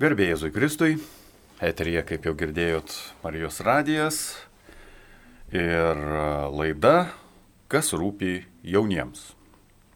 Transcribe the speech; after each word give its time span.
Garbė 0.00 0.30
Jėzui 0.30 0.48
Kristui, 0.48 0.94
eterija, 1.60 2.00
kaip 2.08 2.24
jau 2.24 2.32
girdėjot, 2.32 2.88
Marijos 3.20 3.58
radijas. 3.60 4.20
Ir 5.52 5.98
laida, 6.56 7.10
kas 7.68 7.92
rūpi 7.92 8.46
jauniems. 8.64 9.34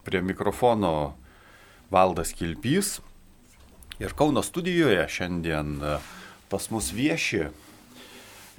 Prie 0.05 0.21
mikrofono 0.21 1.15
Valdas 1.89 2.35
Kilpys. 2.37 2.99
Ir 3.97 4.13
Kauno 4.13 4.43
studijoje 4.45 5.07
šiandien 5.09 5.79
pas 6.53 6.69
mus 6.69 6.91
vieši 6.93 7.47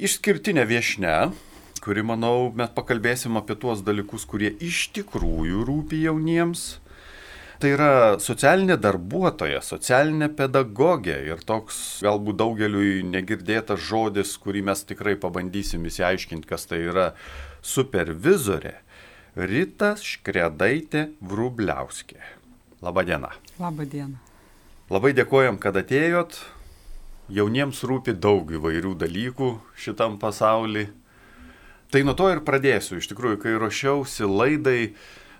išskirtinė 0.02 0.66
viešne, 0.66 1.14
kuri, 1.86 2.02
manau, 2.02 2.50
mes 2.57 2.73
pakalbėsim 2.73 3.38
apie 3.38 3.54
tuos 3.54 3.86
dalykus, 3.86 4.25
kurie 4.25 4.50
iš 4.66 4.88
tikrųjų 4.98 5.62
rūpi 5.70 6.02
jauniems 6.07 6.71
Tai 7.56 7.72
yra 7.72 7.92
socialinė 8.20 8.76
darbuotoja, 8.84 9.62
socialinė 9.64 10.28
pedagogė 10.36 11.16
ir 11.30 11.44
toks 11.48 12.02
galbūt 12.04 12.40
daugeliui 12.42 13.00
negirdėtas 13.08 13.80
žodis, 13.88 14.34
kurį 14.44 14.66
mes 14.70 14.84
tikrai 14.88 15.16
pabandysim 15.20 15.86
įsiaiškinti, 15.88 16.50
kas 16.50 16.68
tai 16.68 16.81
yra 16.90 17.14
supervizorė. 17.64 18.76
Rita 19.36 19.94
Škredaitė 20.00 21.09
Vrubliauskė. 21.20 22.20
Labadiena. 22.84 23.31
Labadiena. 23.59 24.20
Labai 24.92 25.16
dėkojom, 25.17 25.58
kad 25.59 25.76
atėjot. 25.80 26.38
Jauniems 27.36 27.81
rūpi 27.88 28.14
daug 28.22 28.52
įvairių 28.53 28.94
dalykų 29.02 29.50
šitam 29.81 30.20
pasauliu. 30.22 30.86
Tai 31.92 32.03
nuo 32.06 32.16
to 32.17 32.28
ir 32.31 32.44
pradėsiu. 32.45 33.00
Iš 33.00 33.09
tikrųjų, 33.12 33.40
kai 33.42 33.56
ruošiausi 33.59 34.28
laidai, 34.30 34.94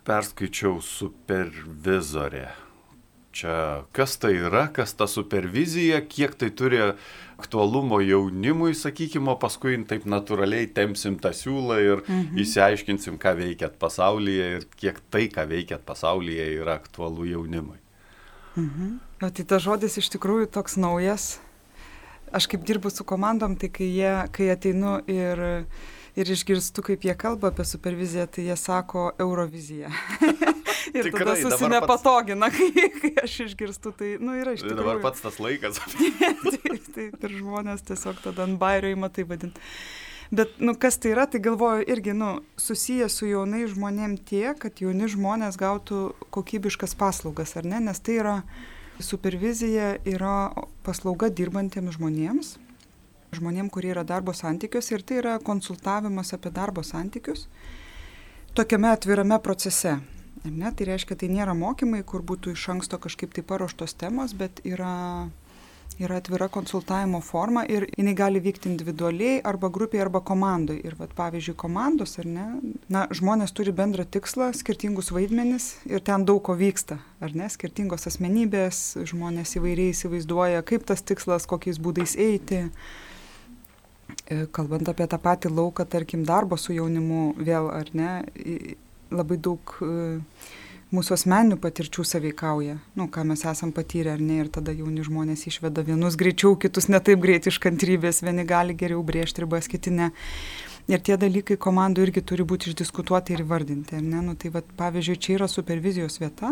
perskaičiau 0.05 0.80
supervizorė. 0.84 2.48
Čia 3.36 3.84
kas 3.91 4.13
tai 4.16 4.32
yra, 4.40 4.70
kas 4.72 4.94
ta 4.96 5.09
supervizija, 5.12 6.00
kiek 6.08 6.38
tai 6.40 6.54
turi 6.55 6.80
aktualumo 7.36 7.98
jaunimui, 8.00 8.72
sakykime, 8.80 9.34
paskui 9.41 9.76
taip 9.90 10.05
natūraliai 10.07 10.70
temsim 10.71 11.18
tą 11.20 11.34
siūlą 11.35 11.80
ir 11.84 12.04
mhm. 12.05 12.38
įsiaiškinsim, 12.46 13.18
ką 13.20 13.35
veikiat 13.41 13.76
pasaulyje 13.82 14.46
ir 14.60 14.70
kiek 14.80 15.02
tai, 15.12 15.26
ką 15.34 15.43
veikiat 15.52 15.84
pasaulyje, 15.88 16.48
yra 16.62 16.77
aktualu 16.80 17.27
jaunimui. 17.34 17.82
Mhm. 18.55 18.96
O 19.26 19.32
tai 19.35 19.43
tas 19.48 19.63
žodis 19.63 19.99
iš 19.99 20.13
tikrųjų 20.15 20.48
toks 20.55 20.80
naujas. 20.80 21.35
Aš 22.35 22.48
kaip 22.52 22.63
dirbu 22.68 22.90
su 22.91 23.04
komandom, 23.08 23.60
tai 23.60 23.68
kai, 23.71 23.90
jie, 23.98 24.13
kai 24.35 24.48
ateinu 24.54 24.98
ir 25.12 25.43
ir 26.16 26.32
išgirstu, 26.32 26.84
kaip 26.85 27.04
jie 27.05 27.16
kalba 27.20 27.52
apie 27.52 27.66
superviziją, 27.68 28.27
tai 28.32 28.48
jie 28.48 28.55
sako 28.60 29.10
Eurovizija. 29.20 29.91
ir 30.96 31.10
Tikrai, 31.10 31.26
tada 31.26 31.35
susinepatogina, 31.41 32.49
pats... 32.49 32.58
kai, 32.77 32.88
kai 33.02 33.12
aš 33.26 33.38
išgirstu, 33.49 33.94
tai, 33.98 34.16
nu, 34.21 34.36
yra 34.40 34.55
iš 34.55 34.63
tikrųjų. 34.63 34.80
Dabar 34.80 35.04
pats 35.04 35.24
tas 35.26 35.40
laikas. 35.43 35.82
taip, 36.55 36.90
taip, 36.96 37.20
ir 37.20 37.38
žmonės 37.40 37.86
tiesiog 37.90 38.20
tada 38.24 38.46
ant 38.48 38.60
bairio 38.62 38.93
įma 38.96 39.12
tai 39.13 39.27
vadinti. 39.27 39.62
Bet, 40.36 40.55
nu, 40.58 40.74
kas 40.82 40.98
tai 40.98 41.12
yra, 41.13 41.27
tai 41.30 41.40
galvoju 41.43 41.86
irgi, 41.91 42.16
nu, 42.18 42.32
susiję 42.58 43.08
su 43.13 43.27
jaunai 43.30 43.68
žmonėm 43.70 44.18
tiek, 44.26 44.58
kad 44.58 44.82
jauni 44.82 45.10
žmonės 45.12 45.60
gautų 45.62 46.08
kokybiškas 46.34 46.96
paslaugas, 46.98 47.54
ar 47.60 47.68
ne? 47.70 47.84
Nes 47.86 48.02
tai 48.02 48.18
yra, 48.24 48.40
supervizija 49.04 49.99
yra 50.08 50.49
paslauga 50.86 51.30
dirbantiems 51.30 51.99
žmonėms, 51.99 52.55
žmonėm, 53.38 53.72
kurie 53.74 53.91
yra 53.94 54.04
darbo 54.08 54.34
santykiuose 54.34 54.96
ir 54.96 55.04
tai 55.08 55.20
yra 55.24 55.40
konsultavimas 55.44 56.34
apie 56.36 56.54
darbo 56.54 56.84
santykius 56.84 57.50
tokiame 58.55 58.88
atvirame 58.88 59.40
procese. 59.44 59.98
Ne, 60.46 60.70
tai 60.72 60.86
reiškia, 60.88 61.18
tai 61.20 61.27
nėra 61.34 61.55
mokymai, 61.58 62.04
kur 62.08 62.22
būtų 62.24 62.54
iš 62.54 62.70
anksto 62.76 63.00
kažkaip 63.02 63.34
tai 63.36 63.42
paruoštos 63.44 63.96
temos, 63.98 64.36
bet 64.38 64.62
yra, 64.64 65.28
yra 65.97 66.19
atvira 66.22 66.47
konsultavimo 66.53 67.19
forma 67.25 67.66
ir 67.66 67.88
jinai 67.97 68.14
gali 68.16 68.40
vykti 68.46 68.69
individualiai 68.69 69.40
arba 69.52 69.72
grupėje 69.74 70.06
arba 70.06 70.22
komandai. 70.30 70.78
Ir 70.86 70.96
vat, 71.00 71.16
pavyzdžiui, 71.18 71.58
komandos, 71.59 72.14
ar 72.22 72.30
ne, 72.30 72.46
na, 72.94 73.08
žmonės 73.09 73.56
turi 73.58 73.74
bendrą 73.76 74.06
tikslą, 74.06 74.52
skirtingus 74.56 75.09
vaidmenis 75.16 75.74
ir 75.90 76.06
ten 76.06 76.28
daug 76.30 76.44
ko 76.46 76.56
vyksta, 76.62 77.02
ar 77.20 77.36
ne, 77.36 77.50
skirtingos 77.52 78.08
asmenybės, 78.12 78.86
žmonės 79.09 79.58
įvairiai 79.59 79.96
įsivaizduoja, 79.98 80.64
kaip 80.70 80.86
tas 80.88 81.04
tikslas, 81.04 81.50
kokiais 81.50 81.82
būdais 81.82 82.16
eiti 82.16 82.68
kalbant 84.52 84.90
apie 84.90 85.06
tą 85.09 85.19
patį 85.22 85.52
lauką, 85.53 85.86
tarkim, 85.90 86.25
darbo 86.25 86.58
su 86.58 86.74
jaunimu 86.74 87.36
vėl, 87.38 87.69
ar 87.69 87.91
ne, 87.94 88.12
labai 89.13 89.38
daug 89.38 89.75
e, 89.86 89.90
mūsų 90.96 91.16
asmeninių 91.16 91.59
patirčių 91.62 92.06
saveikauja, 92.08 92.78
nu, 92.97 93.08
ką 93.12 93.25
mes 93.30 93.46
esam 93.46 93.74
patyrę 93.75 94.16
ar 94.16 94.24
ne, 94.24 94.41
ir 94.44 94.50
tada 94.53 94.74
jauni 94.74 95.06
žmonės 95.06 95.46
išveda 95.52 95.85
vienus 95.85 96.18
greičiau, 96.18 96.56
kitus 96.58 96.90
netaip 96.90 97.22
greit 97.22 97.50
iš 97.50 97.59
kantrybės, 97.62 98.24
vieni 98.25 98.47
gali 98.50 98.78
geriau 98.78 99.03
brėžti 99.06 99.46
ribas, 99.46 99.69
kiti 99.72 99.94
ne. 99.94 100.12
Ir 100.85 101.01
tie 101.01 101.16
dalykai 101.18 101.56
komandų 101.57 102.03
irgi 102.06 102.22
turi 102.29 102.44
būti 102.46 102.69
išdiskutuoti 102.69 103.34
ir 103.34 103.41
įvardinti. 103.41 103.97
Ne? 104.06 104.19
Nu, 104.22 104.35
tai 104.38 104.51
vat, 104.53 104.68
pavyzdžiui, 104.78 105.16
čia 105.18 105.31
yra 105.40 105.47
supervizijos 105.50 106.19
vieta, 106.22 106.51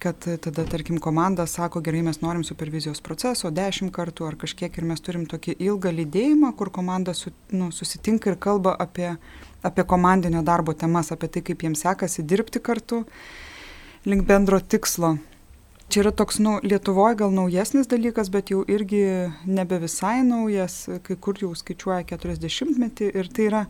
kad 0.00 0.24
tada, 0.24 0.64
tarkim, 0.64 0.96
komanda 0.96 1.44
sako, 1.44 1.82
gerai, 1.84 2.00
mes 2.06 2.22
norim 2.22 2.40
supervizijos 2.48 3.04
proceso 3.04 3.52
dešimt 3.52 3.92
kartų 3.92 4.30
ar 4.30 4.38
kažkiek 4.40 4.78
ir 4.80 4.88
mes 4.88 5.04
turim 5.04 5.26
tokį 5.28 5.58
ilgą 5.60 5.92
lydėjimą, 5.92 6.54
kur 6.56 6.72
komanda 6.72 7.12
su, 7.12 7.34
nu, 7.52 7.68
susitinka 7.68 8.32
ir 8.32 8.40
kalba 8.40 8.72
apie, 8.80 9.10
apie 9.60 9.84
komandinio 9.92 10.40
darbo 10.40 10.72
temas, 10.72 11.12
apie 11.12 11.28
tai, 11.28 11.44
kaip 11.44 11.68
jiems 11.68 11.84
sekasi 11.84 12.24
dirbti 12.24 12.64
kartu 12.64 13.02
link 14.08 14.24
bendro 14.24 14.56
tikslo. 14.56 15.18
Čia 15.88 16.00
yra 16.00 16.10
toks, 16.16 16.38
nu, 16.40 16.56
Lietuvoje 16.64 17.18
gal 17.20 17.32
naujesnis 17.34 17.88
dalykas, 17.90 18.30
bet 18.32 18.50
jau 18.50 18.62
irgi 18.64 19.04
nebe 19.44 19.78
visai 19.82 20.22
naujas, 20.24 20.86
kai 21.04 21.16
kur 21.20 21.38
jau 21.38 21.52
skaičiuoja 21.54 22.06
40 22.08 22.78
metį 22.80 23.10
ir 23.12 23.28
tai 23.28 23.48
yra, 23.50 23.62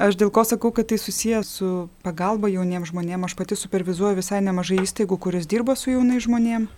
aš 0.00 0.16
dėl 0.16 0.32
ko 0.32 0.46
sakau, 0.48 0.72
kad 0.72 0.88
tai 0.90 0.96
susijęs 0.98 1.52
su 1.60 1.70
pagalba 2.06 2.48
jauniems 2.48 2.90
žmonėms, 2.90 3.28
aš 3.28 3.36
pati 3.36 3.58
supervizuoju 3.60 4.16
visai 4.18 4.40
nemažai 4.46 4.80
įstaigų, 4.86 5.20
kuris 5.20 5.48
dirba 5.50 5.76
su 5.76 5.92
jaunai 5.92 6.22
žmonėms. 6.24 6.72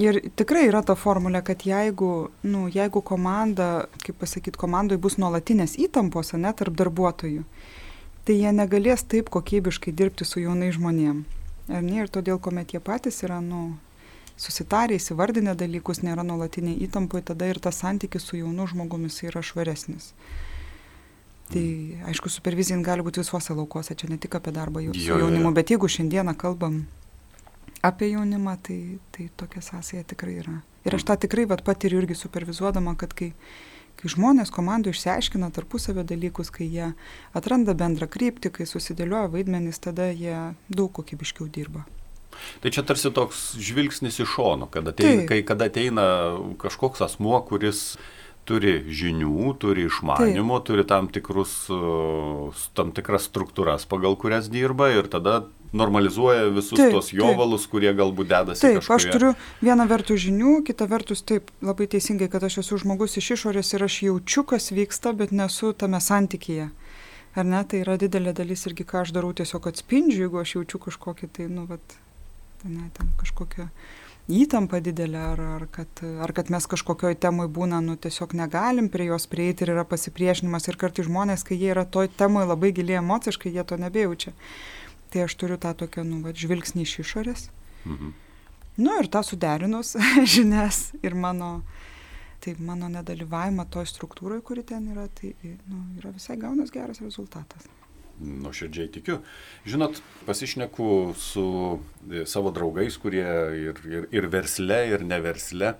Ir 0.00 0.22
tikrai 0.40 0.64
yra 0.70 0.80
ta 0.80 0.96
formulė, 0.96 1.42
kad 1.44 1.66
jeigu, 1.68 2.30
nu, 2.48 2.64
jeigu 2.72 3.02
komanda, 3.04 3.90
kaip 4.00 4.16
pasakyti, 4.22 4.56
komandoje 4.56 5.00
bus 5.04 5.18
nuolatinės 5.20 5.76
įtampos, 5.84 6.32
ne, 6.40 6.48
tarp 6.56 6.78
darbuotojų, 6.80 7.44
tai 8.24 8.38
jie 8.40 8.54
negalės 8.56 9.04
taip 9.04 9.28
kokybiškai 9.32 9.92
dirbti 9.92 10.24
su 10.24 10.40
jaunai 10.40 10.72
žmonėms. 10.72 11.41
Ar 11.70 11.82
ne? 11.82 12.02
Ir 12.02 12.10
todėl, 12.10 12.40
kuomet 12.42 12.74
jie 12.74 12.80
patys 12.82 13.22
yra, 13.26 13.40
nu, 13.44 13.76
susitarę, 14.40 14.96
įsivardinę 14.98 15.54
dalykus, 15.58 16.02
nėra 16.02 16.24
nuolatiniai 16.26 16.80
įtampai, 16.86 17.22
tada 17.26 17.50
ir 17.50 17.60
tas 17.62 17.78
santykis 17.82 18.26
su 18.26 18.40
jaunu 18.40 18.66
žmogumis 18.70 19.20
yra 19.28 19.42
švaresnis. 19.44 20.12
Tai 21.52 21.64
aišku, 22.08 22.32
supervizija 22.32 22.78
gali 22.82 23.04
būti 23.04 23.20
visuose 23.20 23.54
laukuose, 23.54 23.94
čia 23.98 24.08
ne 24.08 24.16
tik 24.18 24.34
apie 24.38 24.54
darbą 24.56 24.80
jau, 24.80 24.94
su 24.96 25.20
jaunimu, 25.20 25.52
bet 25.52 25.74
jeigu 25.74 25.90
šiandieną 25.90 26.34
kalbam 26.38 26.86
apie 27.84 28.12
jaunimą, 28.14 28.56
tai, 28.62 28.78
tai 29.12 29.28
tokia 29.36 29.60
sąsaja 29.60 30.06
tikrai 30.08 30.38
yra. 30.40 30.56
Ir 30.86 30.96
aš 30.96 31.04
tą 31.06 31.18
tikrai 31.26 31.44
vat, 31.50 31.62
patiriu 31.66 32.00
irgi 32.00 32.16
supervizuodama, 32.18 32.96
kad 32.98 33.12
kai 33.14 33.32
kai 34.00 34.12
žmonės 34.12 34.52
komandų 34.54 34.92
išsiaiškina 34.92 35.50
tarpusavio 35.54 36.04
dalykus, 36.06 36.50
kai 36.54 36.68
jie 36.68 36.92
atranda 37.38 37.74
bendrą 37.78 38.08
kryptį, 38.10 38.52
kai 38.58 38.68
susidėlioja 38.68 39.30
vaidmenys, 39.32 39.82
tada 39.82 40.10
jie 40.10 40.54
daug 40.72 40.92
kokybiškiau 40.96 41.50
dirba. 41.52 41.84
Tai 42.62 42.72
čia 42.72 42.82
tarsi 42.86 43.12
toks 43.14 43.52
žvilgsnis 43.60 44.18
iš 44.22 44.34
šono, 44.34 44.66
kada 44.72 44.94
ateina, 44.94 45.26
kai, 45.28 45.42
kada 45.46 45.68
ateina 45.68 46.04
kažkoks 46.62 47.04
asmuo, 47.04 47.36
kuris 47.46 47.98
turi 48.48 48.80
žinių, 48.90 49.52
turi 49.62 49.86
išmanimo, 49.86 50.58
Taip. 50.58 50.66
turi 50.66 50.86
tam, 50.88 51.08
tikrus, 51.12 51.54
tam 52.74 52.90
tikras 52.96 53.28
struktūras, 53.28 53.86
pagal 53.86 54.16
kurias 54.18 54.50
dirba 54.50 54.90
ir 54.96 55.10
tada 55.12 55.44
normalizuoja 55.72 56.50
visus 56.52 56.76
taip, 56.76 56.92
tos 56.92 57.10
jovalus, 57.16 57.64
taip. 57.64 57.72
kurie 57.72 57.92
galbūt 57.96 58.28
dedasi. 58.28 58.60
Taip, 58.60 58.78
kažkurie. 58.80 58.96
aš 58.96 59.06
turiu 59.16 59.30
vieną 59.64 59.86
vertus 59.88 60.20
žinių, 60.26 60.58
kitą 60.68 60.88
vertus 60.90 61.24
taip, 61.24 61.48
labai 61.64 61.88
teisingai, 61.94 62.28
kad 62.32 62.44
aš 62.44 62.60
esu 62.64 62.82
žmogus 62.84 63.16
iš 63.20 63.32
išorės 63.38 63.72
ir 63.72 63.86
aš 63.88 63.98
jaučiu, 64.08 64.44
kas 64.52 64.70
vyksta, 64.74 65.14
bet 65.16 65.32
nesu 65.32 65.72
tame 65.72 66.00
santykyje. 66.00 66.68
Ar 67.32 67.48
ne, 67.48 67.62
tai 67.64 67.80
yra 67.80 67.96
didelė 67.96 68.34
dalis 68.36 68.66
irgi, 68.68 68.84
ką 68.84 69.06
aš 69.06 69.14
darau, 69.16 69.32
tiesiog 69.32 69.70
atspindžiu, 69.70 70.26
jeigu 70.26 70.40
aš 70.42 70.56
jaučiu 70.58 70.82
kažkokį, 70.84 71.30
tai, 71.32 71.48
nu, 71.48 71.64
vat, 71.70 71.96
ne, 72.68 72.90
ten 72.92 73.08
kažkokią 73.22 73.70
įtampa 74.32 74.78
didelė, 74.84 75.22
ar, 75.32 75.40
ar, 75.56 75.64
kad, 75.72 76.02
ar 76.22 76.32
kad 76.36 76.52
mes 76.52 76.68
kažkokioj 76.70 77.16
temui 77.24 77.48
būna, 77.50 77.80
nu, 77.84 77.96
tiesiog 77.96 78.36
negalim 78.38 78.90
prie 78.92 79.08
jos 79.08 79.26
prieiti 79.26 79.64
ir 79.64 79.72
yra 79.74 79.86
pasipriešinimas 79.88 80.68
ir 80.68 80.78
kartai 80.78 81.06
žmonės, 81.08 81.42
kai 81.48 81.58
jie 81.58 81.72
yra 81.72 81.86
toj 81.88 82.12
temui 82.20 82.44
labai 82.46 82.70
giliai 82.76 83.00
emociškai, 83.00 83.50
jie 83.56 83.64
to 83.66 83.80
nebejaučia. 83.80 84.36
Tai 85.12 85.26
aš 85.26 85.36
turiu 85.36 85.58
tą 85.60 85.74
tokią, 85.76 86.04
nu, 86.08 86.22
va, 86.24 86.32
žvilgsnį 86.32 86.86
iš 86.86 86.98
išorės. 87.04 87.48
Mhm. 87.84 88.12
Nu 88.80 88.94
ir 88.96 89.08
tą 89.12 89.20
suderinus 89.26 89.92
žinias 90.34 90.94
ir 91.04 91.14
mano, 91.14 91.60
tai 92.40 92.54
mano 92.56 92.88
nedalyvavimą 92.92 93.66
toj 93.72 93.84
struktūroje, 93.90 94.40
kuri 94.48 94.64
ten 94.64 94.88
yra, 94.94 95.04
tai 95.12 95.34
nu, 95.44 95.84
yra 96.00 96.14
visai 96.14 96.38
gaunas 96.40 96.72
geras 96.72 97.02
rezultatas. 97.04 97.68
Nuoširdžiai 98.22 98.88
tikiu. 98.92 99.18
Žinot, 99.68 99.98
pasišneku 100.28 100.88
su 101.18 101.44
e, 102.08 102.24
savo 102.28 102.52
draugais, 102.54 102.96
kurie 103.00 103.26
ir, 103.58 103.80
ir, 103.88 104.08
ir 104.14 104.28
versle, 104.32 104.82
ir 104.94 105.04
neversle. 105.04 105.76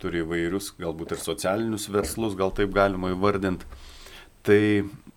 turi 0.00 0.22
įvairius, 0.22 0.70
galbūt 0.80 1.12
ir 1.12 1.20
socialinius 1.20 1.90
verslus, 1.92 2.32
gal 2.32 2.54
taip 2.56 2.70
galima 2.72 3.10
įvardinti. 3.12 3.66
Tai 4.46 4.60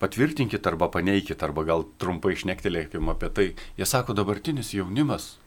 patvirtinkit 0.04 0.68
arba 0.68 0.90
paneikit, 0.92 1.40
arba 1.46 1.64
gal 1.68 1.86
trumpai 2.02 2.36
išnektelėkim 2.36 3.12
apie 3.14 3.32
tai. 3.32 3.48
Jie 3.80 3.88
sako, 3.88 4.16
dabartinis 4.18 4.74
jaunimas, 4.76 5.38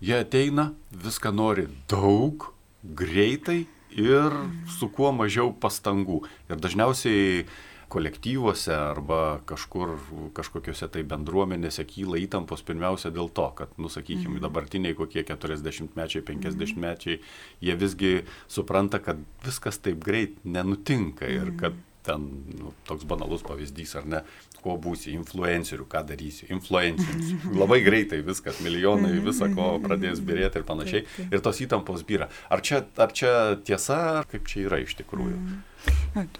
jie 0.00 0.16
ateina, 0.22 0.70
viską 1.04 1.34
nori 1.36 1.68
daug, 1.90 2.48
greitai 2.82 3.66
ir 3.92 4.38
su 4.78 4.88
kuo 4.88 5.10
mažiau 5.12 5.52
pastangų. 5.52 6.22
Ir 6.48 6.62
dažniausiai 6.62 7.44
kolektyvuose 7.90 8.70
arba 8.70 9.40
kažkur 9.50 9.96
kažkokiuose 10.36 10.86
tai 10.94 11.02
bendruomenėse 11.10 11.84
kyla 11.90 12.20
įtampos 12.22 12.62
pirmiausia 12.66 13.10
dėl 13.12 13.28
to, 13.34 13.48
kad, 13.58 13.74
nu, 13.82 13.90
sakykime, 13.90 14.36
mhm. 14.36 14.44
dabartiniai 14.46 14.96
kokie 14.96 15.24
40-mečiai, 15.26 16.24
50-mečiai, 16.30 17.18
jie 17.66 17.78
visgi 17.82 18.14
supranta, 18.48 19.02
kad 19.02 19.20
viskas 19.44 19.82
taip 19.82 20.00
greit 20.06 20.38
nenutinka 20.46 21.28
ir 21.28 21.52
kad 21.60 21.76
ten 22.10 22.28
nu, 22.58 22.74
toks 22.88 23.06
banalus 23.08 23.46
pavyzdys, 23.46 23.96
ar 24.00 24.08
ne, 24.10 24.22
kuo 24.60 24.76
būsi, 24.82 25.14
influencerių, 25.16 25.86
ką 25.90 26.04
darysi, 26.10 26.48
influencerius. 26.52 27.32
Labai 27.62 27.80
greitai 27.86 28.20
viskas, 28.26 28.60
milijonai 28.64 29.16
visą 29.24 29.50
ko 29.54 29.72
pradės 29.82 30.22
birėti 30.24 30.60
ir 30.60 30.66
panašiai. 30.68 31.04
Ir 31.30 31.44
tos 31.44 31.62
įtampos 31.64 32.04
byra. 32.08 32.30
Ar 32.52 32.64
čia, 32.66 32.82
ar 33.00 33.14
čia 33.16 33.34
tiesa, 33.64 34.00
ar 34.20 34.30
kaip 34.30 34.48
čia 34.50 34.66
yra 34.68 34.82
iš 34.84 34.98
tikrųjų? 35.00 35.38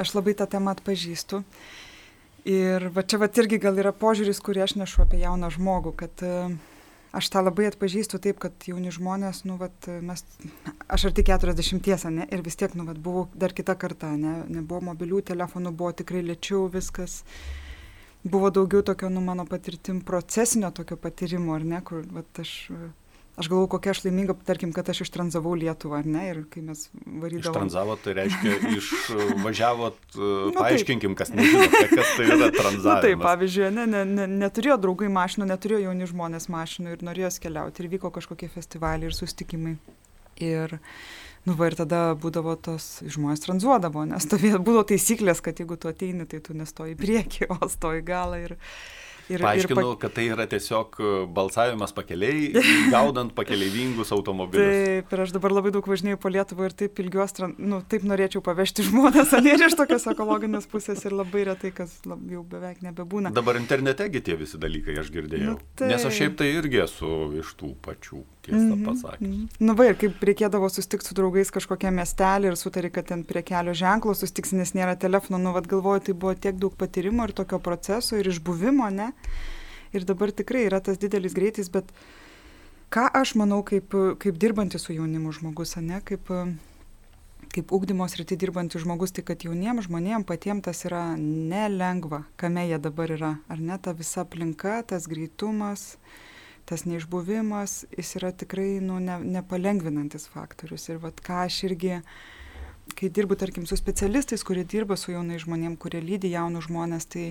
Aš 0.03 0.17
labai 0.17 0.37
tą 0.37 0.49
temą 0.51 0.75
atpažįstu. 0.77 1.45
Ir 2.51 2.89
va 2.95 3.05
čia 3.05 3.21
va 3.21 3.29
irgi 3.29 3.61
gal 3.61 3.77
yra 3.81 3.93
požiūris, 3.97 4.41
kurį 4.45 4.65
aš 4.65 4.77
nešu 4.81 5.05
apie 5.05 5.21
jauną 5.21 5.51
žmogų, 5.53 5.93
kad 6.01 6.23
uh, 6.25 6.55
aš 7.17 7.31
tą 7.33 7.43
labai 7.45 7.69
atpažįstu 7.71 8.21
taip, 8.23 8.39
kad 8.43 8.67
jauni 8.69 8.93
žmonės, 8.95 9.43
nu, 9.49 9.57
vat, 9.61 9.89
mes, 10.05 10.25
aš 10.89 11.09
arti 11.11 11.25
40, 11.27 12.11
ne, 12.15 12.27
ir 12.31 12.45
vis 12.47 12.59
tiek, 12.61 12.75
nu, 12.79 12.87
vat, 12.89 13.01
buvau 13.03 13.27
dar 13.35 13.55
kita 13.57 13.77
karta, 13.81 14.12
ne, 14.17 14.41
nebuvo 14.51 14.83
mobilių 14.93 15.23
telefonų, 15.33 15.75
buvo 15.77 15.93
tikrai 16.03 16.23
lėčiau 16.27 16.69
viskas, 16.73 17.21
buvo 18.23 18.53
daugiau 18.55 18.85
tokio, 18.87 19.11
nu, 19.12 19.23
mano 19.25 19.47
patirtim, 19.49 20.03
procesinio 20.07 20.71
tokio 20.77 20.99
patyrimo, 21.01 21.57
ar 21.57 21.67
ne, 21.67 21.83
kur, 21.87 22.07
vat, 22.15 22.43
aš 22.45 22.55
aš 23.37 23.49
galvoju, 23.49 23.69
kokia 23.75 23.93
aš 23.94 24.03
laiminga, 24.05 24.35
tarkim, 24.47 24.73
kad 24.77 24.88
aš 24.91 25.03
ištranzavau 25.05 25.53
Lietuvą, 25.59 26.00
ar 26.00 26.09
ne, 26.09 26.25
ir 26.32 26.41
kai 26.50 26.62
mes 26.65 26.87
varydavom. 26.94 27.55
Ištranzavot, 27.55 28.03
tai 28.05 28.15
reiškia, 28.19 28.56
išvažiavot, 28.77 29.99
nu, 30.19 30.53
paaiškinkim, 30.59 31.17
kas 31.19 31.32
nežino, 31.35 31.69
kas 31.94 32.12
tai 32.17 32.27
yra 32.27 32.50
tranzavimas. 32.61 32.88
Na, 32.88 32.99
taip, 33.05 33.25
pavyzdžiui, 33.25 33.71
ne, 33.77 33.87
ne, 33.94 34.05
ne, 34.09 34.29
neturėjo 34.44 34.77
draugai 34.85 35.11
mašinų, 35.15 35.49
neturėjo 35.53 35.87
jauni 35.87 36.11
žmonės 36.11 36.50
mašinų 36.53 36.94
ir 36.97 37.09
norėjo 37.11 37.32
keliauti 37.47 37.85
ir 37.85 37.91
vyko 37.97 38.12
kažkokie 38.15 38.50
festivaliai 38.53 39.11
ir 39.11 39.17
sustikimai. 39.17 39.76
Ir, 40.41 40.79
nu, 41.44 41.55
va 41.56 41.69
ir 41.69 41.76
tada 41.76 42.15
būdavo 42.21 42.56
tos 42.61 43.03
žmonės 43.05 43.44
tranzuodavo, 43.44 44.06
nes 44.09 44.26
tovė, 44.29 44.55
būdavo 44.56 44.87
taisyklės, 44.88 45.43
kad 45.44 45.61
jeigu 45.61 45.76
tu 45.81 45.91
ateini, 45.91 46.26
tai 46.29 46.41
tu 46.44 46.56
nestoji 46.56 46.97
į 46.97 47.00
priekį, 47.00 47.50
o 47.56 47.69
stoji 47.69 48.05
galą. 48.06 48.41
Ir, 48.49 48.56
Ir, 49.31 49.44
Paaiškinau, 49.44 49.93
ir 49.93 49.97
pa... 49.97 50.00
kad 50.05 50.15
tai 50.17 50.25
yra 50.32 50.47
tiesiog 50.50 50.97
e, 50.99 51.11
balsavimas 51.37 51.94
pakeliai, 51.94 52.50
gaudant 52.94 53.31
pakeleivingus 53.37 54.11
automobilius. 54.17 54.81
Taip, 54.87 55.15
ir 55.15 55.23
aš 55.27 55.35
dabar 55.37 55.55
labai 55.55 55.73
daug 55.75 55.87
važinėjau 55.87 56.19
po 56.23 56.32
Lietuvą 56.35 56.67
ir 56.67 56.75
taip 56.82 56.99
ilgiuos, 57.05 57.37
nu, 57.59 57.81
taip 57.91 58.06
norėčiau 58.11 58.43
pavežti 58.44 58.87
žmonės, 58.88 59.31
ar 59.37 59.44
ne 59.47 59.55
iš 59.69 59.79
tokios 59.79 60.09
ekologinės 60.11 60.67
pusės 60.71 61.05
ir 61.06 61.15
labai 61.15 61.47
retai, 61.53 61.71
kas 61.77 61.94
lab, 62.11 62.25
jau 62.32 62.43
beveik 62.43 62.82
nebebūna. 62.87 63.32
Dabar 63.37 63.61
internetegi 63.61 64.25
tie 64.27 64.38
visi 64.41 64.59
dalykai, 64.61 64.99
aš 65.05 65.15
girdėjau. 65.15 65.55
Nu, 65.55 65.73
tai... 65.79 65.93
Nes 65.94 66.05
aš 66.06 66.19
šiaip 66.19 66.37
tai 66.41 66.50
irgi 66.56 66.83
esu 66.88 67.15
iš 67.41 67.55
tų 67.61 67.75
pačių 67.87 68.25
tiesą 68.43 68.59
mm 68.59 68.73
-hmm. 68.75 68.85
pasakius. 68.85 69.29
Mm 69.29 69.35
-hmm. 69.35 69.49
Na 69.61 69.73
va, 69.75 69.85
ir 69.85 69.97
kaip 69.97 70.23
reikėdavo 70.23 70.69
susitikti 70.69 71.09
su 71.09 71.15
draugais 71.15 71.50
kažkokiam 71.50 71.94
miestelį 71.94 72.47
ir 72.47 72.56
sutari, 72.56 72.91
kad 72.91 73.06
ten 73.06 73.25
prie 73.25 73.43
kelio 73.43 73.75
ženklo 73.75 74.15
susitiksi, 74.15 74.56
nes 74.56 74.75
nėra 74.75 74.99
telefono, 74.99 75.38
nu 75.38 75.53
vad 75.53 75.67
galvoju, 75.67 76.00
tai 76.00 76.15
buvo 76.15 76.35
tiek 76.35 76.56
daug 76.56 76.75
patyrimo 76.76 77.25
ir 77.25 77.33
tokio 77.33 77.59
proceso 77.59 78.17
ir 78.17 78.26
išbuvimo, 78.26 78.91
ne? 78.91 79.12
Ir 79.97 80.07
dabar 80.07 80.31
tikrai 80.31 80.67
yra 80.69 80.79
tas 80.85 81.01
didelis 81.03 81.35
greitis, 81.35 81.71
bet 81.73 81.91
ką 82.95 83.09
aš 83.21 83.35
manau 83.39 83.63
kaip, 83.67 83.95
kaip 84.23 84.39
dirbantis 84.39 84.87
su 84.87 84.95
jaunimu 84.95 85.33
žmogus, 85.35 85.77
ne? 85.83 85.99
Kaip, 86.07 86.31
kaip 87.51 87.73
ugdymo 87.75 88.07
srity 88.11 88.39
dirbantis 88.39 88.85
žmogus, 88.85 89.15
tai 89.15 89.25
kad 89.27 89.43
jauniems 89.43 89.89
žmonėms 89.89 90.29
patiems 90.29 90.67
tas 90.67 90.85
yra 90.87 91.03
nelengva, 91.19 92.25
kame 92.39 92.69
jie 92.69 92.79
dabar 92.79 93.11
yra, 93.17 93.33
ar 93.51 93.63
ne, 93.63 93.79
ta 93.83 93.95
visa 93.97 94.23
aplinka, 94.23 94.81
tas 94.87 95.09
greitumas, 95.11 95.97
tas 96.71 96.87
neišbuvimas, 96.87 97.85
jis 97.97 98.15
yra 98.21 98.31
tikrai 98.31 98.79
nu, 98.85 99.01
ne, 99.03 99.19
nepalengvinantis 99.39 100.29
faktorius. 100.31 100.87
Ir 100.93 101.01
vad 101.03 101.19
ką 101.27 101.43
aš 101.49 101.65
irgi, 101.67 101.99
kai 102.95 103.11
dirbu, 103.11 103.35
tarkim, 103.41 103.67
su 103.67 103.79
specialistais, 103.79 104.47
kurie 104.47 104.63
dirba 104.63 104.99
su 104.99 105.11
jaunai 105.11 105.41
žmonėm, 105.43 105.75
kurie 105.81 106.03
lydi 106.05 106.31
jaunus 106.31 106.71
žmonės, 106.71 107.11
tai 107.11 107.27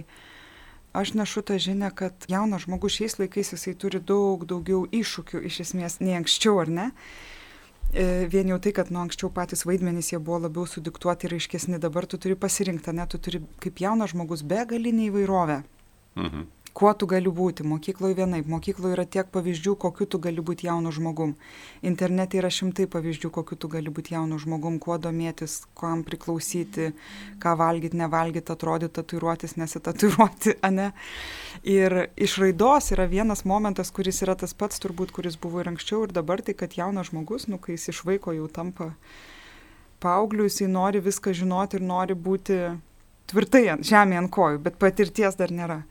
aš 0.93 1.13
nešu 1.13 1.43
tą 1.45 1.57
žinę, 1.61 1.91
kad 1.95 2.27
jaunas 2.29 2.65
žmogus 2.65 2.97
šiais 2.97 3.19
laikais 3.19 3.53
jisai 3.53 3.75
turi 3.79 4.01
daug 4.01 4.45
daugiau 4.49 4.85
iššūkių 4.85 5.43
iš 5.49 5.61
esmės 5.65 5.99
nei 6.03 6.17
anksčiau, 6.19 6.59
ar 6.61 6.69
ne? 6.69 6.87
E, 7.89 8.27
vien 8.29 8.49
jau 8.51 8.59
tai, 8.61 8.73
kad 8.77 8.91
nuo 8.93 9.01
anksčiau 9.05 9.31
patys 9.33 9.65
vaidmenys 9.65 10.11
jie 10.13 10.19
buvo 10.21 10.43
labiau 10.45 10.67
sudiktuoti 10.69 11.29
ir 11.29 11.39
aiškesni, 11.39 11.81
dabar 11.81 12.05
tu 12.05 12.21
turi 12.21 12.37
pasirinkti, 12.37 12.93
ne, 12.93 13.07
tu 13.09 13.17
turi 13.17 13.41
kaip 13.63 13.81
jaunas 13.81 14.13
žmogus 14.13 14.45
begalinį 14.45 15.09
įvairovę. 15.09 15.63
Mhm 16.19 16.47
kuo 16.73 16.91
tu 16.93 17.07
gali 17.09 17.31
būti. 17.33 17.65
Mokykloje 17.67 18.15
vienaip, 18.17 18.47
mokykloje 18.49 18.95
yra 18.95 19.05
tiek 19.05 19.29
pavyzdžių, 19.33 19.75
kokiu 19.81 20.07
tu 20.09 20.19
gali 20.21 20.43
būti 20.45 20.67
jaunu 20.67 20.91
žmogum. 20.95 21.35
Internete 21.85 22.39
yra 22.39 22.51
šimtai 22.53 22.87
pavyzdžių, 22.91 23.31
kokiu 23.35 23.57
tu 23.59 23.69
gali 23.71 23.91
būti 23.93 24.15
jaunu 24.15 24.39
žmogum, 24.41 24.79
kuo 24.83 24.97
domėtis, 25.01 25.61
kam 25.79 26.03
priklausyti, 26.07 26.91
ką 27.43 27.55
valgyti, 27.59 27.99
nevalgyti, 27.99 28.53
atrodyti, 28.53 28.93
tatuiruotis, 28.99 29.57
nesitatuiruoti, 29.59 30.57
ne. 30.79 30.91
Ir 31.67 31.97
iš 32.15 32.37
raidos 32.43 32.91
yra 32.95 33.09
vienas 33.11 33.45
momentas, 33.49 33.91
kuris 33.95 34.21
yra 34.25 34.37
tas 34.39 34.53
pats 34.53 34.81
turbūt, 34.83 35.13
kuris 35.15 35.39
buvo 35.41 35.63
ir 35.63 35.71
anksčiau, 35.73 36.05
ir 36.07 36.15
dabar, 36.15 36.43
tai 36.45 36.55
kad 36.57 36.77
jaunas 36.77 37.11
žmogus, 37.11 37.49
nu, 37.51 37.59
kai 37.61 37.77
jis 37.77 37.91
iš 37.95 38.05
vaiko 38.07 38.35
jau 38.35 38.47
tampa 38.51 38.93
paaugliu, 39.99 40.45
jisai 40.47 40.69
nori 40.71 41.01
viską 41.03 41.33
žinoti 41.35 41.79
ir 41.79 41.83
nori 41.83 42.15
būti 42.15 42.59
tvirtai 43.29 43.65
ant 43.73 43.85
žemė 43.85 44.21
ant 44.21 44.31
kojų, 44.33 44.61
bet 44.63 44.79
patirties 44.81 45.37
dar 45.39 45.51
nėra 45.53 45.81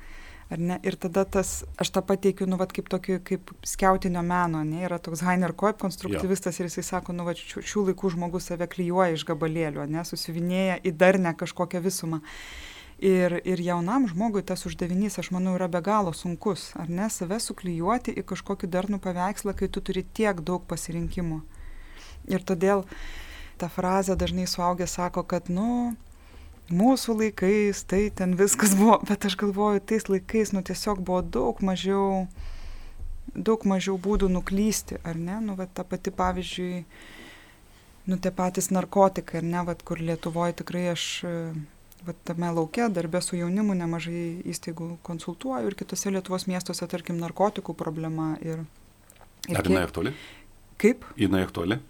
ar 0.51 0.59
ne? 0.59 0.79
Ir 0.83 0.97
tada 0.97 1.25
tas 1.29 1.65
aš 1.81 1.91
tą 1.93 2.03
pateikiu 2.09 2.49
nu 2.49 2.57
vat 2.61 2.73
kaip 2.73 2.89
tokį 2.93 3.19
kaip 3.27 3.53
skiautinio 3.69 4.23
meno 4.25 4.63
ane 4.65 4.85
yra 4.87 4.99
toks 5.03 5.23
hainer 5.27 5.53
koip 5.53 5.79
konstruktyvistas 5.83 6.59
ir 6.61 6.71
jisai 6.71 6.87
sako 6.87 7.17
nu 7.17 7.27
vat 7.29 7.41
šių, 7.41 7.63
šių 7.63 7.85
laikų 7.91 8.15
žmogus 8.17 8.49
save 8.49 8.69
klijuoja 8.71 9.17
iš 9.17 9.27
gabalėlių 9.29 9.85
ane 9.85 10.05
susiuvinėja 10.09 10.81
į 10.83 10.95
darnią 10.97 11.35
kažkokią 11.43 11.85
visumą. 11.85 12.23
Ir 12.99 13.37
ir 13.47 13.61
jaunam 13.63 14.09
žmogui 14.11 14.43
tas 14.43 14.65
uždavinys 14.67 15.21
aš 15.21 15.31
manau 15.31 15.55
yra 15.55 15.69
be 15.71 15.83
galo 15.85 16.11
sunkus 16.17 16.73
ar 16.75 16.89
ne? 16.91 17.07
Save 17.13 17.39
suklijuoti 17.45 18.17
į 18.17 18.25
kažkokį 18.33 18.73
darnų 18.73 18.99
paveikslą 19.05 19.55
kai 19.55 19.69
tu 19.69 19.85
turi 19.85 20.03
tiek 20.03 20.41
daug 20.41 20.65
pasirinkimų. 20.67 21.43
Ir 22.29 22.43
todėl 22.43 22.83
ta 23.59 23.69
frazė 23.71 24.17
dažnai 24.19 24.49
suaugę 24.51 24.87
sako 24.87 25.23
kad 25.23 25.49
nu 25.53 25.95
mūsų 26.75 27.17
laikais 27.23 27.83
tai 27.89 28.09
ten 28.15 28.35
viskas 28.39 28.75
buvo, 28.79 28.99
bet 29.09 29.25
aš 29.29 29.39
galvoju, 29.41 29.83
tais 29.89 30.09
laikais, 30.09 30.53
nu 30.53 30.63
tiesiog 30.65 31.01
buvo 31.05 31.23
daug 31.23 31.63
mažiau, 31.65 32.27
daug 33.35 33.65
mažiau 33.69 33.97
būdų 34.01 34.31
nuklysti, 34.33 35.01
ar 35.05 35.17
ne? 35.17 35.39
Nu, 35.45 35.57
bet 35.59 35.73
ta 35.77 35.85
pati, 35.89 36.13
pavyzdžiui, 36.15 36.85
nu 38.09 38.21
tie 38.21 38.33
patys 38.35 38.71
narkotikai, 38.75 39.43
ar 39.43 39.49
ne, 39.49 39.65
vat, 39.69 39.85
kur 39.87 40.01
Lietuvoje 40.03 40.59
tikrai 40.61 40.87
aš, 40.93 41.05
vat, 42.07 42.21
tame 42.29 42.53
laukia, 42.57 42.89
darbė 42.93 43.23
su 43.25 43.39
jaunimu 43.39 43.77
nemažai 43.79 44.43
įstaigų 44.49 44.97
konsultuoju 45.07 45.71
ir 45.73 45.79
kitose 45.79 46.13
Lietuvos 46.13 46.49
miestuose, 46.51 46.89
tarkim, 46.91 47.21
narkotikų 47.23 47.77
problema. 47.79 48.35
Ir, 48.45 48.65
ir 49.49 49.61
ar 49.61 49.73
jinai 49.73 49.87
aktuali? 49.89 50.17
Kaip? 50.79 51.09
Jinai 51.19 51.43
aktuali? 51.47 51.81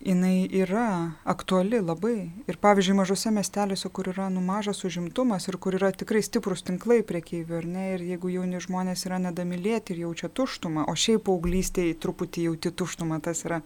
Jinai 0.00 0.48
yra 0.52 1.12
aktuali 1.24 1.80
labai. 1.80 2.30
Ir 2.46 2.58
pavyzdžiui, 2.60 2.96
mažose 2.98 3.30
miesteliuose, 3.32 3.88
kur 3.88 4.10
yra 4.12 4.28
nu, 4.32 4.42
mažas 4.44 4.84
užimtumas 4.84 5.48
ir 5.48 5.56
kur 5.62 5.76
yra 5.78 5.90
tikrai 5.96 6.20
stiprus 6.24 6.64
tinklai 6.66 7.00
priekyvių, 7.06 7.56
ar 7.60 7.68
ne, 7.70 7.86
ir 7.94 8.04
jeigu 8.10 8.30
jauni 8.34 8.60
žmonės 8.62 9.06
yra 9.08 9.18
nedamylėti 9.24 9.94
ir 9.94 10.04
jaučia 10.04 10.28
tuštumą, 10.28 10.84
o 10.90 10.94
šiaip 10.94 11.24
paauglystėje 11.28 11.96
truputį 12.02 12.48
jauti 12.50 12.74
tuštumą, 12.82 13.20
tas 13.24 13.44
yra 13.48 13.62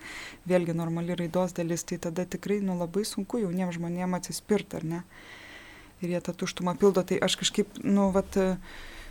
vėlgi 0.50 0.76
normali 0.78 1.18
raidos 1.18 1.56
dalis, 1.56 1.84
tai 1.84 1.98
tada 1.98 2.24
tikrai 2.24 2.60
nu, 2.62 2.78
labai 2.78 3.04
sunku 3.08 3.42
jauniems 3.42 3.80
žmonėms 3.80 4.22
atsispirti, 4.22 4.80
ar 4.80 4.86
ne. 4.94 5.02
Ir 6.00 6.14
jie 6.14 6.22
tą 6.24 6.32
tuštumą 6.32 6.78
pildo, 6.80 7.02
tai 7.04 7.18
aš 7.20 7.36
kažkaip, 7.42 7.82
nu, 7.84 8.08
vat, 8.14 8.38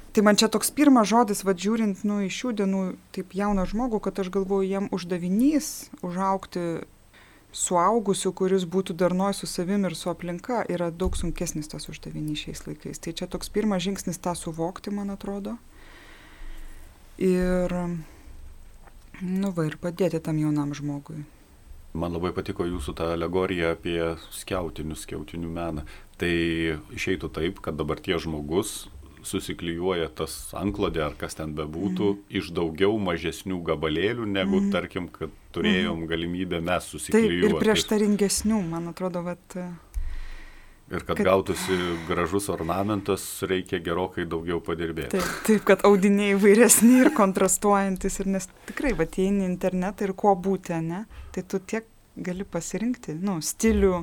Tai 0.10 0.24
man 0.26 0.34
čia 0.34 0.48
toks 0.50 0.72
pirmas 0.74 1.06
žodis, 1.06 1.44
vad 1.46 1.60
žiūrint, 1.62 2.00
nu, 2.02 2.16
iš 2.26 2.34
šių 2.34 2.52
dienų, 2.58 2.80
taip 3.14 3.36
jauną 3.38 3.68
žmogų, 3.70 4.00
kad 4.02 4.18
aš 4.18 4.32
galvoju, 4.34 4.66
jam 4.66 4.88
uždavinys 4.90 5.68
užaukti 6.02 6.64
suaugusiu, 7.56 8.32
kuris 8.36 8.66
būtų 8.70 8.94
darnoj 8.98 9.34
su 9.40 9.50
savim 9.50 9.86
ir 9.88 9.96
su 9.98 10.12
aplinka, 10.12 10.62
yra 10.70 10.92
daug 10.92 11.18
sunkesnis 11.18 11.72
tas 11.72 11.90
uždavinys 11.90 12.46
šiais 12.46 12.66
laikais. 12.68 13.02
Tai 13.02 13.14
čia 13.14 13.28
toks 13.28 13.50
pirmas 13.50 13.84
žingsnis 13.86 14.22
tą 14.22 14.36
suvokti, 14.38 14.94
man 14.94 15.10
atrodo. 15.14 15.58
Ir, 17.20 17.74
nu 19.22 19.52
va, 19.52 19.66
ir 19.68 19.76
padėti 19.82 20.22
tam 20.24 20.40
jaunam 20.40 20.76
žmogui. 20.78 21.26
Man 21.98 22.14
labai 22.14 22.30
patiko 22.38 22.68
jūsų 22.70 22.94
ta 22.96 23.10
alegorija 23.16 23.74
apie 23.74 23.98
skiautinius, 24.36 25.08
skiautinių 25.08 25.50
meną. 25.50 25.84
Tai 26.22 26.34
išeitų 26.94 27.32
taip, 27.34 27.64
kad 27.66 27.80
dabar 27.80 28.00
tie 28.04 28.20
žmogus 28.22 28.86
susiklyjuoja 29.28 30.10
tas 30.16 30.36
anklodė 30.58 31.04
ar 31.08 31.18
kas 31.20 31.38
ten 31.38 31.54
bebūtų 31.58 32.14
mm. 32.14 32.24
iš 32.42 32.54
daugiau 32.56 32.96
mažesnių 33.02 33.60
gabalėlių, 33.68 34.26
negu 34.30 34.62
mm. 34.62 34.72
tarkim, 34.76 35.10
kad 35.14 35.34
turėjom 35.56 36.04
mm. 36.04 36.10
galimybę 36.10 36.64
mes 36.64 36.90
susiklyjuoti. 36.94 37.46
Taip, 37.46 37.60
ir 37.60 37.66
prieštaringesnių, 37.66 38.64
man 38.72 38.92
atrodo, 38.94 39.24
vat, 39.26 39.60
Ir 40.90 41.04
kad, 41.06 41.20
kad 41.20 41.28
gautųsi 41.28 41.76
gražus 42.08 42.48
ornamentas, 42.50 43.22
reikia 43.46 43.78
gerokai 43.86 44.24
daugiau 44.26 44.58
padirbėti. 44.66 45.20
Taip, 45.20 45.28
taip 45.46 45.68
kad 45.68 45.84
audiniai 45.86 46.34
įvairesni 46.34 47.04
ir 47.04 47.12
kontrastuojantis, 47.14 48.18
ir 48.24 48.32
nes 48.34 48.50
tikrai, 48.66 48.96
va, 48.98 49.06
įeini 49.06 49.46
internetą 49.46 50.08
ir 50.08 50.16
kuo 50.18 50.34
būti, 50.34 50.74
ne, 50.82 51.04
tai 51.36 51.46
tu 51.46 51.62
tiek 51.62 51.86
gali 52.18 52.42
pasirinkti, 52.42 53.14
nu, 53.22 53.38
stilių, 53.46 54.00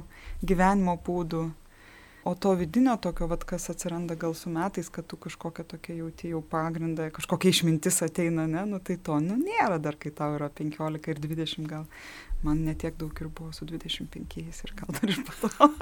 gyvenimo 0.46 0.94
būdų, 1.06 1.42
o 2.26 2.34
to 2.34 2.54
vidinio 2.58 2.96
tokio, 3.02 3.28
va, 3.30 3.38
kas 3.38 3.70
atsiranda 3.70 4.16
gal 4.18 4.34
su 4.34 4.50
metais, 4.50 4.88
kad 4.90 5.06
tu 5.06 5.16
kažkokią 5.16 5.64
tokią 5.72 5.94
jauti 6.00 6.32
jau 6.32 6.42
pagrindą, 6.42 7.06
kažkokia 7.14 7.52
išmintis 7.54 8.02
ateina, 8.06 8.48
ne, 8.50 8.64
nu, 8.66 8.80
tai 8.82 8.98
to, 8.98 9.20
nu, 9.22 9.38
nėra 9.38 9.78
dar, 9.82 9.98
kai 10.00 10.10
tau 10.10 10.34
yra 10.34 10.50
15 10.50 11.10
ir 11.12 11.22
20 11.22 11.70
gal. 11.70 11.86
Man 12.44 12.66
netiek 12.66 12.98
daug 12.98 13.16
ir 13.22 13.30
buvo 13.32 13.52
su 13.56 13.64
25 13.64 14.42
ir 14.42 14.74
gal 14.80 14.98
dar 14.98 15.14
ir 15.14 15.22
po 15.24 15.48
to. 15.48 15.70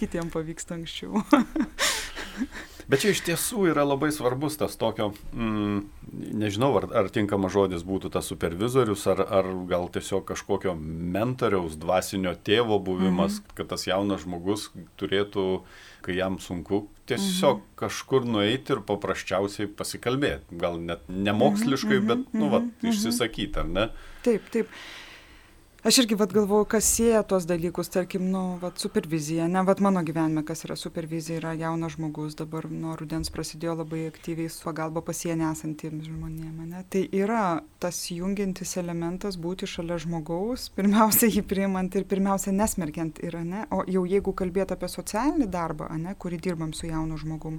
kitiem 0.00 0.30
pavyksta 0.30 0.78
anksčiau. 0.78 1.22
Bet 2.90 3.02
čia 3.04 3.12
iš 3.14 3.22
tiesų 3.26 3.68
yra 3.70 3.84
labai 3.86 4.10
svarbus 4.14 4.56
tas 4.60 4.74
tokio, 4.80 5.12
mm, 5.32 5.82
nežinau, 6.42 6.72
ar, 6.80 6.88
ar 7.02 7.10
tinkamas 7.14 7.54
žodis 7.54 7.84
būtų 7.86 8.10
tas 8.14 8.28
supervizorius, 8.30 9.04
ar, 9.12 9.22
ar 9.22 9.50
gal 9.70 9.88
tiesiog 9.92 10.24
kažkokio 10.32 10.74
mentoriaus, 10.78 11.76
dvasinio 11.80 12.34
tėvo 12.34 12.80
buvimas, 12.82 13.38
-hmm. 13.38 13.54
kad 13.58 13.70
tas 13.74 13.86
jaunas 13.86 14.24
žmogus 14.26 14.70
turėtų, 14.98 15.62
kai 16.02 16.16
jam 16.16 16.38
sunku, 16.38 16.88
tiesiog 17.06 17.58
-hmm. 17.58 17.76
kažkur 17.76 18.24
nueiti 18.24 18.72
ir 18.72 18.80
paprasčiausiai 18.80 19.68
pasikalbėti. 19.68 20.58
Gal 20.58 20.80
net 20.80 21.08
nemoksliškai, 21.08 21.98
-hmm. 22.00 22.06
bet, 22.06 22.34
nu, 22.34 22.48
va, 22.48 22.58
mm 22.58 22.70
-hmm. 22.70 22.88
išsisakyti, 22.88 23.58
ar 23.58 23.68
ne? 23.68 23.88
Taip, 24.22 24.50
taip. 24.50 24.68
Aš 25.82 25.96
irgi 25.98 26.14
vat 26.14 26.30
galvoju, 26.32 26.64
kas 26.70 26.86
sieja 26.94 27.24
tuos 27.26 27.42
dalykus, 27.42 27.88
tarkim, 27.90 28.28
nu, 28.30 28.40
vat 28.62 28.78
supervizija, 28.78 29.48
ne, 29.50 29.64
vat 29.66 29.80
mano 29.82 29.98
gyvenime, 30.06 30.44
kas 30.46 30.60
yra 30.62 30.76
supervizija, 30.78 31.40
yra 31.40 31.54
jaunas 31.58 31.96
žmogus, 31.96 32.36
dabar 32.38 32.68
nuo 32.70 32.92
rudens 33.00 33.32
prasidėjo 33.34 33.72
labai 33.80 34.04
aktyviai 34.06 34.52
su 34.54 34.62
pagalba 34.62 35.00
pasienė 35.02 35.48
esantiems 35.48 36.04
žmonėms, 36.06 36.68
ne. 36.70 36.82
Tai 36.86 37.00
yra 37.18 37.40
tas 37.82 37.96
jungiantis 38.14 38.76
elementas 38.78 39.34
būti 39.42 39.66
šalia 39.66 39.96
žmogaus, 40.04 40.68
pirmiausia 40.76 41.26
jį 41.34 41.42
priimant 41.50 41.98
ir 41.98 42.06
pirmiausia 42.12 42.54
nesmerkiant 42.54 43.18
yra, 43.26 43.42
ne, 43.42 43.64
o 43.74 43.82
jau 43.90 44.04
jeigu 44.06 44.36
kalbėt 44.38 44.76
apie 44.76 44.86
socialinį 44.86 45.48
darbą, 45.50 45.88
ne, 45.98 46.14
kurį 46.14 46.38
dirbam 46.46 46.70
su 46.78 46.86
jaunu 46.86 47.18
žmogum, 47.18 47.56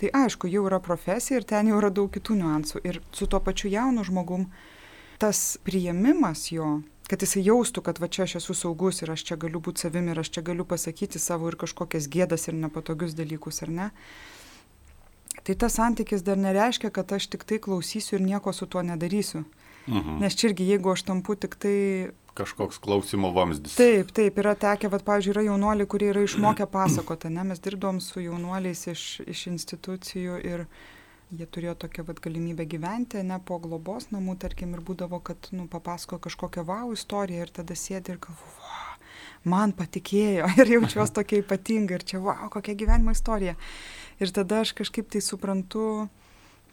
tai 0.00 0.08
aišku, 0.22 0.48
jau 0.48 0.64
yra 0.70 0.80
profesija 0.80 1.42
ir 1.42 1.44
ten 1.52 1.68
jau 1.68 1.76
yra 1.82 1.92
daug 1.92 2.08
kitų 2.08 2.40
niuansų 2.40 2.82
ir 2.88 3.02
su 3.12 3.28
tuo 3.28 3.42
pačiu 3.44 3.68
jaunu 3.68 4.08
žmogum 4.08 4.48
tas 5.20 5.58
priėmimas 5.68 6.46
jo 6.54 6.78
kad 7.10 7.24
jisai 7.24 7.42
jaustų, 7.42 7.82
kad 7.86 7.98
va 7.98 8.08
čia 8.08 8.26
aš 8.28 8.36
esu 8.40 8.54
saugus 8.54 9.02
ir 9.02 9.10
aš 9.10 9.24
čia 9.30 9.38
galiu 9.40 9.60
būti 9.62 9.82
savimi 9.82 10.14
ir 10.14 10.20
aš 10.22 10.30
čia 10.36 10.44
galiu 10.46 10.66
pasakyti 10.68 11.18
savo 11.18 11.50
ir 11.50 11.58
kažkokias 11.58 12.06
gėdas 12.12 12.46
ir 12.46 12.58
nepatogius 12.58 13.16
dalykus, 13.18 13.64
ar 13.66 13.72
ne? 13.74 13.88
Tai 15.46 15.56
tas 15.56 15.78
santykis 15.78 16.22
dar 16.22 16.38
nereiškia, 16.38 16.92
kad 16.94 17.12
aš 17.16 17.30
tik 17.32 17.46
tai 17.48 17.58
klausysiu 17.62 18.18
ir 18.18 18.26
nieko 18.26 18.52
su 18.52 18.68
tuo 18.70 18.82
nedarysiu. 18.86 19.44
Mhm. 19.88 20.20
Nes 20.20 20.36
čia 20.36 20.50
irgi, 20.50 20.68
jeigu 20.74 20.92
aš 20.92 21.06
tampu 21.08 21.34
tik 21.34 21.56
tai... 21.58 21.76
Kažkoks 22.38 22.78
klausimo 22.78 23.32
vamzdis. 23.34 23.74
Taip, 23.74 24.12
taip, 24.14 24.38
yra 24.38 24.54
tekę, 24.54 24.90
vad, 24.92 25.02
pavyzdžiui, 25.06 25.32
yra 25.34 25.42
jaunuoliai, 25.48 25.88
kurie 25.90 26.12
yra 26.12 26.22
išmokę 26.24 26.68
pasakoti, 26.70 27.32
ne, 27.32 27.42
mes 27.48 27.60
dirbdom 27.64 27.98
su 28.04 28.22
jaunuoliais 28.22 28.86
iš, 28.92 29.06
iš 29.26 29.46
institucijų 29.50 30.38
ir 30.46 30.64
jie 31.30 31.46
turėjo 31.46 31.76
tokią 31.84 32.04
vat 32.08 32.20
galimybę 32.22 32.66
gyventi 32.66 33.22
ne 33.26 33.38
po 33.46 33.58
globos 33.62 34.10
namų 34.14 34.36
tarkim 34.44 34.74
ir 34.74 34.84
būdavo 34.86 35.20
kad 35.24 35.50
nu 35.54 35.66
papasakoja 35.70 36.24
kažkokią 36.26 36.64
vau 36.66 36.92
istoriją 36.96 37.46
ir 37.46 37.52
tada 37.60 37.76
sėdi 37.78 38.14
ir 38.14 38.22
galvoji 38.22 38.56
va 38.60 38.86
man 39.54 39.74
patikėjo 39.76 40.50
ir 40.60 40.74
jaučiuos 40.76 41.14
tokia 41.16 41.42
ypatinga 41.44 41.98
ir 41.98 42.06
čia 42.12 42.22
vau 42.24 42.50
kokia 42.52 42.76
gyvenimo 42.82 43.14
istorija 43.16 43.54
ir 44.20 44.34
tada 44.34 44.64
aš 44.64 44.74
kažkaip 44.80 45.10
tai 45.12 45.22
suprantu 45.24 46.08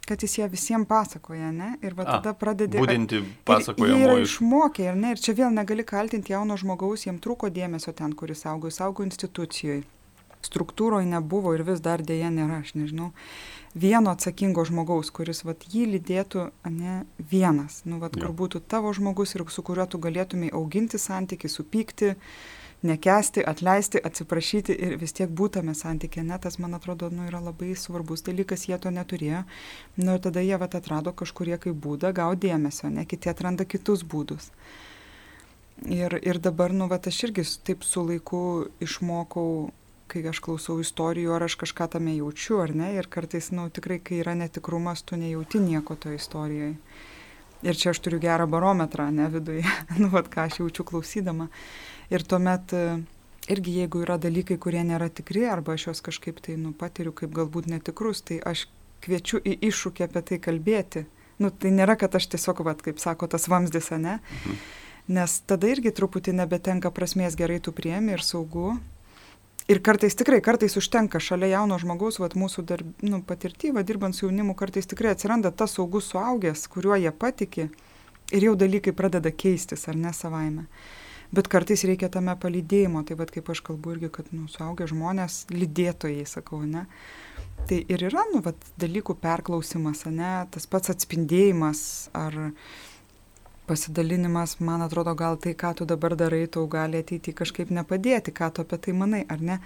kad 0.08 0.24
jis 0.24 0.38
ją 0.38 0.46
visiems 0.48 0.88
pasakoja, 0.88 1.50
ne? 1.52 1.74
Ir 1.84 1.92
va 1.98 2.06
tada 2.08 2.32
pradedi... 2.32 2.80
Būdinti 2.80 3.20
pasakojimu. 3.48 3.98
Jie 3.98 4.06
yra 4.06 4.14
išmokę, 4.24 4.86
ir 4.88 4.96
ne? 4.96 5.12
Ir 5.12 5.20
čia 5.20 5.36
vėl 5.36 5.52
negali 5.52 5.84
kaltinti 5.84 6.32
jauno 6.32 6.56
žmogaus, 6.56 7.04
jiems 7.04 7.20
trūko 7.26 7.50
dėmesio 7.52 7.92
ten, 7.98 8.14
kuris 8.16 8.46
augo, 8.48 8.72
jis 8.72 8.80
augo 8.88 9.04
institucijoje. 9.04 9.84
Struktūroje 10.46 11.08
nebuvo 11.10 11.54
ir 11.58 11.64
vis 11.68 11.82
dar 11.84 12.04
dėja 12.06 12.30
nėra, 12.34 12.62
aš 12.64 12.76
nežinau 12.78 13.12
vieno 13.78 14.12
atsakingo 14.12 14.66
žmogaus, 14.66 15.10
kuris 15.14 15.44
vat, 15.46 15.66
jį 15.74 15.88
lydėtų, 15.96 16.48
ne 16.74 17.02
vienas, 17.18 17.82
nu, 17.86 18.00
vat, 18.02 18.16
kur 18.18 18.34
būtų 18.34 18.62
tavo 18.70 18.94
žmogus 18.96 19.36
ir 19.36 19.46
su 19.54 19.64
kuriuo 19.66 19.88
tu 19.90 20.00
galėtumai 20.02 20.50
auginti 20.54 21.00
santykių, 21.02 21.52
supykti, 21.52 22.14
nekesti, 22.88 23.42
atleisti, 23.42 24.02
atsiprašyti 24.10 24.76
ir 24.88 24.98
vis 25.02 25.14
tiek 25.18 25.30
būtame 25.30 25.74
santykė. 25.78 26.24
Net 26.26 26.46
tas, 26.46 26.60
man 26.62 26.78
atrodo, 26.78 27.10
nu, 27.14 27.26
yra 27.30 27.42
labai 27.42 27.74
svarbus 27.76 28.22
dalykas, 28.26 28.68
jie 28.70 28.78
to 28.82 28.94
neturėjo. 28.94 29.44
Nu, 29.98 30.14
ir 30.14 30.22
tada 30.22 30.44
jie 30.46 30.58
vat, 30.62 30.78
atrado 30.78 31.14
kažkurie 31.14 31.58
kaip 31.62 31.78
būdą 31.82 32.14
gauti 32.14 32.48
dėmesio, 32.48 32.92
ne 32.94 33.06
kiti 33.10 33.34
atranda 33.34 33.66
kitus 33.66 34.06
būdus. 34.06 34.52
Ir, 35.86 36.18
ir 36.22 36.40
dabar, 36.42 36.74
nu, 36.74 36.88
vat, 36.90 37.10
aš 37.10 37.28
irgi 37.30 37.46
taip 37.66 37.86
su 37.86 38.06
laiku 38.06 38.42
išmokau 38.82 39.50
kai 40.12 40.24
aš 40.30 40.40
klausau 40.44 40.78
istorijų, 40.84 41.34
ar 41.36 41.46
aš 41.48 41.58
kažką 41.64 41.90
tame 41.98 42.16
jaučiu, 42.18 42.62
ar 42.64 42.74
ne. 42.76 42.94
Ir 42.98 43.10
kartais, 43.12 43.52
na, 43.52 43.68
nu, 43.68 43.74
tikrai, 43.74 44.00
kai 44.04 44.22
yra 44.24 44.36
netikrumas, 44.40 45.04
tu 45.04 45.20
nejauti 45.20 45.62
nieko 45.64 45.96
toje 45.96 46.22
istorijoje. 46.22 46.76
Ir 47.66 47.78
čia 47.78 47.92
aš 47.92 48.02
turiu 48.06 48.20
gerą 48.22 48.46
barometrą, 48.50 49.10
ne 49.12 49.28
viduje, 49.34 49.66
nu, 50.02 50.10
vad 50.14 50.30
ką 50.34 50.48
aš 50.48 50.62
jaučiu 50.62 50.86
klausydama. 50.88 51.50
Ir 52.14 52.24
tuomet 52.24 52.74
e, 52.78 52.84
irgi, 53.52 53.78
jeigu 53.82 54.04
yra 54.06 54.20
dalykai, 54.22 54.60
kurie 54.62 54.84
nėra 54.86 55.10
tikri, 55.10 55.46
arba 55.50 55.76
aš 55.76 55.90
juos 55.90 56.04
kažkaip 56.06 56.42
tai, 56.46 56.58
nu, 56.62 56.74
patiriu 56.78 57.16
kaip 57.18 57.34
galbūt 57.36 57.70
netikrus, 57.72 58.24
tai 58.30 58.40
aš 58.46 58.68
kviečiu 59.06 59.42
į 59.42 59.58
iššūkį 59.70 60.06
apie 60.08 60.26
tai 60.32 60.42
kalbėti. 60.42 61.06
Nu, 61.42 61.52
tai 61.54 61.72
nėra, 61.74 61.98
kad 62.00 62.16
aš 62.18 62.30
tiesiog, 62.34 62.64
vad, 62.66 62.82
kaip 62.86 63.02
sako, 63.02 63.30
tas 63.30 63.50
vamzdis, 63.50 63.92
ne? 63.98 64.20
Mhm. 64.20 64.60
Nes 65.18 65.38
tada 65.48 65.70
irgi 65.72 65.94
truputį 65.96 66.34
nebetenka 66.36 66.92
prasmės 66.92 67.38
gerai 67.40 67.62
tu 67.64 67.72
priemi 67.72 68.12
ir 68.18 68.24
saugu, 68.26 68.74
ir 69.68 69.82
kartais 69.84 70.16
tikrai 70.16 70.40
kartais 70.42 70.78
užtenka 70.80 71.20
šalia 71.20 71.58
jauno 71.58 71.78
žmogaus 71.82 72.22
vat 72.24 72.38
mūsų 72.40 72.64
dar 72.68 72.84
nu 73.04 73.22
patirty 73.28 73.74
va 73.76 73.84
dirbant 73.84 74.16
su 74.16 74.26
jaunimu 74.28 74.56
kartais 74.56 74.88
tikrai 74.88 75.16
atsiranda 75.16 75.52
tas 75.52 75.76
saugus 75.78 76.12
suaugęs 76.14 76.68
kuriuo 76.72 76.96
jie 76.96 77.12
patiki 77.12 77.70
ir 78.32 78.48
jau 78.50 78.56
dalykai 78.56 78.96
pradeda 78.96 79.32
keistis 79.32 79.88
ar 79.88 79.96
ne 79.96 80.14
savaime. 80.14 80.68
Bet 81.32 81.50
kartais 81.52 81.84
reikia 81.84 82.08
tame 82.12 82.32
palydėjimo. 82.40 83.02
Tai 83.04 83.18
vat 83.20 83.32
kaip 83.36 83.50
aš 83.52 83.60
kalbu 83.68 83.98
irgi 83.98 84.10
kad 84.16 84.30
nu 84.32 84.48
suaugę 84.52 84.88
žmonės 84.88 85.46
lydėtojai 85.52 86.24
sakau 86.28 86.62
ane 86.64 86.86
tai 87.68 87.82
ir 87.92 88.04
yra 88.08 88.24
nu 88.32 88.40
vat 88.46 88.60
dalykų 88.80 89.18
perklausymas 89.20 90.06
ane? 90.08 90.32
Tas 90.54 90.68
pats 90.72 90.94
atspindėjimas 90.94 91.82
ar 92.16 92.38
pasidalinimas, 93.68 94.60
man 94.60 94.82
atrodo, 94.82 95.14
gal 95.16 95.36
tai, 95.44 95.52
ką 95.54 95.74
tu 95.76 95.86
dabar 95.86 96.16
darai, 96.16 96.46
tau 96.48 96.64
gali 96.72 97.02
ateiti 97.04 97.34
kažkaip 97.36 97.72
nepadėti, 97.76 98.32
ką 98.32 98.48
tu 98.56 98.64
apie 98.64 98.80
tai 98.86 98.96
manai, 98.96 99.26
ar 99.28 99.44
ne. 99.44 99.58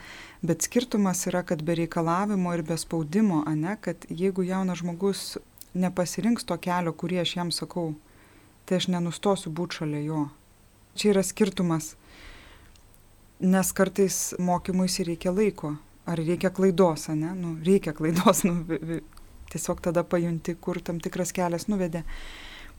Bet 0.41 0.65
skirtumas 0.65 1.22
yra, 1.29 1.43
kad 1.46 1.62
be 1.62 1.77
reikalavimo 1.77 2.53
ir 2.58 2.65
be 2.65 2.77
spaudimo, 2.81 3.43
ne, 3.55 3.77
kad 3.81 4.08
jeigu 4.10 4.46
jaunas 4.48 4.81
žmogus 4.81 5.38
nepasirinks 5.77 6.48
to 6.50 6.58
kelio, 6.58 6.96
kurį 6.98 7.22
aš 7.22 7.36
jam 7.38 7.53
sakau, 7.53 7.93
tai 8.65 8.81
aš 8.81 8.89
nenustosiu 8.89 9.53
būti 9.53 9.81
šalia 9.81 10.03
jo. 10.10 10.25
Čia 10.98 11.13
yra 11.13 11.24
skirtumas, 11.24 11.93
nes 13.39 13.74
kartais 13.77 14.22
mokymuisi 14.41 15.05
reikia 15.13 15.31
laiko, 15.31 15.75
ar 16.10 16.17
reikia 16.20 16.50
klaidos, 16.50 17.05
ne, 17.13 17.36
nu, 17.38 17.53
reikia 17.65 17.93
klaidos, 17.93 18.43
nu, 18.50 18.81
tiesiog 19.53 19.86
tada 19.86 20.01
pajunti, 20.03 20.58
kur 20.58 20.81
tam 20.81 20.98
tikras 21.03 21.36
kelias 21.38 21.70
nuvedė 21.70 22.01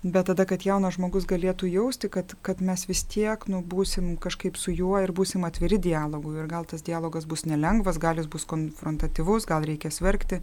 bet 0.02 0.26
tada 0.26 0.44
kad 0.50 0.64
jaunas 0.66 0.96
žmogus 0.96 1.26
galėtų 1.30 1.68
jausti 1.70 2.10
kad 2.10 2.34
kad 2.42 2.60
mes 2.60 2.88
vis 2.90 3.04
tiek 3.06 3.46
nu 3.46 3.62
būsim 3.62 4.16
kažkaip 4.18 4.58
su 4.58 4.74
juo 4.74 4.98
ir 4.98 5.12
būsim 5.14 5.46
atviri 5.46 5.78
dialogui. 5.78 6.40
Ir 6.42 6.50
gal 6.50 6.66
tas 6.66 6.82
dialogas 6.82 7.26
bus 7.26 7.46
nelengvas 7.46 8.02
gal 8.02 8.18
jis 8.18 8.26
bus 8.26 8.44
konfrontatyvus 8.50 9.46
gal 9.46 9.62
reikės 9.62 10.02
verkti 10.02 10.42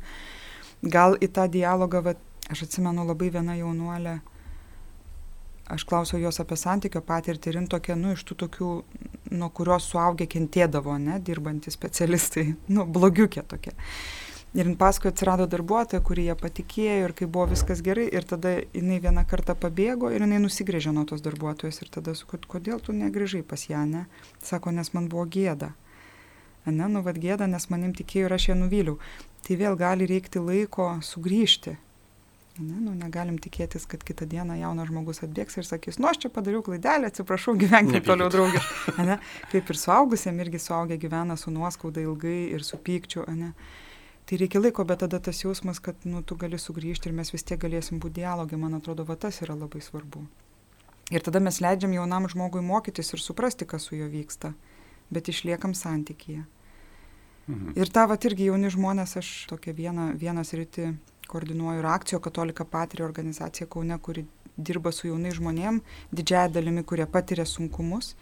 gal 0.82 1.18
į 1.20 1.28
tą 1.36 1.50
dialogą 1.52 2.04
vat 2.04 2.22
aš 2.50 2.64
atsimenu 2.70 3.04
labai 3.06 3.30
viena 3.36 3.58
jaunuolė 3.60 4.20
aš 5.70 5.84
klausiau 5.86 6.22
jos 6.24 6.40
apie 6.42 6.58
santykio 6.58 7.02
patirtį 7.06 7.52
ir 7.52 7.60
jin 7.60 7.68
tokia 7.70 7.98
nu 8.00 8.16
iš 8.16 8.24
tų 8.26 8.40
tokių 8.46 8.72
nuo 9.36 9.50
kurios 9.54 9.92
suaugę 9.92 10.26
kentėdavo 10.32 10.96
ne 10.98 11.20
dirbantys 11.20 11.76
specialistai 11.78 12.54
nu 12.74 12.88
blogiukė 12.88 13.44
tokia 13.44 13.76
Ir 14.58 14.66
paskui 14.82 15.12
atsirado 15.12 15.46
darbuotoja, 15.46 16.02
kurį 16.02 16.24
jie 16.26 16.36
patikėjo 16.40 17.04
ir 17.06 17.12
kai 17.14 17.28
buvo 17.30 17.52
viskas 17.52 17.84
gerai, 17.86 18.08
ir 18.10 18.26
tada 18.26 18.56
jinai 18.74 18.98
vieną 19.04 19.22
kartą 19.30 19.54
pabėgo 19.54 20.10
ir 20.10 20.24
jinai 20.26 20.40
nusigrėžė 20.42 20.94
nuo 20.96 21.04
tos 21.06 21.22
darbuotojos 21.22 21.84
ir 21.84 21.92
tada 21.94 22.16
sakau, 22.18 22.40
kodėl 22.56 22.82
tu 22.82 22.96
negrįžai 22.98 23.44
pas 23.46 23.68
ją, 23.70 23.84
ne? 23.86 24.08
Sako, 24.42 24.74
nes 24.74 24.90
man 24.96 25.06
buvo 25.12 25.28
gėda. 25.30 25.70
Ne, 26.66 26.88
nu 26.90 27.04
vad 27.06 27.20
gėda, 27.22 27.46
nes 27.50 27.70
manim 27.70 27.94
tikėjo 27.94 28.26
ir 28.26 28.36
aš 28.36 28.48
ją 28.50 28.56
nuvyliau. 28.58 28.98
Tai 29.46 29.58
vėl 29.60 29.78
gali 29.78 30.08
reikti 30.10 30.42
laiko 30.42 30.90
sugrįžti. 31.06 31.76
Ne, 32.60 32.76
nu, 32.82 32.92
negalim 32.98 33.38
tikėtis, 33.40 33.86
kad 33.88 34.02
kitą 34.04 34.26
dieną 34.28 34.58
jaunas 34.60 34.90
žmogus 34.90 35.22
atbėgs 35.24 35.62
ir 35.62 35.68
sakys, 35.68 36.00
nu 36.02 36.10
aš 36.10 36.26
čia 36.26 36.32
padariau 36.34 36.64
klaidelę, 36.66 37.08
atsiprašau, 37.08 37.54
gyvenkime 37.62 38.02
toliau 38.04 38.28
draugiškai. 38.34 39.20
Kaip 39.54 39.72
ir 39.72 39.80
suaugusiem 39.80 40.42
irgi 40.44 40.60
suaugę 40.66 40.98
gyvena 41.00 41.38
su 41.40 41.54
nuoskauda 41.56 42.04
ilgai 42.04 42.50
ir 42.58 42.66
su 42.68 42.82
pykčiu. 42.82 43.24
Ne? 43.38 43.54
Tai 44.30 44.38
reikia 44.38 44.62
laiko, 44.62 44.86
bet 44.86 45.02
tada 45.02 45.18
tas 45.26 45.42
jausmas, 45.42 45.80
kad 45.82 46.06
nu, 46.06 46.22
tu 46.22 46.38
gali 46.38 46.60
sugrįžti 46.62 47.10
ir 47.10 47.16
mes 47.18 47.34
vis 47.34 47.44
tiek 47.44 47.58
galėsim 47.58 47.98
būti 47.98 48.22
dialogė, 48.22 48.60
man 48.62 48.78
atrodo, 48.78 49.02
va 49.08 49.18
tas 49.18 49.42
yra 49.42 49.56
labai 49.58 49.82
svarbu. 49.82 50.22
Ir 51.10 51.26
tada 51.26 51.42
mes 51.42 51.58
leidžiam 51.58 51.96
jaunam 51.96 52.28
žmogui 52.30 52.62
mokytis 52.62 53.10
ir 53.16 53.24
suprasti, 53.24 53.66
kas 53.66 53.90
su 53.90 53.98
juo 53.98 54.06
vyksta, 54.12 54.54
bet 55.10 55.32
išliekam 55.34 55.74
santykyje. 55.74 56.44
Mhm. 57.50 57.74
Ir 57.82 57.90
tą 57.90 58.06
vat 58.12 58.26
irgi 58.30 58.52
jauni 58.52 58.70
žmonės, 58.70 59.16
aš 59.18 59.32
tokią 59.50 59.74
vieną, 59.74 60.12
vienas 60.22 60.54
rytį 60.54 60.92
koordinuoju 61.30 61.82
ir 61.82 61.88
akcijo 61.90 62.20
katolika 62.22 62.66
patria 62.66 63.08
organizacija 63.08 63.66
Kaune, 63.68 63.98
kuri 63.98 64.28
dirba 64.58 64.92
su 64.94 65.08
jaunai 65.10 65.34
žmonėm, 65.34 65.82
didžiąją 66.14 66.54
dalimi, 66.54 66.86
kurie 66.86 67.08
patiria 67.10 67.48
sunkumus. 67.50 68.14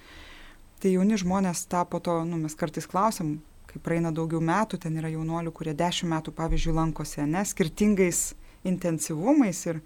Tai 0.80 0.94
jauni 0.94 1.20
žmonės 1.20 1.66
tapo 1.68 2.00
to, 2.00 2.22
nu, 2.30 2.40
mes 2.40 2.56
kartais 2.56 2.88
klausim, 2.88 3.40
kai 3.68 3.82
praeina 3.84 4.12
daugiau 4.16 4.42
metų, 4.44 4.80
ten 4.84 4.98
yra 5.00 5.12
jaunuolių, 5.12 5.54
kurie 5.56 5.74
dešimt 5.78 6.12
metų, 6.14 6.34
pavyzdžiui, 6.38 6.76
lankosi, 6.78 7.24
ne, 7.28 7.44
skirtingais 7.46 8.32
intensyvumais 8.68 9.64
ir, 9.68 9.82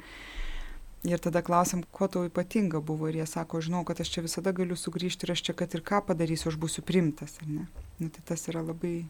ir 1.07 1.21
tada 1.23 1.41
klausim, 1.45 1.83
kuo 1.91 2.07
tau 2.11 2.25
ypatinga 2.29 2.81
buvo 2.85 3.09
ir 3.09 3.21
jie 3.21 3.27
sako, 3.29 3.61
žinau, 3.65 3.83
kad 3.87 4.01
aš 4.01 4.13
čia 4.13 4.25
visada 4.25 4.53
galiu 4.55 4.77
sugrįžti 4.77 5.27
ir 5.27 5.35
aš 5.35 5.45
čia, 5.49 5.57
kad 5.57 5.73
ir 5.75 5.85
ką 5.85 6.03
padarysiu, 6.07 6.51
aš 6.53 6.59
būsiu 6.61 6.85
primtas. 6.85 7.39
Nu, 7.47 7.65
tai 8.09 8.25
tas 8.33 8.47
yra 8.51 8.63
labai 8.65 9.05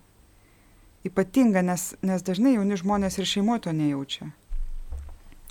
ypatinga, 1.08 1.64
nes, 1.66 1.92
nes 2.06 2.24
dažnai 2.24 2.56
jauni 2.58 2.80
žmonės 2.80 3.20
ir 3.20 3.30
šeimoje 3.30 3.68
to 3.68 3.76
nejaučia. 3.76 4.32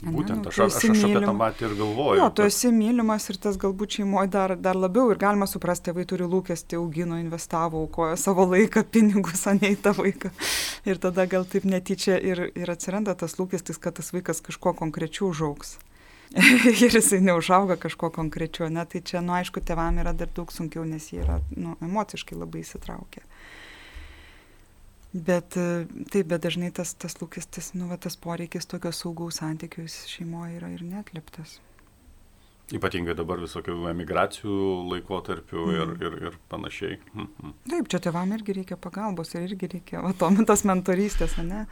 Būtent, 0.00 0.47
nu, 0.47 0.49
aš, 0.49 0.59
aš, 0.64 0.76
aš 0.95 1.02
apie 1.11 1.21
tą 1.21 1.33
matį 1.37 1.66
ir 1.66 1.75
galvoju. 1.76 2.21
Jo, 2.23 2.28
tu 2.33 2.45
esi 2.49 2.71
mylimas 2.73 3.26
ir 3.28 3.37
tas 3.42 3.59
galbūt 3.61 3.99
šeimoje 3.99 4.30
dar, 4.33 4.54
dar 4.57 4.78
labiau 4.80 5.11
ir 5.12 5.21
galima 5.21 5.45
suprasti, 5.50 5.90
tėvai 5.90 6.07
turi 6.09 6.25
lūkestį, 6.25 6.78
augino, 6.80 7.19
investavo, 7.21 7.83
aukojo 7.85 8.16
savo 8.21 8.47
laiką, 8.49 8.87
pinigus, 8.95 9.45
o 9.45 9.52
ne 9.59 9.75
į 9.75 9.78
tą 9.85 9.92
vaiką. 9.99 10.33
Ir 10.88 11.02
tada 11.04 11.28
gal 11.28 11.45
taip 11.45 11.69
netyčia 11.69 12.16
ir, 12.16 12.47
ir 12.57 12.73
atsiranda 12.73 13.12
tas 13.12 13.37
lūkestis, 13.37 13.76
kad 13.83 14.00
tas 14.00 14.09
vaikas 14.16 14.40
kažkuo 14.47 14.73
konkrečiu 14.80 15.28
užaugs. 15.35 15.76
ir 16.85 16.95
jisai 16.95 17.21
neužauga 17.21 17.76
kažkuo 17.76 18.09
konkrečiu, 18.14 18.69
ne, 18.71 18.87
tai 18.87 19.02
čia, 19.04 19.21
nu 19.21 19.35
aišku, 19.35 19.61
tėvam 19.66 19.99
yra 20.00 20.14
dar 20.16 20.30
daug 20.33 20.52
sunkiau, 20.54 20.87
nes 20.87 21.11
jie 21.11 21.25
yra 21.25 21.40
nu, 21.59 21.75
emociškai 21.83 22.38
labai 22.38 22.62
įsitraukę. 22.62 23.25
Bet 25.12 25.57
e, 25.59 25.87
taip, 26.12 26.29
bet 26.31 26.45
dažnai 26.45 26.71
tas, 26.75 26.93
tas 26.95 27.17
lūkestis, 27.19 27.73
nu, 27.75 27.88
va, 27.90 27.99
tas 27.99 28.14
poreikis 28.14 28.69
tokio 28.71 28.93
saugaus 28.95 29.40
santykių 29.40 29.88
šeimoje 29.90 30.61
yra 30.61 30.71
ir 30.71 30.85
netliptas. 30.87 31.57
Ypatingai 32.71 33.17
dabar 33.19 33.40
visokių 33.43 33.88
emigracijų 33.90 34.59
laikotarpių 34.93 35.64
mm. 35.64 35.81
ir, 35.81 35.95
ir, 36.07 36.19
ir 36.29 36.37
panašiai. 36.52 37.00
Mm 37.14 37.26
-hmm. 37.26 37.57
Taip, 37.73 37.88
čia 37.90 37.99
tevam 37.99 38.33
irgi 38.37 38.55
reikia 38.61 38.76
pagalbos 38.76 39.35
ir 39.35 39.49
irgi 39.49 39.73
reikia, 39.75 40.05
va, 40.05 40.12
to, 40.14 40.31
tos 40.52 40.62
mentorystės, 40.64 41.37
ne? 41.43 41.67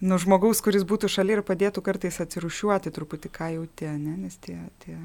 Nu, 0.00 0.18
žmogaus, 0.18 0.62
kuris 0.64 0.82
būtų 0.82 1.08
šalia 1.12 1.36
ir 1.38 1.42
padėtų 1.46 1.82
kartais 1.86 2.20
atsirušiuoti 2.20 2.90
truputį, 2.90 3.28
ką 3.28 3.52
jauti, 3.54 3.86
ne? 3.86 4.16
Nes 4.16 4.36
tie, 4.36 4.58
tie 4.82 4.98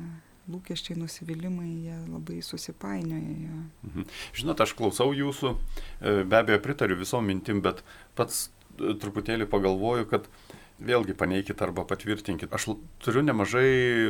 lūkesčiai, 0.51 0.97
nusivylimai, 0.99 1.69
jie 1.87 1.99
labai 2.09 2.41
susipainioja. 2.45 3.61
Mhm. 3.87 4.09
Žinot, 4.37 4.65
aš 4.65 4.75
klausau 4.77 5.13
jūsų, 5.15 5.55
e, 5.55 6.17
be 6.23 6.41
abejo 6.41 6.61
pritariu 6.63 6.99
visom 6.99 7.25
mintim, 7.25 7.63
bet 7.65 7.81
pats 8.17 8.49
e, 8.77 8.93
truputėlį 9.01 9.49
pagalvoju, 9.49 10.09
kad 10.11 10.29
vėlgi 10.75 11.15
paneikit 11.15 11.61
arba 11.63 11.85
patvirtinkit. 11.87 12.51
Aš 12.53 12.73
turiu 13.03 13.23
nemažai 13.23 13.69
e, 13.71 14.09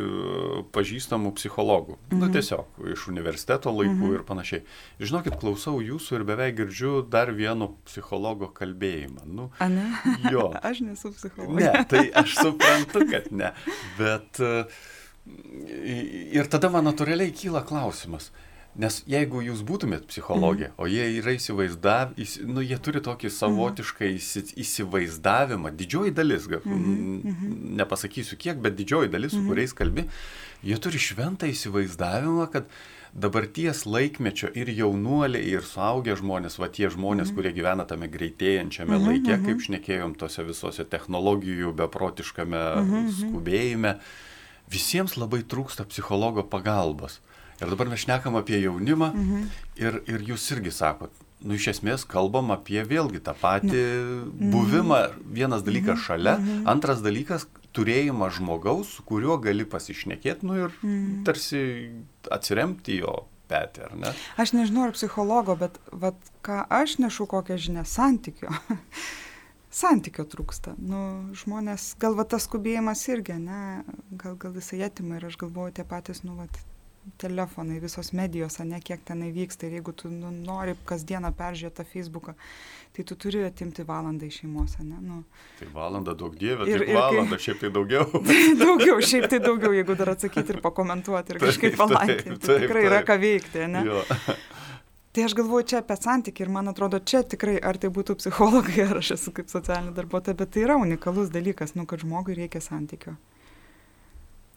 pažįstamų 0.74 1.36
psichologų. 1.38 2.00
Nu, 2.10 2.18
mhm. 2.18 2.24
Nu, 2.26 2.32
tiesiog 2.34 2.80
iš 2.96 3.06
universiteto 3.12 3.74
laikų 3.74 3.94
mhm. 3.94 4.16
ir 4.18 4.26
panašiai. 4.28 4.66
Žinokit, 5.00 5.38
klausau 5.42 5.78
jūsų 5.86 6.20
ir 6.20 6.28
beveik 6.28 6.58
girdžiu 6.60 6.98
dar 7.08 7.32
vieno 7.38 7.76
psichologo 7.86 8.50
kalbėjimą. 8.56 9.30
Nu, 9.30 9.50
A 9.62 9.70
ne? 9.72 9.86
Jo. 10.34 10.50
aš 10.72 10.82
nesu 10.88 11.14
psichologas. 11.14 11.62
Ne, 11.62 11.86
tai 11.92 12.08
aš 12.24 12.38
suprantu, 12.42 13.06
kad 13.14 13.30
ne. 13.32 13.54
Bet 14.00 14.42
uh, 14.42 14.66
Ir 15.26 16.50
tada 16.52 16.70
man 16.70 16.86
natūraliai 16.86 17.34
kyla 17.34 17.64
klausimas. 17.66 18.32
Nes 18.76 18.98
jeigu 19.08 19.40
jūs 19.40 19.62
būtumėt 19.64 20.04
psichologė, 20.10 20.68
mm. 20.68 20.80
o 20.84 20.88
jie 20.92 21.06
yra 21.22 21.32
įsivaizdavę, 21.38 22.26
nu, 22.50 22.60
jie 22.60 22.76
turi 22.84 23.00
tokį 23.04 23.30
savotišką 23.32 24.10
įsi, 24.18 24.44
įsivaizdavimą, 24.66 25.72
didžioji 25.80 26.12
dalis, 26.18 26.50
mm 26.50 26.66
-hmm. 26.66 27.54
nepasakysiu 27.80 28.36
kiek, 28.36 28.60
bet 28.60 28.76
didžioji 28.76 29.14
dalis, 29.14 29.32
su 29.32 29.40
mm 29.40 29.46
-hmm. 29.46 29.48
kuriais 29.48 29.74
kalbi, 29.74 30.04
jie 30.64 30.78
turi 30.78 31.00
šventą 31.00 31.48
įsivaizdavimą, 31.48 32.50
kad 32.52 32.68
dabarties 33.14 33.86
laikmečio 33.86 34.52
ir 34.54 34.70
jaunuoliai, 34.70 35.48
ir 35.56 35.64
suaugę 35.64 36.16
žmonės, 36.20 36.60
va 36.60 36.68
tie 36.68 36.90
žmonės, 36.90 37.32
mm. 37.32 37.36
kurie 37.36 37.52
gyvena 37.54 37.86
tame 37.88 38.08
greitėjančiame 38.08 38.98
-hmm. 38.98 39.08
laike, 39.08 39.40
kaip 39.46 39.62
šnekėjom, 39.62 40.18
tose 40.18 40.44
visose 40.44 40.84
technologijų 40.84 41.74
beprotiškame 41.74 42.58
-hmm. 42.58 43.12
skubėjime, 43.12 43.94
mm 43.94 44.00
visiems 44.72 45.18
labai 45.20 45.44
trūksta 45.46 45.86
psichologo 45.90 46.46
pagalbos. 46.48 47.20
Ir 47.62 47.72
dabar 47.72 47.88
mes 47.88 48.04
šnekam 48.04 48.36
apie 48.36 48.58
jaunimą 48.60 49.12
mhm. 49.14 49.46
ir, 49.80 50.02
ir 50.12 50.26
jūs 50.32 50.50
irgi 50.52 50.74
sakot, 50.76 51.14
nu 51.46 51.56
iš 51.56 51.70
esmės 51.76 52.04
kalbam 52.10 52.52
apie 52.56 52.82
vėlgi 52.84 53.22
tą 53.24 53.36
patį 53.40 53.84
mhm. 53.84 54.50
buvimą, 54.52 55.02
vienas 55.38 55.64
dalykas 55.64 55.96
mhm. 56.00 56.04
šalia, 56.08 56.36
mhm. 56.42 56.66
antras 56.72 57.04
dalykas 57.06 57.48
turėjimą 57.76 58.30
žmogaus, 58.38 58.96
su 58.98 59.06
kuriuo 59.08 59.38
gali 59.44 59.68
pasišnekėti, 59.68 60.48
nu 60.48 60.60
ir 60.66 60.76
mhm. 60.82 61.24
tarsi 61.28 61.62
atsiremti 62.32 63.00
jo 63.02 63.24
petį, 63.52 63.86
ar 63.88 63.96
ne? 64.02 64.14
Aš 64.42 64.56
nežinau, 64.58 64.88
ar 64.88 64.96
psichologo, 64.96 65.56
bet 65.60 65.78
vat, 65.92 66.18
ką 66.46 66.64
aš 66.74 66.98
nešu 67.04 67.28
kokią 67.30 67.60
žinią 67.62 67.86
santykio. 67.88 68.52
santykio 69.76 70.26
trūksta. 70.32 70.76
Nu, 70.80 71.02
žmonės, 71.36 71.94
gal 72.02 72.16
va 72.18 72.26
tas 72.30 72.48
skubėjimas 72.48 73.04
irgi, 73.12 73.40
ne, 73.42 73.84
gal, 74.12 74.38
gal 74.40 74.56
visai 74.56 74.82
atima 74.88 75.20
ir 75.20 75.28
aš 75.28 75.40
galvoju 75.42 75.76
tie 75.80 75.86
patys, 75.88 76.24
nu, 76.28 76.38
va, 76.40 76.48
telefonai, 77.18 77.80
visos 77.80 78.10
medijos, 78.18 78.58
ne 78.66 78.80
kiek 78.82 79.04
tenai 79.06 79.30
vyksta 79.34 79.68
ir 79.68 79.78
jeigu 79.78 79.94
tu 79.94 80.10
nu, 80.10 80.32
nori 80.34 80.74
kasdieną 80.90 81.32
peržiūrėti 81.38 81.78
tą 81.78 81.86
Facebooką, 81.92 82.34
tai 82.96 83.06
tu 83.06 83.18
turi 83.20 83.44
atimti 83.46 83.86
valandą 83.86 84.26
iš 84.26 84.40
šeimos, 84.42 84.78
ne? 84.82 84.98
Nu. 85.04 85.22
Tai 85.60 85.70
valanda 85.76 86.16
daug 86.18 86.34
dievė, 86.40 86.68
ir, 86.72 86.86
ir 86.88 86.98
valanda, 86.98 87.38
kai... 87.38 87.46
šiaip 87.46 87.62
tai 87.62 87.72
daugiau. 87.76 88.24
daugiau, 88.64 88.98
šiaip 89.06 89.30
tai 89.32 89.42
daugiau, 89.44 89.76
jeigu 89.78 89.98
dar 90.00 90.16
atsakyti 90.16 90.56
ir 90.56 90.62
pakomentuoti 90.66 91.36
ir 91.36 91.42
kažkaip 91.46 91.78
palankinti. 91.80 92.42
Tai 92.42 92.60
tikrai 92.66 92.86
taip. 92.86 92.92
yra 92.92 93.02
ką 93.06 93.20
veikti, 93.22 93.66
ne? 93.76 93.86
Jo. 93.92 94.02
Tai 95.16 95.24
aš 95.24 95.34
galvoju 95.40 95.64
čia 95.72 95.78
apie 95.80 95.96
santykį 95.96 96.44
ir 96.44 96.50
man 96.52 96.68
atrodo 96.68 97.00
čia 97.00 97.22
tikrai, 97.24 97.54
ar 97.64 97.78
tai 97.80 97.88
būtų 97.96 98.18
psichologai, 98.20 98.82
ar 98.90 98.98
aš 99.00 99.14
esu 99.16 99.32
kaip 99.38 99.48
socialinė 99.48 99.94
darbuotoja, 99.96 100.36
bet 100.42 100.52
tai 100.52 100.66
yra 100.66 100.76
unikalus 100.76 101.32
dalykas, 101.32 101.72
nu, 101.80 101.86
kad 101.88 102.04
žmogui 102.04 102.36
reikia 102.36 102.60
santykio. 102.60 103.14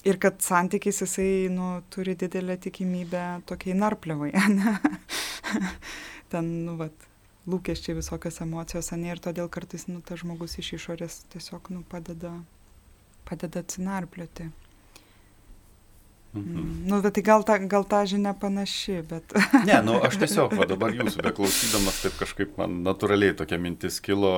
Ir 0.03 0.19
kad 0.19 0.43
santykis 0.43 0.99
jisai, 1.05 1.31
nu, 1.55 1.71
turi 1.95 2.17
didelę 2.19 2.59
tikimybę 2.65 3.23
tokiai 3.47 3.79
narpliavai, 3.79 4.33
ne? 4.59 4.75
Ten, 6.35 6.51
nu, 6.67 6.75
vat, 6.83 7.07
lūkesčiai 7.47 7.95
visokios 8.01 8.43
emocijos, 8.43 8.91
ne? 8.99 9.15
Ir 9.15 9.23
todėl 9.23 9.47
kartais, 9.55 9.87
nu, 9.87 10.03
tas 10.03 10.25
žmogus 10.25 10.59
iš 10.59 10.75
išorės 10.81 11.21
tiesiog, 11.37 11.71
nu, 11.71 11.87
padeda, 11.87 12.35
padeda 13.31 13.63
atsinarplioti. 13.63 14.51
Mhm. 16.33 16.85
Nu, 16.87 17.01
bet 17.01 17.15
tai 17.17 17.23
gal 17.23 17.43
ta, 17.43 17.57
gal 17.59 17.87
ta 17.89 18.03
žinia 18.05 18.35
panaši, 18.37 19.01
bet... 19.09 19.33
ne, 19.69 19.79
nu 19.85 19.97
aš 20.05 20.19
tiesiog, 20.21 20.53
va, 20.61 20.67
dabar 20.69 20.93
jūsų 20.93 21.25
beklausydamas, 21.25 22.03
taip 22.05 22.19
kažkaip 22.21 22.59
man 22.61 22.83
natūraliai 22.85 23.37
tokia 23.39 23.57
mintis 23.63 23.97
kilo, 24.05 24.33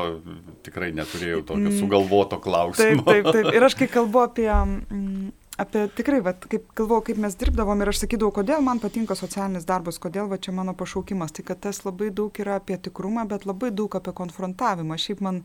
tikrai 0.67 0.93
neturėjau 0.95 1.43
tokio 1.51 1.67
mm. 1.67 1.79
sugalvoto 1.83 2.39
klausimo. 2.43 3.03
Taip, 3.09 3.27
taip, 3.27 3.33
taip. 3.35 3.51
Ir 3.59 3.67
aš 3.67 3.75
kai 3.81 3.91
kalbu 3.91 4.23
apie, 4.23 4.47
mm, 4.55 5.33
apie 5.65 5.85
tikrai, 5.99 6.21
va, 6.23 6.37
kaip 6.47 6.71
galvoju, 6.79 7.09
kaip 7.11 7.23
mes 7.27 7.35
dirbdavom 7.41 7.83
ir 7.83 7.91
aš 7.91 8.05
sakydavau, 8.05 8.37
kodėl 8.39 8.63
man 8.65 8.79
patinka 8.83 9.17
socialinis 9.19 9.67
darbas, 9.67 9.99
kodėl 10.03 10.31
va 10.31 10.39
čia 10.39 10.55
mano 10.55 10.77
pašaukimas, 10.79 11.35
tai 11.35 11.45
kad 11.49 11.59
tas 11.67 11.83
labai 11.83 12.13
daug 12.15 12.39
yra 12.39 12.61
apie 12.63 12.79
tikrumą, 12.79 13.27
bet 13.29 13.49
labai 13.51 13.73
daug 13.75 13.99
apie 13.99 14.15
konfrontavimą. 14.15 14.95
Šiaip 14.95 15.25
man 15.27 15.43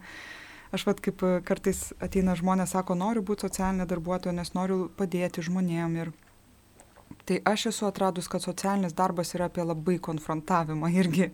aš 0.76 0.86
vat 0.86 1.02
kaip 1.02 1.26
kartais 1.48 1.90
ateina 2.04 2.38
žmonės, 2.38 2.78
sako, 2.78 2.94
noriu 3.00 3.26
būti 3.26 3.48
socialinė 3.48 3.90
darbuotoja, 3.90 4.36
nes 4.38 4.54
noriu 4.54 4.86
padėti 4.94 5.42
žmonėm 5.46 5.98
ir 6.04 6.14
Tai 7.26 7.40
aš 7.50 7.66
esu 7.72 7.88
atradus, 7.88 8.28
kad 8.30 8.44
socialinis 8.44 8.94
darbas 8.94 9.34
yra 9.34 9.48
apie 9.50 9.64
labai 9.66 9.96
konfrontavimą 10.08 10.92
irgi 10.94 11.32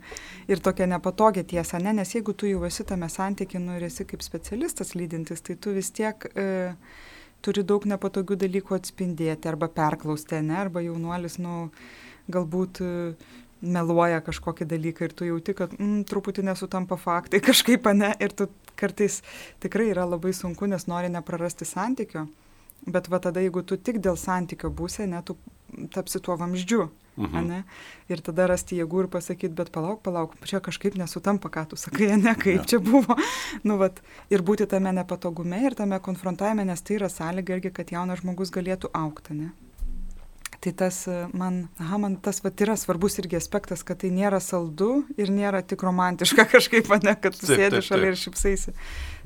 ir 0.48 0.62
tokią 0.64 0.88
nepatogią 0.88 1.44
tiesą, 1.52 1.82
ne, 1.84 1.92
nes 1.98 2.14
jeigu 2.16 2.32
tu 2.32 2.48
jau 2.48 2.64
esi 2.64 2.86
tame 2.88 3.10
santykiu 3.12 3.60
nu, 3.60 3.76
ir 3.76 3.90
esi 3.90 4.06
kaip 4.08 4.24
specialistas 4.24 4.96
lydintis, 4.96 5.44
tai 5.44 5.58
tu 5.60 5.74
vis 5.76 5.92
tiek 5.92 6.30
e, 6.32 6.48
turi 7.44 7.66
daug 7.68 7.84
nepatogių 7.92 8.40
dalykų 8.46 8.78
atspindėti 8.78 9.52
arba 9.52 9.68
perklausti, 9.68 10.40
ne, 10.48 10.56
arba 10.64 10.84
jaunuolis, 10.86 11.36
nu, 11.44 11.68
galbūt 12.32 12.80
e, 12.86 12.92
meluoja 13.62 14.22
kažkokį 14.24 14.70
dalyką 14.72 15.10
ir 15.10 15.16
tu 15.18 15.28
jauti, 15.28 15.58
kad 15.58 15.76
mm, 15.76 16.06
truputį 16.08 16.48
nesutampa 16.48 16.96
faktai 16.96 17.44
kažkaip, 17.50 17.92
ne, 18.00 18.14
ir 18.24 18.32
tu 18.32 18.48
kartais 18.80 19.20
tikrai 19.60 19.92
yra 19.92 20.08
labai 20.08 20.32
sunku, 20.34 20.72
nes 20.72 20.88
nori 20.88 21.12
neprarasti 21.12 21.68
santykio. 21.68 22.30
Bet 22.90 23.12
va 23.14 23.20
tada, 23.22 23.42
jeigu 23.44 23.62
tu 23.62 23.78
tik 23.78 24.00
dėl 24.02 24.18
santykio 24.18 24.72
būsi, 24.74 25.06
ne, 25.10 25.22
tu 25.26 25.38
tapsi 25.94 26.20
tuo 26.20 26.38
vamzdžiu. 26.40 26.90
Mhm. 27.22 27.48
Ne? 27.48 27.64
Ir 28.10 28.22
tada 28.24 28.48
rasti 28.50 28.78
jėgų 28.80 29.04
ir 29.04 29.08
pasakyti, 29.12 29.54
bet 29.56 29.70
palauk, 29.76 30.00
palauk, 30.06 30.38
čia 30.48 30.62
kažkaip 30.64 30.96
nesutampa, 30.98 31.52
ką 31.52 31.66
tu 31.74 31.80
sakai, 31.80 32.14
ne, 32.18 32.34
kaip 32.40 32.64
ja. 32.64 32.68
čia 32.74 32.80
buvo. 32.84 33.18
nu, 33.68 33.78
vat, 33.82 34.00
ir 34.32 34.44
būti 34.48 34.68
tame 34.72 34.94
nepatogume 34.96 35.60
ir 35.68 35.76
tame 35.78 36.00
konfrontavime, 36.04 36.66
nes 36.66 36.82
tai 36.82 36.98
yra 37.02 37.12
sąlyga 37.12 37.60
irgi, 37.60 37.74
kad 37.76 37.92
jaunas 37.92 38.24
žmogus 38.24 38.54
galėtų 38.56 38.94
aukti. 38.96 39.38
Ne? 39.38 39.52
Tai 40.62 40.72
tas 40.78 41.08
man, 41.34 41.64
aha, 41.82 41.98
man 41.98 42.16
tas 42.22 42.38
vat, 42.46 42.62
yra 42.62 42.76
svarbus 42.78 43.16
irgi 43.18 43.40
aspektas, 43.40 43.82
kad 43.82 43.98
tai 44.04 44.12
nėra 44.14 44.38
saldu 44.44 45.08
ir 45.18 45.32
nėra 45.34 45.64
tik 45.66 45.82
romantiška 45.82 46.46
kažkaip, 46.54 46.92
ne, 47.02 47.16
kad 47.18 47.34
tu 47.34 47.50
sėdi 47.50 47.80
šalia 47.82 48.12
ir 48.12 48.20
šipsaisi. 48.22 48.76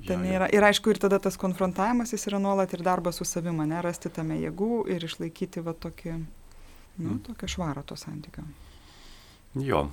Ja, 0.08 0.16
ja. 0.24 0.48
Ir 0.48 0.68
aišku, 0.70 0.94
ir 0.94 1.02
tada 1.04 1.20
tas 1.20 1.36
konfrontavimas 1.42 2.16
jis 2.16 2.24
yra 2.32 2.40
nuolat 2.40 2.72
ir 2.72 2.86
darbas 2.88 3.20
su 3.20 3.28
savimi, 3.28 3.68
ne, 3.68 3.82
rasti 3.84 4.14
tame 4.16 4.40
jėgų 4.46 4.86
ir 4.96 5.04
išlaikyti 5.10 5.66
va 5.66 5.76
tokį, 5.76 6.16
nu, 7.04 7.18
tokią 7.28 7.52
švarą 7.58 7.84
to 7.84 8.00
santykio. 8.00 8.48
Jo, 9.60 9.90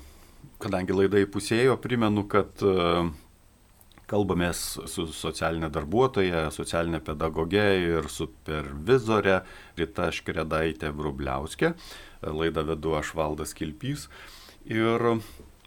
kadangi 0.63 0.95
laidai 0.95 1.25
pusėjo, 1.27 1.75
primenu, 1.83 2.23
kad 2.31 2.63
uh, 2.63 3.11
Kalbamės 4.13 4.61
su 4.93 5.07
socialinė 5.09 5.71
darbuotoja, 5.73 6.51
socialinė 6.53 7.01
pedagogė 7.05 7.65
ir 7.81 8.09
supervizorė 8.13 9.39
Rita 9.79 10.11
Škredaitė 10.13 10.91
Vrubliauskė. 10.93 11.73
Laidą 12.21 12.67
vedu 12.69 12.93
aš 12.99 13.15
Valdas 13.17 13.57
Kilpys. 13.57 14.11
Ir 14.69 15.01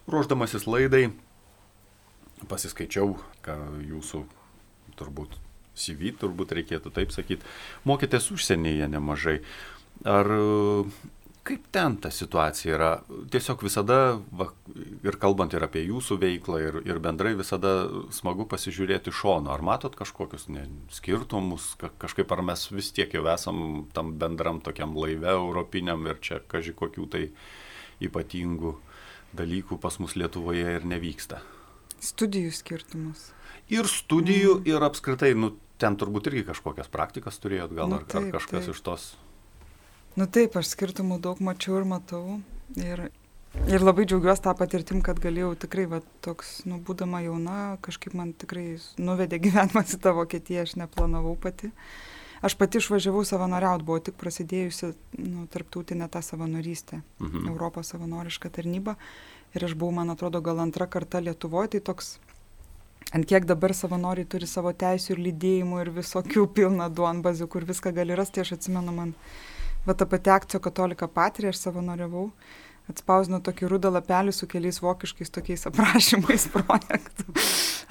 ruoždamasis 0.05 0.67
laidai 0.69 1.07
pasiskaičiau, 2.51 3.15
ką 3.41 3.57
jūsų 3.89 4.21
turbūt 4.99 5.33
CV, 5.75 6.13
turbūt 6.13 6.53
reikėtų 6.55 6.93
taip 6.93 7.11
sakyti, 7.15 7.49
mokėtės 7.87 8.29
užsienyje 8.35 8.87
nemažai. 8.93 9.39
Ar 10.05 10.29
Kaip 11.45 11.67
ten 11.69 11.93
ta 12.01 12.09
situacija 12.09 12.73
yra? 12.73 12.87
Tiesiog 13.29 13.61
visada, 13.67 14.17
va, 14.33 14.47
ir 15.05 15.17
kalbant 15.21 15.53
ir 15.53 15.61
apie 15.61 15.83
jūsų 15.85 16.17
veiklą, 16.23 16.61
ir, 16.63 16.77
ir 16.89 16.97
bendrai 17.03 17.35
visada 17.37 17.73
smagu 18.15 18.47
pasižiūrėti 18.49 19.13
šono. 19.13 19.51
Ar 19.53 19.61
matot 19.61 19.93
kažkokius 19.93 20.47
ne, 20.49 20.63
skirtumus, 20.95 21.67
ka, 21.77 21.91
kažkaip 22.01 22.33
ar 22.33 22.41
mes 22.49 22.63
vis 22.73 22.89
tiek 22.97 23.13
jau 23.13 23.21
esam 23.29 23.59
tam 23.93 24.15
bendram 24.17 24.57
tokiam 24.65 24.97
laive 24.97 25.29
europiniam 25.35 26.01
ir 26.09 26.17
čia 26.17 26.39
kažkai 26.49 26.73
kokių 26.79 27.05
tai 27.13 27.27
ypatingų 28.01 28.73
dalykų 29.37 29.77
pas 29.83 29.99
mus 30.01 30.15
Lietuvoje 30.17 30.65
ir 30.79 30.87
nevyksta. 30.89 31.43
Studijų 32.01 32.55
skirtumus. 32.57 33.27
Ir 33.69 33.85
studijų, 33.89 34.63
mm. 34.63 34.65
ir 34.73 34.87
apskritai, 34.89 35.35
nu, 35.37 35.53
ten 35.77 35.93
turbūt 35.99 36.31
irgi 36.31 36.47
kažkokias 36.49 36.89
praktikas 36.89 37.37
turėjot, 37.43 37.77
gal 37.77 37.93
nu, 37.93 38.01
ar, 38.01 38.09
taip, 38.09 38.31
ar 38.31 38.39
kažkas 38.39 38.65
taip. 38.65 38.73
iš 38.73 38.83
tos 38.85 39.07
Nu 40.15 40.27
taip, 40.31 40.55
aš 40.55 40.71
skirtumų 40.71 41.19
daug 41.23 41.41
mačiau 41.43 41.81
ir 41.81 41.85
matau. 41.87 42.39
Ir, 42.79 43.09
ir 43.67 43.83
labai 43.83 44.05
džiaugiuosi 44.07 44.45
tą 44.45 44.53
patirtim, 44.55 45.01
kad 45.03 45.19
galėjau 45.19 45.53
tikrai, 45.65 45.87
va, 45.91 45.99
toks, 46.23 46.61
nu, 46.69 46.79
būdama 46.79 47.19
jauna, 47.25 47.75
kažkaip 47.83 48.15
man 48.15 48.31
tikrai 48.31 48.77
nuvedė 48.95 49.41
gyvenimas 49.45 49.95
į 49.97 49.99
tą 50.05 50.15
Vokietiją, 50.15 50.63
aš 50.63 50.77
neplanavau 50.79 51.35
pati. 51.39 51.71
Aš 52.45 52.55
pati 52.59 52.79
išvažiavau 52.79 53.23
savanoriaut, 53.27 53.83
buvo 53.83 53.99
tik 54.03 54.15
prasidėjusi 54.21 54.93
nu, 55.19 55.47
tarptautinė 55.51 56.07
ta 56.11 56.21
savanorystė, 56.23 57.01
mhm. 57.19 57.49
Europos 57.51 57.91
savanoriška 57.91 58.51
tarnyba. 58.55 58.95
Ir 59.55 59.67
aš 59.67 59.75
buvau, 59.75 59.95
man 59.99 60.11
atrodo, 60.11 60.41
gal 60.43 60.59
antrą 60.63 60.87
kartą 60.91 61.21
Lietuvoje, 61.23 61.75
tai 61.75 61.83
toks 61.91 62.17
ant 63.15 63.27
kiek 63.27 63.47
dabar 63.47 63.71
savanoriai 63.75 64.27
turi 64.27 64.47
savo 64.49 64.71
teisų 64.75 65.13
ir 65.15 65.21
lydėjimų 65.29 65.83
ir 65.83 65.91
visokių 65.95 66.47
pilną 66.55 66.89
duonbazių, 66.91 67.47
kur 67.51 67.67
viską 67.67 67.93
gali 67.95 68.15
rasti, 68.19 68.43
aš 68.43 68.55
atsimenu, 68.57 68.95
man 68.95 69.13
va 69.85 69.93
ta 69.97 70.05
pati 70.09 70.31
akcija 70.33 70.61
Katolika 70.63 71.07
Patrija, 71.07 71.53
aš 71.53 71.61
savanoriavau, 71.63 72.29
atspausdino 72.91 73.39
tokį 73.45 73.69
rudą 73.71 73.91
lapelį 73.93 74.33
su 74.35 74.47
keliais 74.49 74.81
vokiškais 74.83 75.33
tokiais 75.33 75.65
aprašymais 75.69 76.47
projektų. 76.55 77.27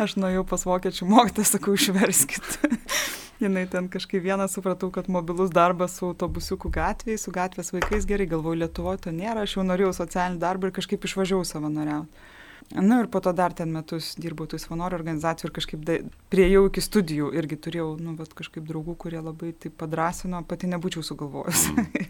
Aš 0.02 0.16
nuėjau 0.18 0.44
pas 0.50 0.66
vokiečių 0.66 1.08
mokytą, 1.10 1.46
sakau, 1.46 1.74
išverskit. 1.78 2.58
Jinai 3.42 3.64
ten 3.70 3.88
kažkaip 3.90 4.22
vieną 4.22 4.46
supratau, 4.48 4.92
kad 4.94 5.10
mobilus 5.10 5.50
darbas 5.54 5.96
su 5.98 6.06
autobusiukų 6.12 6.70
gatvėje, 6.74 7.18
su 7.24 7.34
gatvės 7.34 7.72
vaikais 7.74 8.06
gerai, 8.06 8.28
galvoju, 8.30 8.60
Lietuvoje 8.62 9.02
to 9.06 9.14
nėra, 9.14 9.42
aš 9.42 9.56
jau 9.58 9.66
norėjau 9.66 9.90
socialinį 9.98 10.40
darbą 10.42 10.70
ir 10.70 10.76
kažkaip 10.78 11.04
išvažiavau 11.08 11.46
savanoriauti. 11.48 12.22
Na 12.74 12.82
nu, 12.82 13.00
ir 13.00 13.06
po 13.06 13.20
to 13.22 13.32
dar 13.32 13.52
ten 13.54 13.70
metus 13.70 14.16
dirbau 14.18 14.48
tų 14.50 14.58
savanorių 14.58 14.96
organizacijų 14.98 15.46
ir 15.46 15.52
kažkaip 15.54 15.82
da, 15.86 15.98
priejau 16.32 16.64
iki 16.66 16.82
studijų 16.82 17.28
irgi 17.38 17.58
turėjau, 17.66 17.92
nu, 18.02 18.16
bet 18.18 18.32
kažkaip 18.34 18.64
draugų, 18.66 18.96
kurie 18.98 19.20
labai 19.22 19.52
taip 19.54 19.76
padrasino, 19.78 20.40
pati 20.42 20.66
nebūčiau 20.72 21.04
sugalvojus. 21.06 21.68
Mm. 21.70 22.08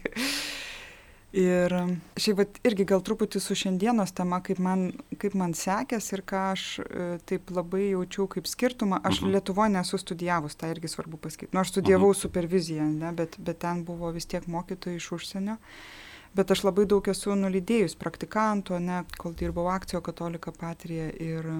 ir 1.45 1.75
šiaip 2.17 2.39
vat, 2.39 2.57
irgi 2.65 2.87
gal 2.95 3.05
truputį 3.05 3.43
su 3.45 3.57
šiandienos 3.61 4.17
tema, 4.17 4.39
kaip 4.47 4.63
man, 4.65 4.87
kaip 5.21 5.37
man 5.37 5.53
sekės 5.53 6.09
ir 6.17 6.25
ką 6.25 6.47
aš 6.55 6.65
e, 6.81 7.11
taip 7.29 7.53
labai 7.53 7.91
jaučiau 7.91 8.25
kaip 8.33 8.49
skirtumą. 8.49 9.03
Aš 9.05 9.21
mhm. 9.21 9.35
Lietuvoje 9.37 9.75
nesu 9.75 10.01
studijavus, 10.01 10.57
tai 10.57 10.73
irgi 10.73 10.95
svarbu 10.95 11.21
pasakyti. 11.27 11.53
Nu, 11.53 11.61
aš 11.61 11.75
studijavau 11.75 12.15
mhm. 12.15 12.23
superviziją, 12.23 12.89
ne, 12.89 13.13
bet, 13.21 13.37
bet 13.37 13.61
ten 13.67 13.85
buvo 13.85 14.15
vis 14.17 14.31
tiek 14.33 14.49
mokytojai 14.49 14.97
iš 14.97 15.13
užsienio. 15.19 15.59
Uh, 15.61 16.04
bet 16.35 16.51
aš 16.51 16.65
labai 16.67 16.87
daug 16.91 17.07
esu 17.11 17.37
nulydėjus 17.39 17.97
praktikantų, 18.01 18.79
ne, 18.83 19.03
kol 19.21 19.35
dirbau 19.39 19.69
akcijo 19.73 20.03
katolika 20.05 20.53
patrija 20.55 21.09
ir, 21.23 21.51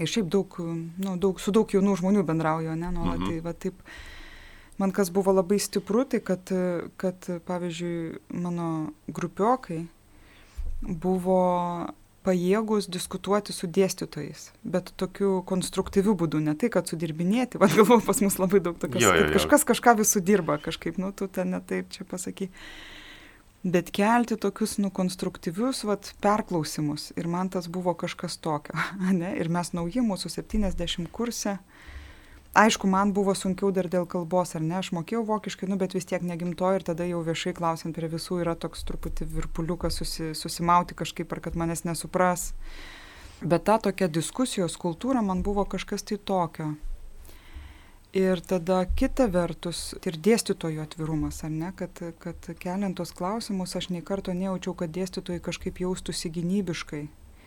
ir 0.00 0.10
šiaip 0.10 0.30
daug, 0.32 0.58
nu, 0.58 1.16
daug, 1.20 1.40
su 1.40 1.54
daug 1.54 1.70
jaunų 1.70 1.98
žmonių 2.00 2.24
bendrauju, 2.26 2.76
ne, 2.78 2.92
nuolat. 2.94 3.20
Mhm. 3.20 3.30
Tai 3.30 3.44
va 3.44 3.56
taip, 3.66 3.82
man 4.80 4.94
kas 4.96 5.12
buvo 5.14 5.34
labai 5.36 5.60
stipru, 5.62 6.06
tai 6.08 6.22
kad, 6.24 6.54
kad 7.00 7.28
pavyzdžiui, 7.48 8.22
mano 8.32 8.70
grupiokai 9.12 9.84
buvo 10.84 11.44
pajėgus 12.24 12.88
diskutuoti 12.88 13.52
su 13.52 13.68
dėstytojais, 13.68 14.46
bet 14.64 14.90
tokiu 15.00 15.42
konstruktyviu 15.44 16.14
būdu, 16.16 16.40
ne 16.40 16.54
tai, 16.56 16.70
kad 16.72 16.88
sudirbinėti, 16.88 17.58
vad 17.62 17.76
galvoju, 17.76 18.04
pas 18.06 18.24
mus 18.24 18.40
labai 18.40 18.62
daug 18.64 18.80
tokios, 18.80 19.04
jo, 19.04 19.12
jo, 19.12 19.28
jo. 19.28 19.32
kažkas 19.36 19.68
kažką 19.68 19.98
visų 20.00 20.24
dirba, 20.24 20.56
kažkaip, 20.64 20.96
nu, 21.00 21.12
tu 21.12 21.28
ten 21.28 21.52
ne 21.52 21.60
taip 21.60 21.92
čia 21.92 22.08
pasaky 22.08 22.48
bet 23.64 23.90
kelti 23.90 24.36
tokius 24.36 24.76
nu 24.78 24.90
konstruktyvius 24.90 25.84
vat 25.88 26.12
perklausimus. 26.20 27.12
Ir 27.16 27.28
man 27.28 27.48
tas 27.48 27.68
buvo 27.68 27.94
kažkas 27.94 28.36
tokio 28.36 28.76
ane? 29.10 29.34
Ir 29.40 29.48
mes 29.48 29.72
nauji 29.72 30.04
mūsų 30.04 30.30
septyniasdešim 30.36 31.08
kurse. 31.12 31.58
Aišku 32.54 32.86
man 32.86 33.10
buvo 33.10 33.32
sunkiau 33.34 33.72
dar 33.74 33.88
dėl 33.90 34.04
kalbos 34.06 34.54
ar 34.54 34.62
ne? 34.62 34.76
Aš 34.78 34.92
mokėjau 34.94 35.24
vokiškai 35.26 35.66
nu 35.66 35.78
bet 35.80 35.96
vis 35.96 36.06
tiek 36.06 36.22
ne 36.22 36.36
gimtoji 36.38 36.78
ir 36.78 36.86
tada 36.86 37.08
jau 37.08 37.24
viešai 37.26 37.54
klausiant 37.56 37.96
prie 37.96 38.06
visų 38.12 38.44
yra 38.44 38.54
toks 38.54 38.84
truputį 38.86 39.26
virpuliukas 39.32 39.98
susi 39.98 40.30
susimauti 40.38 40.94
kažkaip 40.94 41.32
ar 41.34 41.42
kad 41.42 41.58
manęs 41.58 41.82
nesupras. 41.88 42.52
Bet 43.42 43.64
ta 43.66 43.80
tokia 43.82 44.06
diskusijos 44.06 44.76
kultūra 44.78 45.24
man 45.24 45.42
buvo 45.42 45.64
kažkas 45.66 46.06
tai 46.06 46.20
tokio 46.20 46.76
Ir 48.14 48.38
tada 48.46 48.84
kita 48.94 49.26
vertus 49.26 49.88
ir 50.06 50.14
dėstytojų 50.22 50.84
atvirumas, 50.84 51.40
ar 51.42 51.50
ne, 51.50 51.72
kad, 51.74 51.98
kad 52.22 52.46
keliant 52.62 52.94
tos 53.00 53.10
klausimus 53.10 53.74
aš 53.74 53.88
nei 53.90 54.04
karto 54.06 54.30
nejaučiau, 54.30 54.76
kad 54.78 54.92
dėstytojai 54.94 55.42
kažkaip 55.42 55.82
jaustųsi 55.82 56.30
gynybiškai 56.36 57.04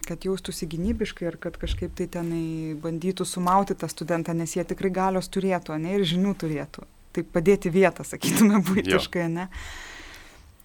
kad 0.08 0.24
jaustųsi 0.24 0.68
gynybiškai 0.72 1.26
ir 1.28 1.36
kad 1.44 1.58
kažkaip 1.60 1.92
tai 1.98 2.08
tenai 2.12 2.76
bandytų 2.80 3.26
sumauti 3.28 3.76
tą 3.76 3.90
studentą, 3.92 4.32
nes 4.38 4.54
jie 4.56 4.64
tikrai 4.68 4.92
galios 4.96 5.28
turėtų, 5.28 5.76
ne, 5.84 5.98
ir 5.98 6.06
žinių 6.08 6.32
turėtų. 6.44 6.86
Tai 7.16 7.24
padėti 7.34 7.72
vietą, 7.74 8.06
sakytume, 8.08 8.62
būtiškai, 8.70 9.26
ne. 9.34 9.50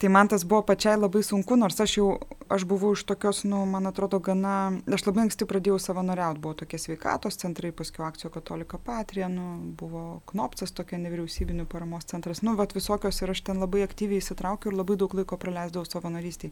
Tai 0.02 0.08
man 0.10 0.26
tas 0.26 0.42
buvo 0.42 0.64
pačiai 0.66 0.96
labai 0.98 1.20
sunku, 1.22 1.54
nors 1.54 1.76
aš 1.78 1.92
jau, 1.94 2.06
aš 2.50 2.64
buvau 2.66 2.88
iš 2.96 3.04
tokios, 3.06 3.44
nu, 3.46 3.60
man 3.70 3.86
atrodo, 3.86 4.18
gana, 4.18 4.72
aš 4.96 5.04
labai 5.06 5.28
anksti 5.28 5.46
pradėjau 5.46 5.76
savanoriauti, 5.84 6.42
buvo 6.42 6.56
tokie 6.58 6.80
sveikatos 6.82 7.38
centrai, 7.38 7.70
paskui 7.70 8.02
akcijo 8.02 8.32
katolika 8.34 8.80
patrija, 8.82 9.28
nu, 9.30 9.44
buvo 9.78 10.02
Knopcas, 10.32 10.74
tokia 10.74 10.98
nevyriausybinių 11.04 11.68
paramos 11.70 12.10
centras, 12.10 12.42
nu, 12.42 12.56
vat 12.58 12.74
visokios 12.74 13.22
ir 13.22 13.30
aš 13.30 13.44
ten 13.46 13.62
labai 13.62 13.84
aktyviai 13.86 14.18
įsitraukiau 14.18 14.74
ir 14.74 14.80
labai 14.80 14.98
daug 14.98 15.14
laiko 15.20 15.38
praleisdavau 15.38 15.86
savanorystiai. 15.86 16.50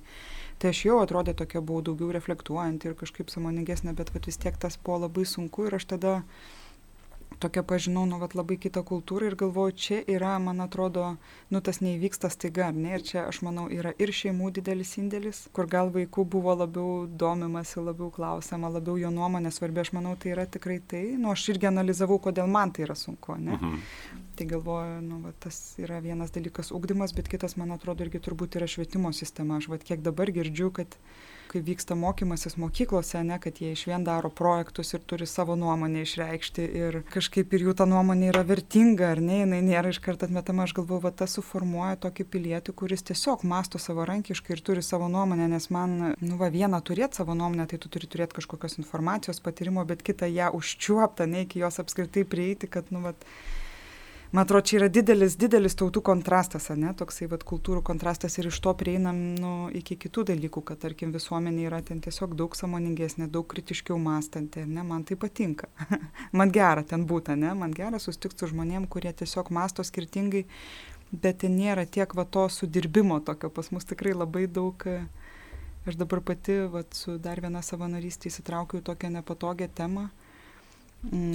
Tai 0.62 0.70
aš 0.70 0.86
jau 0.86 1.02
atrodė 1.02 1.34
tokia 1.42 1.58
buvau 1.58 1.82
daugiau 1.90 2.14
reflektuojanti 2.14 2.92
ir 2.92 2.98
kažkaip 3.02 3.34
samoningesnė, 3.34 3.98
bet 3.98 4.14
vat 4.14 4.30
vis 4.30 4.38
tiek 4.38 4.62
tas 4.62 4.78
buvo 4.78 5.08
labai 5.08 5.26
sunku 5.26 5.66
ir 5.66 5.80
aš 5.80 5.90
tada 5.96 6.20
tokia 7.40 7.62
pažinau, 7.66 8.04
nu, 8.08 8.18
vat, 8.20 8.34
labai 8.38 8.56
kitą 8.60 8.82
kultūrą 8.86 9.30
ir 9.30 9.36
galvoju, 9.40 9.74
čia 9.84 9.98
yra, 10.10 10.34
man 10.42 10.60
atrodo, 10.64 11.06
nu, 11.50 11.62
tas 11.64 11.80
neįvyksta 11.84 12.30
staiga, 12.32 12.68
ne, 12.76 12.92
ir 12.98 13.04
čia, 13.06 13.24
aš 13.30 13.40
manau, 13.46 13.66
yra 13.72 13.94
ir 14.02 14.12
šeimų 14.14 14.52
didelis 14.58 14.92
indėlis, 15.00 15.42
kur 15.56 15.68
gal 15.70 15.92
vaikų 15.94 16.26
buvo 16.36 16.54
labiau 16.60 17.06
domimasi, 17.22 17.80
labiau 17.80 18.10
klausama, 18.14 18.70
labiau 18.76 18.98
jo 19.00 19.12
nuomonė 19.14 19.52
svarbi, 19.54 19.82
aš 19.84 19.94
manau, 19.96 20.14
tai 20.20 20.34
yra 20.34 20.46
tikrai 20.46 20.78
tai, 20.92 21.02
nu, 21.16 21.32
aš 21.32 21.48
irgi 21.54 21.70
analizavau, 21.70 22.20
kodėl 22.22 22.50
man 22.50 22.74
tai 22.76 22.86
yra 22.88 22.98
sunku, 22.98 23.38
ne. 23.40 23.56
Mhm. 23.56 23.80
Tai 24.40 24.46
galvoju, 24.54 25.00
nu, 25.04 25.18
va, 25.24 25.34
tas 25.40 25.58
yra 25.80 25.98
vienas 26.04 26.32
dalykas 26.32 26.70
ugdymas, 26.76 27.12
bet 27.16 27.28
kitas, 27.28 27.58
man 27.60 27.74
atrodo, 27.76 28.06
irgi 28.06 28.22
turbūt 28.24 28.56
yra 28.60 28.68
švietimo 28.70 29.12
sistema. 29.16 29.58
Aš 29.60 29.68
va, 29.72 29.80
kiek 29.80 30.00
dabar 30.04 30.32
girdžiu, 30.32 30.70
kad 30.72 30.96
kai 31.50 31.62
vyksta 31.66 31.96
mokymasis 31.98 32.56
mokyklose, 32.60 33.22
ne, 33.26 33.38
kad 33.42 33.58
jie 33.60 33.72
iš 33.74 33.82
vien 33.88 34.04
daro 34.06 34.30
projektus 34.30 34.94
ir 34.94 35.02
turi 35.06 35.26
savo 35.26 35.56
nuomonę 35.58 36.04
išreikšti 36.06 36.66
ir 36.80 36.98
kažkaip 37.10 37.54
ir 37.56 37.64
jų 37.66 37.74
ta 37.80 37.86
nuomonė 37.90 38.30
yra 38.30 38.44
vertinga, 38.46 39.10
ar 39.16 39.22
ne, 39.24 39.40
jinai 39.42 39.60
nėra 39.66 39.90
iš 39.90 40.00
karto 40.04 40.28
atmetama, 40.28 40.68
aš 40.68 40.76
galvoju, 40.78 41.02
va 41.06 41.12
tas 41.22 41.34
suformuoja 41.38 41.98
tokį 42.04 42.26
pilietį, 42.34 42.74
kuris 42.82 43.04
tiesiog 43.10 43.42
masto 43.50 43.80
savarankiškai 43.82 44.56
ir 44.56 44.64
turi 44.66 44.84
savo 44.86 45.10
nuomonę, 45.12 45.48
nes 45.50 45.70
man, 45.74 45.96
nu 46.20 46.40
va, 46.40 46.50
vieną 46.54 46.82
turėti 46.86 47.20
savo 47.20 47.34
nuomonę, 47.38 47.66
tai 47.70 47.80
tu 47.82 47.90
turi 47.92 48.10
turėti 48.10 48.38
kažkokios 48.38 48.78
informacijos, 48.82 49.42
patyrimo, 49.42 49.84
bet 49.88 50.04
kitą 50.06 50.30
ją 50.30 50.52
užčiuoptą, 50.58 51.26
ne 51.30 51.46
iki 51.48 51.64
jos 51.64 51.82
apskritai 51.82 52.26
prieiti, 52.28 52.70
kad, 52.70 52.94
nu 52.94 53.02
va, 53.06 53.16
man 54.32 54.44
atrodo, 54.44 54.64
čia 54.66 54.76
yra 54.78 54.88
didelis, 54.92 55.34
didelis 55.40 55.74
tautų 55.78 56.02
kontrastas, 56.06 56.68
ne, 56.78 56.92
toksai 56.96 57.26
vat, 57.30 57.42
kultūrų 57.46 57.82
kontrastas 57.86 58.38
ir 58.38 58.48
iš 58.50 58.60
to 58.64 58.74
prieinam 58.78 59.18
nu, 59.40 59.52
iki 59.74 59.96
kitų 60.00 60.24
dalykų, 60.30 60.62
kad, 60.68 60.80
tarkim, 60.84 61.12
visuomenė 61.14 61.66
yra 61.68 61.80
ten 61.86 62.02
tiesiog 62.04 62.36
daug 62.38 62.54
samoningesnė, 62.58 63.30
daug 63.32 63.48
kritiškiau 63.50 63.98
mąstanti, 63.98 64.64
ne, 64.68 64.84
man 64.86 65.04
tai 65.08 65.18
patinka. 65.20 65.70
man 66.38 66.54
gera 66.54 66.86
ten 66.86 67.06
būti, 67.10 67.36
ne, 67.40 67.52
man 67.58 67.74
gera 67.76 67.98
sustikti 68.02 68.44
su 68.44 68.52
žmonėm, 68.52 68.86
kurie 68.90 69.12
tiesiog 69.12 69.50
masto 69.54 69.86
skirtingai, 69.86 70.46
bet 71.10 71.42
ten 71.42 71.58
nėra 71.58 71.86
tiek 71.86 72.14
va 72.14 72.24
to 72.24 72.46
sudirbimo 72.52 73.18
tokio, 73.26 73.50
pas 73.50 73.72
mus 73.74 73.88
tikrai 73.88 74.14
labai 74.14 74.46
daug. 74.46 74.86
Aš 75.88 75.96
dabar 75.96 76.20
pati 76.20 76.58
vat, 76.70 76.92
su 76.92 77.16
dar 77.18 77.40
viena 77.40 77.62
savanorystė 77.64 78.28
įsitraukiau 78.28 78.82
tokią 78.84 79.08
nepatogią 79.14 79.70
temą 79.74 80.10
Mm, 80.10 80.29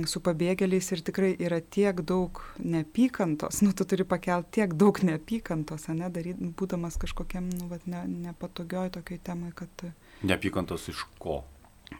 su 0.05 0.21
pabėgėliais 0.21 0.91
ir 0.93 1.01
tikrai 1.05 1.31
yra 1.41 1.57
tiek 1.59 2.01
daug 2.05 2.41
neapykantos, 2.61 3.61
nu 3.65 3.73
tu 3.73 3.87
turi 3.89 4.05
pakelti 4.07 4.59
tiek 4.59 4.75
daug 4.77 5.01
neapykantos, 5.01 5.87
ne, 5.89 6.09
daryt, 6.13 6.41
būdamas 6.59 6.99
kažkokiam, 7.01 7.49
nu, 7.49 7.69
vat, 7.71 7.87
ne, 7.89 8.05
nepatogioj 8.27 8.93
tokiai 8.99 9.21
temai, 9.25 9.51
kad... 9.57 9.87
Neapykantos 10.25 10.89
iš 10.93 11.05
ko? 11.21 11.41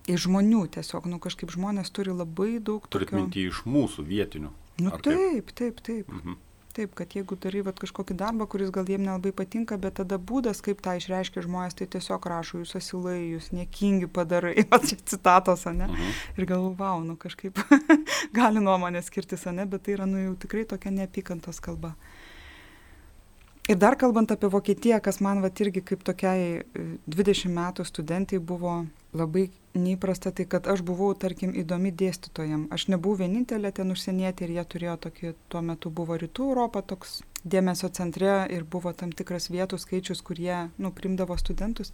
Iš 0.10 0.26
žmonių 0.28 0.66
tiesiog, 0.78 1.10
nu 1.10 1.20
kažkaip 1.22 1.54
žmonės 1.54 1.92
turi 1.94 2.14
labai 2.14 2.58
daug... 2.60 2.86
Turit 2.90 3.10
tokio... 3.10 3.22
minti 3.22 3.46
iš 3.50 3.66
mūsų 3.70 4.06
vietinių. 4.06 4.54
Nu 4.82 4.92
taip, 5.00 5.54
taip, 5.56 5.80
taip. 5.86 6.10
Mhm. 6.12 6.42
Taip, 6.76 6.92
kad 6.92 7.14
jeigu 7.16 7.38
darai 7.40 7.62
vat, 7.64 7.78
kažkokį 7.80 8.18
darbą, 8.20 8.46
kuris 8.52 8.72
gal 8.76 8.90
jiem 8.92 9.06
nelabai 9.06 9.32
patinka, 9.32 9.78
bet 9.80 9.96
tada 10.02 10.18
būdas, 10.20 10.60
kaip 10.64 10.82
tą 10.84 10.98
išreiškia 11.00 11.46
žmonės, 11.46 11.78
tai 11.80 11.88
tiesiog 11.94 12.28
rašo, 12.28 12.60
jūs 12.60 12.76
asilai, 12.76 13.16
jūs 13.32 13.54
niekingi 13.56 14.10
padarai, 14.12 14.58
citatos, 15.12 15.64
ne? 15.72 15.88
Mhm. 15.88 16.12
Ir 16.36 16.50
galvoju, 16.50 16.76
wow, 16.82 17.00
nu 17.08 17.16
kažkaip 17.16 17.62
gali 18.40 18.64
nuomonė 18.64 19.06
skirtis, 19.08 19.48
ne, 19.56 19.64
bet 19.72 19.86
tai 19.88 19.96
yra 19.96 20.10
nu 20.10 20.20
jau 20.20 20.36
tikrai 20.44 20.66
tokia 20.68 20.92
neapykantos 20.98 21.64
kalba. 21.64 21.94
Ir 23.72 23.80
dar 23.82 23.96
kalbant 23.98 24.30
apie 24.36 24.52
Vokietiją, 24.52 25.00
kas 25.02 25.22
man 25.24 25.40
vat 25.42 25.64
irgi 25.64 25.82
kaip 25.82 26.04
tokiai 26.06 26.60
20 26.76 27.48
e, 27.48 27.54
metų 27.56 27.88
studentai 27.88 28.38
buvo 28.38 28.82
labai 29.16 29.50
neįprasta 29.76 30.32
tai, 30.36 30.46
kad 30.50 30.68
aš 30.72 30.84
buvau, 30.88 31.12
tarkim, 31.20 31.54
įdomi 31.56 31.92
dėstytojam. 31.92 32.68
Aš 32.76 32.88
nebuvau 32.94 33.20
vienintelė 33.24 33.72
ten 33.76 33.92
užsienietė 33.92 34.48
ir 34.48 34.58
jie 34.58 34.66
turėjo 34.74 34.98
tokį, 35.08 35.34
tuo 35.52 35.62
metu 35.66 35.92
buvo 35.92 36.18
Rytų 36.20 36.50
Europą 36.52 36.84
toks 36.86 37.22
dėmesio 37.46 37.92
centre 37.94 38.38
ir 38.54 38.66
buvo 38.66 38.94
tam 38.98 39.12
tikras 39.14 39.50
vietų 39.54 39.78
skaičius, 39.82 40.24
kurie, 40.26 40.56
nu, 40.82 40.92
primdavo 40.96 41.38
studentus. 41.38 41.94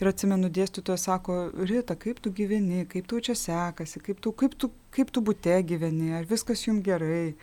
Ir 0.00 0.10
atsimenu, 0.12 0.50
dėstytojas 0.52 1.08
sako, 1.08 1.38
Rita, 1.66 1.96
kaip 1.98 2.20
tu 2.22 2.32
gyveni, 2.34 2.84
kaip 2.90 3.08
tu 3.10 3.20
čia 3.24 3.34
sekasi, 3.38 4.02
kaip 4.04 4.22
tu, 4.22 4.32
kaip 4.32 4.54
tu, 4.58 4.70
kaip 4.94 5.10
tu 5.10 5.24
būte 5.24 5.56
gyveni, 5.66 6.12
ar 6.18 6.28
viskas 6.30 6.66
jums 6.68 6.84
gerai 6.86 7.34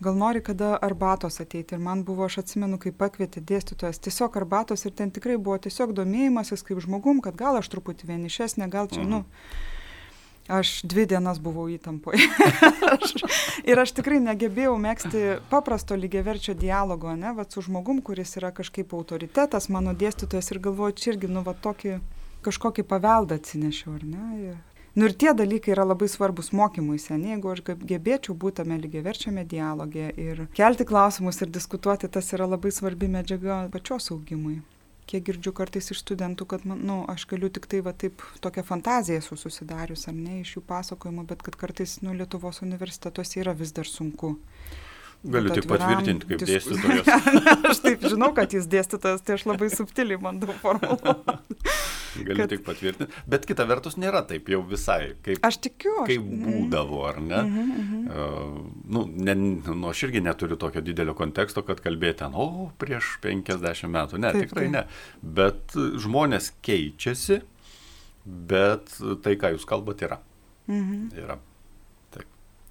gal 0.00 0.18
nori 0.18 0.42
kada 0.44 0.76
arbatos 0.82 1.40
ateiti. 1.40 1.74
Ir 1.74 1.82
man 1.82 2.04
buvo, 2.04 2.26
aš 2.28 2.40
atsimenu, 2.42 2.78
kai 2.82 2.92
pakvietė 2.92 3.42
dėstytojas, 3.44 4.00
tiesiog 4.04 4.36
arbatos 4.40 4.86
ir 4.86 4.94
ten 4.98 5.10
tikrai 5.14 5.36
buvo 5.36 5.58
tiesiog 5.62 5.94
domėjimasis 5.96 6.62
kaip 6.66 6.82
žmogum, 6.84 7.22
kad 7.24 7.38
gal 7.38 7.58
aš 7.58 7.70
truputį 7.72 8.12
vienišesnė, 8.12 8.70
gal 8.70 8.90
čia, 8.92 9.02
mhm. 9.04 9.10
nu. 9.10 9.24
Aš 10.48 10.78
dvi 10.88 11.02
dienas 11.04 11.36
buvau 11.44 11.66
įtampoje. 11.68 12.24
ir 13.68 13.80
aš 13.82 13.90
tikrai 13.98 14.16
negebėjau 14.24 14.78
mėgsti 14.80 15.24
paprasto 15.50 15.98
lygiaverčio 15.98 16.54
dialogo, 16.56 17.12
ne, 17.20 17.34
va, 17.36 17.44
su 17.44 17.60
žmogum, 17.66 18.00
kuris 18.00 18.32
yra 18.40 18.48
kažkaip 18.56 18.94
autoritetas, 18.96 19.68
mano 19.68 19.92
dėstytojas 19.92 20.48
ir 20.54 20.62
galvoju, 20.64 20.96
čia 20.96 21.12
irgi, 21.12 21.28
nu, 21.28 21.42
va, 21.44 21.52
tokį 21.52 21.98
kažkokį 22.48 22.86
paveldą 22.88 23.36
atsinešiau, 23.36 23.98
ar 23.98 24.08
ne? 24.08 24.24
Ir 24.46 24.56
Nu 24.94 25.04
ir 25.06 25.14
tie 25.14 25.34
dalykai 25.36 25.74
yra 25.74 25.84
labai 25.84 26.08
svarbus 26.08 26.48
mokymuisi, 26.56 27.12
ne? 27.20 27.34
jeigu 27.34 27.52
aš 27.52 27.60
gebėčiau 27.90 28.34
būti 28.34 28.62
tame 28.62 28.78
lygiaverčiame 28.80 29.44
dialogė 29.48 30.08
ir 30.16 30.46
kelti 30.56 30.86
klausimus 30.88 31.42
ir 31.44 31.52
diskutuoti, 31.54 32.08
tas 32.08 32.32
yra 32.34 32.48
labai 32.48 32.72
svarbi 32.74 33.10
medžiaga 33.12 33.60
pačios 33.74 34.10
augimui. 34.14 34.58
Kiek 35.08 35.24
girdžiu 35.24 35.54
kartais 35.56 35.86
iš 35.92 36.02
studentų, 36.02 36.44
kad 36.48 36.64
man, 36.68 36.82
nu, 36.84 36.98
aš 37.08 37.24
galiu 37.30 37.48
tik 37.48 37.64
tai 37.70 37.78
va 37.84 37.94
taip 37.96 38.20
tokią 38.44 38.64
fantaziją 38.70 39.22
esu 39.22 39.38
susidarius, 39.40 40.04
ar 40.10 40.16
ne, 40.16 40.42
iš 40.42 40.58
jų 40.58 40.64
pasakojimų, 40.68 41.24
bet 41.30 41.44
kad 41.46 41.56
kartais, 41.56 41.94
nu, 42.04 42.12
Lietuvos 42.16 42.60
universitetuose 42.66 43.40
yra 43.40 43.54
vis 43.56 43.72
dar 43.76 43.88
sunku. 43.88 44.34
Galiu 45.26 45.50
tik 45.50 45.66
patvirtinti 45.66 46.28
kaip 46.30 46.42
diskus... 46.44 46.78
dėstytojas. 46.78 47.38
aš 47.72 47.80
taip 47.82 48.04
žinau, 48.06 48.28
kad 48.36 48.52
jis 48.54 48.68
dėstytojas, 48.70 49.24
tai 49.26 49.34
aš 49.34 49.44
labai 49.50 49.66
subtiliai 49.72 50.20
bandau 50.22 50.54
formuluoti. 50.62 51.72
Galiu 52.22 52.44
kad... 52.44 52.52
tik 52.52 52.62
patvirtinti. 52.66 53.24
Bet 53.26 53.48
kita 53.48 53.66
vertus 53.66 53.98
nėra 53.98 54.22
taip 54.30 54.46
jau 54.52 54.60
visai, 54.66 55.16
kaip, 55.26 55.40
aš 55.46 55.58
tikiu, 55.66 55.96
aš... 56.04 56.12
kaip 56.12 56.28
būdavo, 56.44 57.02
ar 57.08 57.18
ne? 57.18 57.42
Mm 57.42 57.56
-hmm, 57.56 57.74
mm 57.74 57.88
-hmm. 57.88 58.06
Uh, 58.08 58.70
nu, 58.94 59.04
ne, 59.14 59.34
nu, 59.34 59.88
aš 59.88 60.02
irgi 60.06 60.20
neturiu 60.20 60.56
tokio 60.56 60.80
didelio 60.80 61.14
konteksto, 61.14 61.62
kad 61.62 61.80
kalbėti 61.80 62.18
ten, 62.22 62.32
o, 62.34 62.70
prieš 62.78 63.18
50 63.22 63.90
metų. 63.90 64.18
Ne, 64.18 64.32
taip, 64.32 64.42
tikrai 64.42 64.64
taip. 64.64 64.72
ne. 64.72 64.86
Bet 65.22 65.74
žmonės 65.74 66.52
keičiasi, 66.62 67.42
bet 68.24 68.98
tai, 69.22 69.34
ką 69.34 69.52
jūs 69.56 69.66
kalbate, 69.66 70.04
yra. 70.04 70.18
-hmm. 70.68 71.18
Yra. 71.18 71.38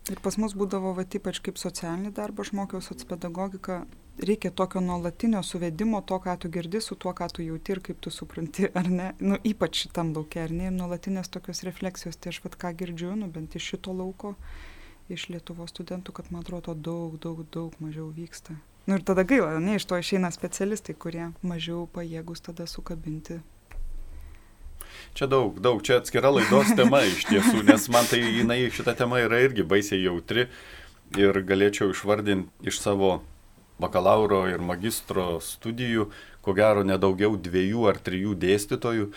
Ir 0.07 0.19
pas 0.23 0.37
mus 0.39 0.53
būdavo, 0.55 0.93
va, 0.95 1.03
ypač 1.03 1.41
kaip 1.43 1.57
socialinį 1.59 2.13
darbą, 2.15 2.45
aš 2.45 2.53
mokiausi 2.55 2.93
atspedagogiką, 2.93 3.81
reikia 4.29 4.51
tokio 4.55 4.79
nuolatinio 4.79 5.41
suvedimo 5.43 5.99
to, 6.07 6.19
ką 6.23 6.37
tu 6.39 6.51
girdi, 6.53 6.79
su 6.81 6.95
tuo, 6.95 7.11
ką 7.17 7.27
tu 7.33 7.43
jauti 7.43 7.75
ir 7.75 7.81
kaip 7.83 7.99
tu 7.99 8.13
supranti, 8.13 8.69
ar 8.79 8.87
ne, 8.87 9.09
nu, 9.19 9.39
ypač 9.51 9.83
šitam 9.83 10.13
laukia, 10.15 10.45
ar 10.47 10.55
ne, 10.55 10.69
ir 10.69 10.77
nuolatinės 10.77 11.27
tokios 11.33 11.63
refleksijos, 11.67 12.15
tai 12.15 12.31
aš 12.31 12.39
vad 12.45 12.55
ką 12.61 12.71
girdžiu, 12.79 13.11
nu, 13.19 13.27
bent 13.33 13.59
iš 13.59 13.73
šito 13.73 13.95
lauko, 13.97 14.37
iš 15.11 15.27
Lietuvos 15.33 15.75
studentų, 15.75 16.15
kad 16.15 16.31
man 16.31 16.45
atrodo 16.45 16.75
daug, 16.75 17.19
daug, 17.23 17.43
daug 17.51 17.75
mažiau 17.83 18.07
vyksta. 18.15 18.55
Nu 18.87 18.95
ir 18.95 19.03
tada 19.03 19.27
gaila, 19.27 19.59
ne, 19.59 19.75
iš 19.75 19.89
to 19.89 19.99
išeina 19.99 20.31
specialistai, 20.31 20.95
kurie 20.95 21.33
mažiau 21.43 21.83
pajėgus 21.91 22.47
tada 22.47 22.67
sukabinti 22.71 23.41
Čia 25.17 25.29
daug, 25.31 25.57
daug, 25.63 25.81
čia 25.85 25.97
atskira 26.01 26.29
laidos 26.33 26.73
tema 26.77 27.01
iš 27.07 27.25
tiesų, 27.29 27.63
nes 27.67 27.87
man 27.93 28.05
tai 28.09 28.21
jinai 28.21 28.59
šita 28.73 28.93
tema 28.97 29.21
yra 29.23 29.39
irgi 29.45 29.65
baisiai 29.65 30.03
jautri 30.03 30.47
ir 31.17 31.41
galėčiau 31.47 31.93
išvardinti 31.93 32.69
iš 32.69 32.81
savo 32.83 33.19
bakalauro 33.81 34.43
ir 34.49 34.61
magistro 34.63 35.37
studijų, 35.43 36.07
ko 36.41 36.53
gero 36.57 36.83
nedaugiau 36.87 37.37
dviejų 37.37 37.87
ar 37.91 37.99
trijų 38.01 38.35
dėstytojų, 38.41 39.09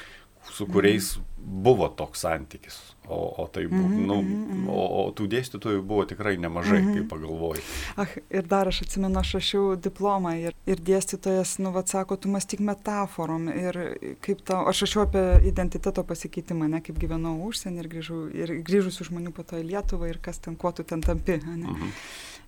su 0.48 0.66
kuriais 0.66 1.18
buvo 1.36 1.88
toks 1.88 2.20
santykis. 2.20 2.78
O, 3.08 3.42
o, 3.42 3.46
tai 3.46 3.66
buvo, 3.66 3.88
mm 3.88 3.98
-hmm, 3.98 4.06
nu, 4.06 4.22
mm 4.22 4.46
-hmm. 4.50 4.68
o, 4.70 5.06
o 5.06 5.10
tų 5.10 5.26
dėstytojų 5.26 5.82
buvo 5.82 6.04
tikrai 6.04 6.36
nemažai, 6.36 6.82
mm 6.82 6.88
-hmm. 6.88 6.94
kai 6.94 7.08
pagalvoji. 7.08 7.62
Ach, 7.96 8.16
ir 8.30 8.46
dar 8.46 8.68
aš 8.68 8.82
atsimenu, 8.82 9.18
aš 9.18 9.32
rašiau 9.34 9.76
diplomą 9.76 10.34
ir, 10.38 10.54
ir 10.66 10.76
dėstytojas, 10.76 11.58
nu, 11.58 11.72
vad 11.72 11.88
sako, 11.88 12.16
tu 12.16 12.28
mąstyk 12.28 12.60
metaforom 12.60 13.48
ir 13.48 13.98
kaip 14.20 14.44
tau, 14.44 14.68
aš 14.68 14.80
rašiau 14.80 15.02
apie 15.02 15.48
identiteto 15.48 16.04
pasikeitimą, 16.04 16.68
ne, 16.68 16.80
kaip 16.80 16.98
gyvenau 16.98 17.46
užsienį 17.48 17.78
ir, 17.78 17.88
grįžau, 17.88 18.28
ir 18.34 18.62
grįžusių 18.62 19.04
žmonių 19.04 19.30
po 19.30 19.42
to 19.42 19.56
į 19.56 19.62
Lietuvą 19.62 20.08
ir 20.08 20.18
kas 20.18 20.38
ten, 20.38 20.56
kuo 20.56 20.72
tu 20.72 20.82
ten 20.82 21.00
tampi. 21.00 21.40
Ne. 21.46 21.56
Mm 21.56 21.74
-hmm 21.74 21.90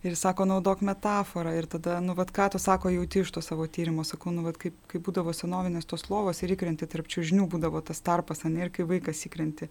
ir 0.02 0.16
sako 0.16 0.44
naudok 0.44 0.80
metaforą. 0.82 1.52
Ir 1.58 1.66
tada 1.66 2.00
nu 2.00 2.14
vat 2.14 2.32
ką 2.34 2.48
tu 2.52 2.58
sako 2.58 2.90
jauti 2.90 3.22
iš 3.22 3.30
to 3.30 3.40
savo 3.42 3.66
tyrimo 3.66 4.04
sakau 4.04 4.32
nu 4.32 4.42
vat 4.42 4.58
kaip 4.58 4.74
kaip 4.90 5.04
būdavo 5.06 5.32
senovinės 5.36 5.86
tos 5.86 6.08
lovos 6.10 6.42
ir 6.42 6.54
įkrenti 6.56 6.88
tarp 6.90 7.06
čiužinių 7.06 7.46
būdavo 7.52 7.80
tas 7.86 8.00
tarpas 8.00 8.44
ane 8.44 8.64
ir 8.64 8.72
kai 8.74 8.86
vaikas 8.88 9.22
įkrenti. 9.28 9.68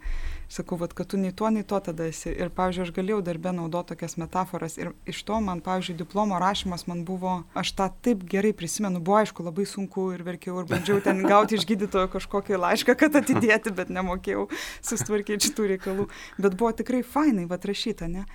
Sakau 0.49 0.79
vat 0.79 0.93
kad 0.93 1.11
tu 1.11 1.17
nei 1.17 1.31
tuo 1.31 1.49
nei 1.49 1.63
tuo 1.63 1.79
tada 1.79 2.07
esi. 2.07 2.31
Ir 2.31 2.49
pavyzdžiui 2.55 2.85
aš 2.87 2.93
galėjau 2.95 3.19
darbe 3.27 3.51
naudot 3.57 3.91
tokias 3.91 4.15
metaforas 4.17 4.77
ir 4.77 4.93
iš 5.05 5.23
to 5.27 5.41
man 5.41 5.61
pavyzdžiui 5.65 5.97
diplomo 5.99 6.39
rašymas 6.39 6.87
man 6.87 7.03
buvo 7.05 7.43
aš 7.53 7.75
tą 7.75 7.89
taip 8.01 8.23
gerai 8.23 8.53
prisimenu 8.53 9.03
buvo 9.03 9.19
aišku 9.19 9.43
labai 9.43 9.67
sunku 9.67 10.11
ir 10.15 10.23
verkiau 10.23 10.61
ir 10.61 10.71
bandžiau 10.71 11.03
ten 11.03 11.23
gauti 11.31 11.59
iš 11.59 11.67
gydytojo 11.67 12.07
kažkokį 12.15 12.61
laišką 12.61 12.95
kad 12.95 13.19
atidėti 13.19 13.75
bet 13.75 13.91
nemokėjau 13.91 14.47
susitvarkyt 14.79 15.49
šitų 15.49 15.69
reikalų. 15.75 16.09
Bet 16.39 16.55
buvo 16.55 16.71
tikrai 16.71 17.03
fainai 17.03 17.49
vat 17.51 17.67
rašyt 17.67 18.07
ane 18.07 18.27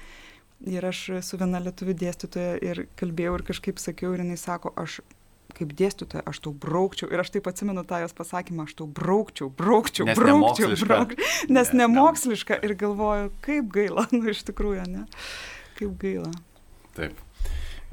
Ir 0.65 0.87
aš 0.89 1.03
su 1.21 1.37
viena 1.37 1.61
lietuvių 1.61 1.95
dėstytoja 2.01 2.57
ir 2.65 2.87
kalbėjau 2.97 3.35
ir 3.37 3.45
kažkaip 3.51 3.81
sakiau, 3.83 4.15
ir 4.17 4.23
jinai 4.25 4.39
sako, 4.41 4.73
aš 4.81 5.03
kaip 5.57 5.73
dėstytoja, 5.77 6.25
aš 6.29 6.41
tau 6.45 6.53
braukčiau. 6.57 7.11
Ir 7.13 7.23
aš 7.23 7.33
taip 7.35 7.49
atsimenu 7.51 7.85
tą 7.89 8.01
jos 8.03 8.17
pasakymą, 8.17 8.67
aš 8.67 8.77
tau 8.81 8.89
braukčiau, 8.89 9.51
braukčiau, 9.53 10.09
Nes 10.09 10.19
braukčiau, 10.19 10.73
braukčiau. 10.83 11.29
Nes 11.53 11.73
Ne, 11.73 11.85
nemoksliška. 11.85 12.61
Ir 12.67 12.77
galvoju, 12.79 13.31
kaip 13.45 13.71
gaila, 13.73 14.07
nu 14.17 14.33
iš 14.33 14.45
tikrųjų, 14.49 14.89
ne? 14.93 15.07
Kaip 15.79 15.97
gaila. 16.01 16.33
Taip. 16.97 17.21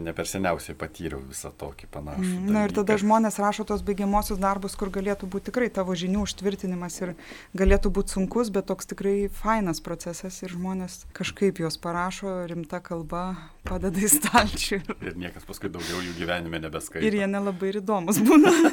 Ne 0.02 0.10
per 0.18 0.26
seniausiai 0.26 0.74
patyriau 0.74 1.20
visą 1.22 1.52
tokį 1.54 1.86
panašų. 1.94 2.24
Mm, 2.26 2.48
Na 2.50 2.64
ir 2.66 2.72
tada 2.74 2.88
dalyką. 2.96 3.04
žmonės 3.04 3.36
rašo 3.38 3.62
tos 3.70 3.84
baigiamosius 3.86 4.40
darbus, 4.42 4.74
kur 4.80 4.90
galėtų 4.90 5.28
būti 5.30 5.52
tikrai 5.52 5.68
tavo 5.70 5.94
žinių 5.94 6.24
užtvirtinimas 6.26 6.98
ir 7.04 7.12
galėtų 7.54 7.92
būti 7.94 8.16
sunkus, 8.16 8.50
bet 8.50 8.66
toks 8.72 8.90
tikrai 8.90 9.30
fainas 9.30 9.84
procesas 9.86 10.40
ir 10.42 10.50
žmonės 10.56 11.04
kažkaip 11.14 11.62
juos 11.62 11.78
parašo 11.78 12.48
rimta 12.50 12.82
kalba, 12.82 13.38
padeda 13.70 14.02
į 14.02 14.10
stalčių 14.16 14.80
ir, 14.82 14.90
Ir 15.14 15.20
niekas 15.28 15.46
paskui 15.46 15.70
daugiau 15.70 16.02
jų 16.02 16.18
gyvenime 16.18 16.58
nebeskaito. 16.66 17.06
ir 17.06 17.14
jie 17.22 17.28
nelabai 17.30 17.70
ir 17.76 17.82
įdomus 17.84 18.18
būna. 18.26 18.50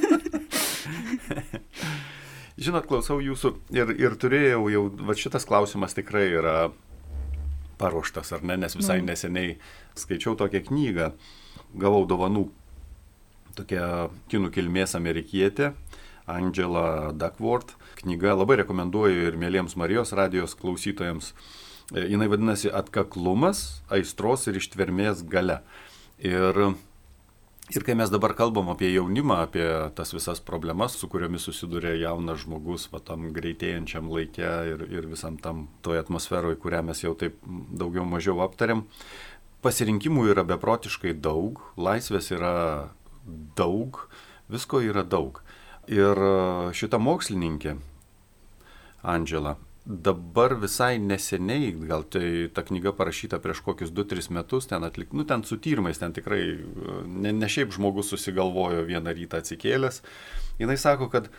Žinot, 2.60 2.84
klausau 2.88 3.20
jūsų 3.24 3.54
ir, 3.72 3.92
ir 3.96 4.16
turėjau 4.20 4.66
jau, 4.72 4.82
va 5.08 5.14
šitas 5.16 5.46
klausimas 5.48 5.94
tikrai 5.96 6.26
yra 6.36 6.56
paruoštas, 7.80 8.32
ar 8.36 8.44
ne, 8.46 8.58
nes 8.60 8.76
visai 8.76 9.00
Nu. 9.00 9.08
neseniai 9.10 9.56
skaičiau 9.98 10.36
tokią 10.38 10.62
knygą, 10.68 11.10
gavau 11.80 12.04
dovanų 12.06 12.48
tokia 13.56 14.10
kinų 14.30 14.52
kilmės 14.54 14.94
amerikietė, 14.98 15.72
Angela 16.30 17.12
Duckworth. 17.12 17.74
Knyga 18.00 18.36
labai 18.38 18.60
rekomenduoju 18.62 19.26
ir 19.28 19.36
mėlyms 19.40 19.74
Marijos 19.80 20.12
radijos 20.16 20.54
klausytojams. 20.54 21.32
E, 21.92 22.04
Jinai 22.12 22.28
vadinasi 22.30 22.70
Atkaklumas, 22.70 23.82
aistros 23.90 24.46
ir 24.46 24.60
ištvermės 24.60 25.24
gale. 25.26 25.60
Ir 26.22 26.76
Ir 27.70 27.84
kai 27.86 27.94
mes 27.94 28.10
dabar 28.10 28.32
kalbam 28.34 28.66
apie 28.72 28.88
jaunimą, 28.90 29.36
apie 29.44 29.64
tas 29.94 30.10
visas 30.10 30.40
problemas, 30.42 30.96
su 30.98 31.06
kuriomis 31.06 31.44
susiduria 31.46 31.92
jaunas 31.94 32.40
žmogus, 32.42 32.88
va 32.90 32.98
tam 32.98 33.28
greitėjančiam 33.36 34.08
laikė 34.10 34.48
ir, 34.72 34.82
ir 34.90 35.06
visam 35.06 35.36
tam 35.38 35.68
toje 35.86 36.02
atmosferoje, 36.02 36.58
kurią 36.58 36.80
mes 36.88 37.04
jau 37.04 37.12
taip 37.14 37.38
daugiau 37.46 38.02
mažiau 38.10 38.42
aptariam, 38.42 38.82
pasirinkimų 39.62 40.26
yra 40.32 40.42
beprotiškai 40.50 41.14
daug, 41.22 41.62
laisvės 41.78 42.32
yra 42.34 42.54
daug, 43.54 44.02
visko 44.50 44.82
yra 44.82 45.06
daug. 45.06 45.38
Ir 45.86 46.18
šita 46.74 46.98
mokslininkė, 46.98 47.76
Andžela, 49.06 49.54
dabar 49.84 50.54
visai 50.60 50.98
neseniai, 50.98 51.72
gal 51.88 52.04
tai 52.04 52.50
ta 52.54 52.62
knyga 52.66 52.92
parašyta 52.96 53.40
prieš 53.40 53.62
kokius 53.64 53.92
2-3 53.96 54.30
metus, 54.36 54.68
ten 54.68 54.84
atlik, 54.84 55.14
nu 55.16 55.24
ten 55.24 55.44
su 55.44 55.56
tyrimais, 55.56 55.98
ten 55.98 56.12
tikrai 56.12 56.42
e, 56.52 56.98
ne, 57.06 57.32
ne 57.32 57.48
šiaip 57.48 57.72
žmogus 57.72 58.12
susigalvojo 58.12 58.84
vieną 58.88 59.14
rytą 59.16 59.40
atsikėlęs. 59.40 60.02
Jis 60.60 60.84
sako, 60.84 61.08
kad 61.12 61.30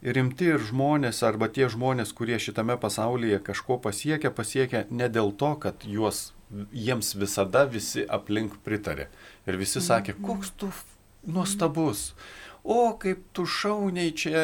rimti 0.00 0.48
ir 0.48 0.64
žmonės 0.64 1.20
arba 1.28 1.50
tie 1.52 1.68
žmonės, 1.68 2.14
kurie 2.16 2.38
šitame 2.40 2.78
pasaulyje 2.80 3.42
kažko 3.44 3.76
pasiekia, 3.84 4.32
pasiekia 4.32 4.86
ne 4.90 5.10
dėl 5.12 5.34
to, 5.36 5.52
kad 5.60 5.84
juos, 5.84 6.30
jiems 6.72 7.12
visada 7.20 7.66
visi 7.68 8.06
aplink 8.08 8.56
pritarė. 8.64 9.10
Ir 9.46 9.60
visi 9.60 9.84
sakė, 9.84 10.16
koks 10.24 10.54
tu 10.56 10.72
nuostabus. 11.28 12.14
O 12.62 12.92
kaip 13.00 13.22
tu 13.32 13.46
šauniai 13.48 14.12
čia 14.12 14.42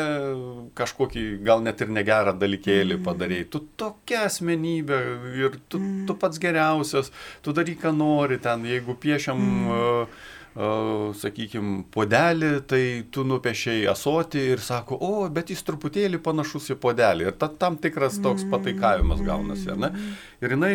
kažkokį 0.79 1.25
gal 1.45 1.61
net 1.65 1.83
ir 1.85 1.91
negerą 1.93 2.33
dalykėlį 2.41 2.97
padarėjai. 3.05 3.49
Tu 3.53 3.61
tokia 3.77 4.23
asmenybė 4.31 5.01
ir 5.37 5.59
tu, 5.69 5.81
tu 6.09 6.17
pats 6.17 6.41
geriausias, 6.41 7.13
tu 7.45 7.53
daryk, 7.57 7.83
ką 7.85 7.93
nori 7.93 8.41
ten, 8.41 8.65
jeigu 8.65 8.97
piešiam, 9.03 9.43
uh, 9.69 10.17
uh, 10.57 11.13
sakykime, 11.21 11.83
podelį, 11.93 12.53
tai 12.71 12.83
tu 13.13 13.27
nupiešiai 13.29 13.85
asoti 13.93 14.47
ir 14.55 14.65
sako, 14.65 14.97
o, 14.97 15.29
bet 15.29 15.53
jis 15.53 15.65
truputėlį 15.69 16.23
panašus 16.25 16.73
į 16.73 16.81
podelį. 16.81 17.29
Ir 17.29 17.37
ta, 17.37 17.53
tam 17.53 17.77
tikras 17.81 18.17
toks 18.25 18.49
pataikavimas 18.53 19.21
gaunasi, 19.27 19.75
ne? 19.77 19.93
Ir 20.41 20.57
jinai 20.57 20.75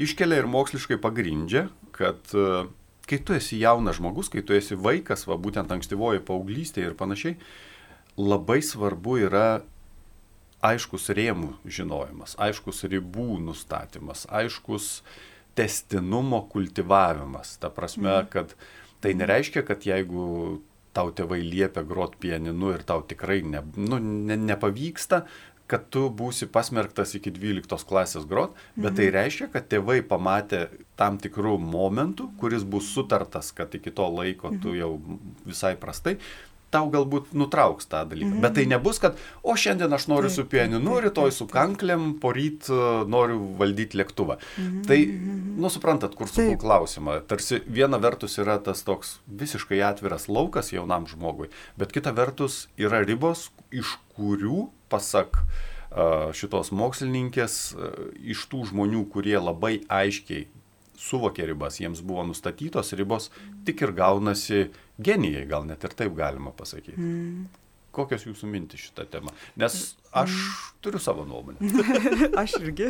iškelia 0.00 0.38
ir 0.40 0.50
moksliškai 0.50 1.02
pagrindžia, 1.02 1.66
kad 1.98 2.38
uh, 2.38 2.70
kai 3.10 3.18
tu 3.26 3.34
esi 3.34 3.58
jaunas 3.58 3.98
žmogus, 3.98 4.30
kai 4.30 4.44
tu 4.46 4.54
esi 4.54 4.78
vaikas, 4.78 5.26
va 5.26 5.38
būtent 5.40 5.72
ankstyvoji 5.74 6.22
paauglystė 6.26 6.86
ir 6.86 6.96
panašiai, 6.98 7.36
labai 8.20 8.60
svarbu 8.62 9.18
yra 9.26 9.46
aiškus 10.66 11.08
rėmų 11.16 11.54
žinojimas, 11.64 12.36
aiškus 12.38 12.84
ribų 12.92 13.40
nustatymas, 13.42 14.26
aiškus 14.30 15.00
testinumo 15.58 16.44
kultivavimas. 16.52 17.56
Ta 17.60 17.72
prasme, 17.74 18.12
kad 18.32 18.54
tai 19.00 19.14
nereiškia, 19.16 19.64
kad 19.66 19.86
jeigu 19.88 20.60
tau 20.96 21.12
tėvai 21.14 21.40
liepia 21.42 21.84
grot 21.86 22.16
pianinu 22.20 22.74
ir 22.74 22.84
tau 22.86 23.02
tikrai 23.06 23.40
ne, 23.46 23.62
nu, 23.78 24.00
ne, 24.02 24.36
nepavyksta, 24.36 25.22
kad 25.70 25.86
tu 25.94 26.08
būsi 26.10 26.48
pasmerktas 26.50 27.14
iki 27.18 27.32
12 27.34 27.86
klasės 27.88 28.26
grot, 28.28 28.56
bet 28.74 28.96
tai 28.98 29.10
reiškia, 29.14 29.50
kad 29.54 29.68
tėvai 29.70 30.00
pamatė 30.06 30.66
tam 30.98 31.18
tikrų 31.22 31.56
momentų, 31.62 32.30
kuris 32.40 32.66
bus 32.66 32.90
sutartas, 32.94 33.52
kad 33.56 33.72
iki 33.78 33.92
to 33.94 34.08
laiko 34.10 34.52
tu 34.62 34.74
jau 34.76 34.96
visai 35.46 35.76
prastai, 35.80 36.16
tau 36.70 36.90
galbūt 36.90 37.32
nutrauks 37.36 37.88
tą 37.90 38.04
dalyką. 38.10 38.38
Bet 38.42 38.54
tai 38.58 38.66
nebus, 38.70 39.00
kad, 39.02 39.18
o 39.42 39.56
šiandien 39.58 39.92
aš 39.96 40.06
noriu 40.10 40.30
su 40.32 40.44
pianinu, 40.50 41.00
rytoj 41.04 41.32
su 41.34 41.46
kanklėm, 41.50 42.12
poryt 42.22 42.70
e, 42.70 42.80
noriu 43.10 43.40
valdyti 43.58 43.98
lėktuvą. 44.00 44.38
Tai, 44.86 45.00
nu 45.60 45.72
suprantat, 45.72 46.14
kur 46.18 46.30
su 46.30 46.40
Taip. 46.40 46.60
klausimą. 46.62 47.20
Tarsi 47.30 47.60
viena 47.66 48.00
vertus 48.02 48.38
yra 48.42 48.58
tas 48.62 48.84
toks 48.86 49.18
visiškai 49.26 49.82
atviras 49.90 50.28
laukas 50.30 50.72
jaunam 50.74 51.08
žmogui, 51.10 51.50
bet 51.80 51.94
kita 51.96 52.14
vertus 52.16 52.64
yra 52.80 53.02
ribos, 53.04 53.48
iš 53.74 53.96
kurių, 54.16 54.68
pasak 54.92 55.42
a, 55.42 56.30
šitos 56.36 56.70
mokslininkės, 56.76 57.60
a, 57.74 57.92
iš 58.34 58.46
tų 58.50 58.70
žmonių, 58.70 59.04
kurie 59.10 59.38
labai 59.38 59.80
aiškiai 59.90 60.46
suvokė 61.00 61.46
ribas, 61.48 61.80
jiems 61.80 62.02
buvo 62.04 62.24
nustatytos 62.28 62.92
ribos, 62.98 63.30
tik 63.64 63.80
ir 63.86 63.94
gaunasi 63.96 64.68
genijai, 65.02 65.46
gal 65.50 65.64
net 65.68 65.84
ir 65.88 65.96
taip 65.96 66.14
galima 66.18 66.52
pasakyti. 66.56 66.98
Mm. 67.00 67.48
Kokios 67.90 68.22
jūsų 68.22 68.46
mintys 68.46 68.84
šitą 68.86 69.02
temą? 69.10 69.32
Nes 69.58 69.76
aš 70.14 70.30
turiu 70.82 71.00
savo 71.02 71.24
nuomonę. 71.26 71.58
Aš 72.42 72.52
irgi. 72.60 72.86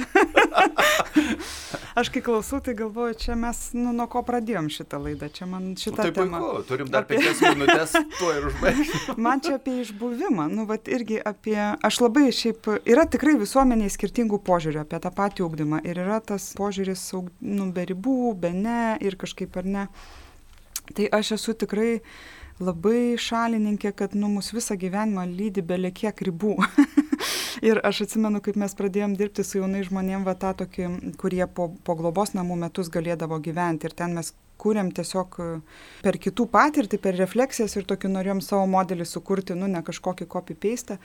Aš 1.97 2.09
kai 2.13 2.21
klausau, 2.23 2.61
tai 2.65 2.75
galvoju, 2.77 3.15
čia 3.19 3.35
mes, 3.39 3.59
nu, 3.77 3.95
nuo 3.97 4.05
ko 4.13 4.21
pradėjom 4.29 4.69
šitą 4.73 5.01
laidą. 5.03 5.31
Čia 5.33 5.49
man 5.49 5.71
Nu, 5.71 5.79
šitą 5.81 6.05
tai 6.05 6.13
temą. 6.17 6.39
puiku, 6.43 6.63
turim 6.69 6.91
dar 6.93 7.07
Apie- 7.07 7.17
penkias 7.19 7.41
minutės, 7.45 7.97
tuo 8.19 8.31
ir 8.37 8.47
užbaigsim. 8.51 9.17
Man 9.27 9.41
čia 9.45 9.57
apie 9.59 9.79
išbuvimą, 9.87 10.47
nu, 10.53 10.65
vat 10.69 10.89
irgi 10.93 11.19
apie, 11.33 11.59
aš 11.81 12.01
labai 12.05 12.29
šiaip, 12.37 12.69
yra 12.85 13.05
tikrai 13.11 13.35
visuomeniai 13.41 13.91
skirtingų 13.93 14.39
požiūrių 14.47 14.85
apie 14.85 15.01
tą 15.03 15.13
patį 15.17 15.45
ūkdymą 15.49 15.83
ir 15.89 16.01
yra 16.05 16.21
tas 16.21 16.53
požiūris, 16.61 17.09
nu, 17.41 17.71
be 17.75 17.89
ribų, 17.91 18.35
be 18.41 18.53
ne 18.55 18.79
ir 19.01 19.17
kažkaip 19.21 19.57
ar 19.61 19.65
ne. 19.79 19.89
Tai 20.97 21.09
aš 21.21 21.35
esu 21.39 21.55
tikrai 21.55 22.01
labai 22.61 23.17
šalininkė, 23.21 23.95
kad 23.97 24.15
nu, 24.19 24.29
mus 24.29 24.53
visą 24.53 24.77
gyvenimą 24.81 25.25
lydi 25.31 25.65
belekiek 25.65 26.21
ribų. 26.29 26.59
ir 27.71 27.81
aš 27.85 28.05
atsimenu, 28.07 28.43
kaip 28.45 28.59
mes 28.61 28.77
pradėjom 28.77 29.17
dirbti 29.19 29.45
su 29.47 29.61
jaunai 29.61 29.83
žmonėm, 29.87 30.27
va 30.29 30.37
tą 30.39 30.53
tokį, 30.63 30.91
kurie 31.21 31.45
po, 31.47 31.71
po 31.85 31.97
globos 31.99 32.35
namų 32.37 32.61
metus 32.67 32.93
galėdavo 32.93 33.41
gyventi. 33.43 33.89
Ir 33.89 33.97
ten 33.97 34.17
mes 34.19 34.33
kūrėm 34.61 34.91
tiesiog 34.97 35.39
e, 35.41 35.47
per 36.05 36.19
kitų 36.21 36.47
patirtį, 36.53 37.01
per 37.01 37.17
refleksijas 37.17 37.79
ir 37.79 37.87
tokį 37.89 38.11
norėjom 38.13 38.43
savo 38.45 38.67
modelį 38.71 39.07
sukurti, 39.09 39.57
nu, 39.57 39.71
ne 39.73 39.81
kažkokį 39.87 40.29
copy-paste. 40.35 40.99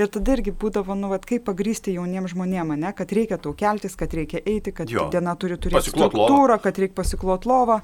Ir 0.00 0.08
tada 0.12 0.38
irgi 0.38 0.54
būdavo, 0.56 0.96
nu, 0.98 1.12
vat, 1.12 1.28
kaip 1.28 1.44
pagrysti 1.48 1.96
jauniems 1.98 2.32
žmonėms, 2.32 2.78
ne, 2.80 2.94
kad 2.96 3.12
reikia 3.12 3.40
tau 3.42 3.52
keltis, 3.58 3.98
kad 4.00 4.16
reikia 4.16 4.40
eiti, 4.40 4.72
kad 4.72 4.90
Jo. 4.92 5.10
diena 5.12 5.36
turi 5.36 5.60
turėti 5.60 5.92
struktūrą, 5.92 6.56
kad 6.62 6.80
reikia 6.80 7.02
pasiklot 7.02 7.48
lovą. 7.48 7.82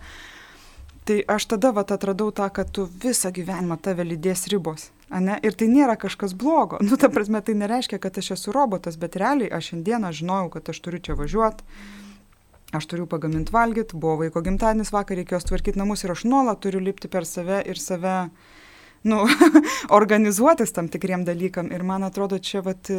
Tai 1.09 1.23
aš 1.25 1.47
tada 1.49 1.71
vat 1.73 1.89
atradau 1.95 2.29
tą, 2.37 2.51
kad 2.53 2.69
tu 2.69 2.83
visą 2.85 3.31
gyvenimą 3.33 3.79
tave 3.81 4.05
lydės 4.05 4.45
ribos. 4.53 4.91
Ane? 5.09 5.39
Ir 5.41 5.55
tai 5.57 5.71
nėra 5.73 5.95
kažkas 5.97 6.35
blogo. 6.37 6.77
Nu, 6.85 6.99
ta 7.01 7.09
prasme, 7.09 7.41
tai 7.41 7.55
nereiškia, 7.57 7.97
kad 8.03 8.19
aš 8.21 8.35
esu 8.35 8.53
robotas, 8.53 8.99
bet 9.01 9.17
realiai 9.17 9.49
aš 9.49 9.71
šiandieną 9.71 10.11
žinojau, 10.19 10.51
kad 10.53 10.69
aš 10.69 10.83
turiu 10.85 11.01
čia 11.01 11.17
važiuoti. 11.17 11.65
Aš 12.77 12.91
turiu 12.91 13.07
pagaminti 13.09 13.55
valgyti, 13.55 13.97
buvo 13.97 14.19
vaiko 14.21 14.43
gimtadienis 14.45 14.93
vakar, 14.93 15.17
reikėjo 15.17 15.41
tvarkyti 15.49 15.81
namus 15.81 16.05
ir 16.05 16.13
aš 16.13 16.27
nuolat 16.29 16.61
turiu 16.61 16.85
lipti 16.85 17.09
per 17.09 17.25
save 17.25 17.63
ir 17.65 17.81
save, 17.81 18.17
nu, 19.09 19.25
organizuotis 20.01 20.77
tam 20.77 20.93
tikriem 20.93 21.25
dalykam. 21.25 21.73
Ir 21.73 21.89
man 21.89 22.05
atrodo, 22.05 22.37
čia 22.37 22.61
vat 22.69 22.93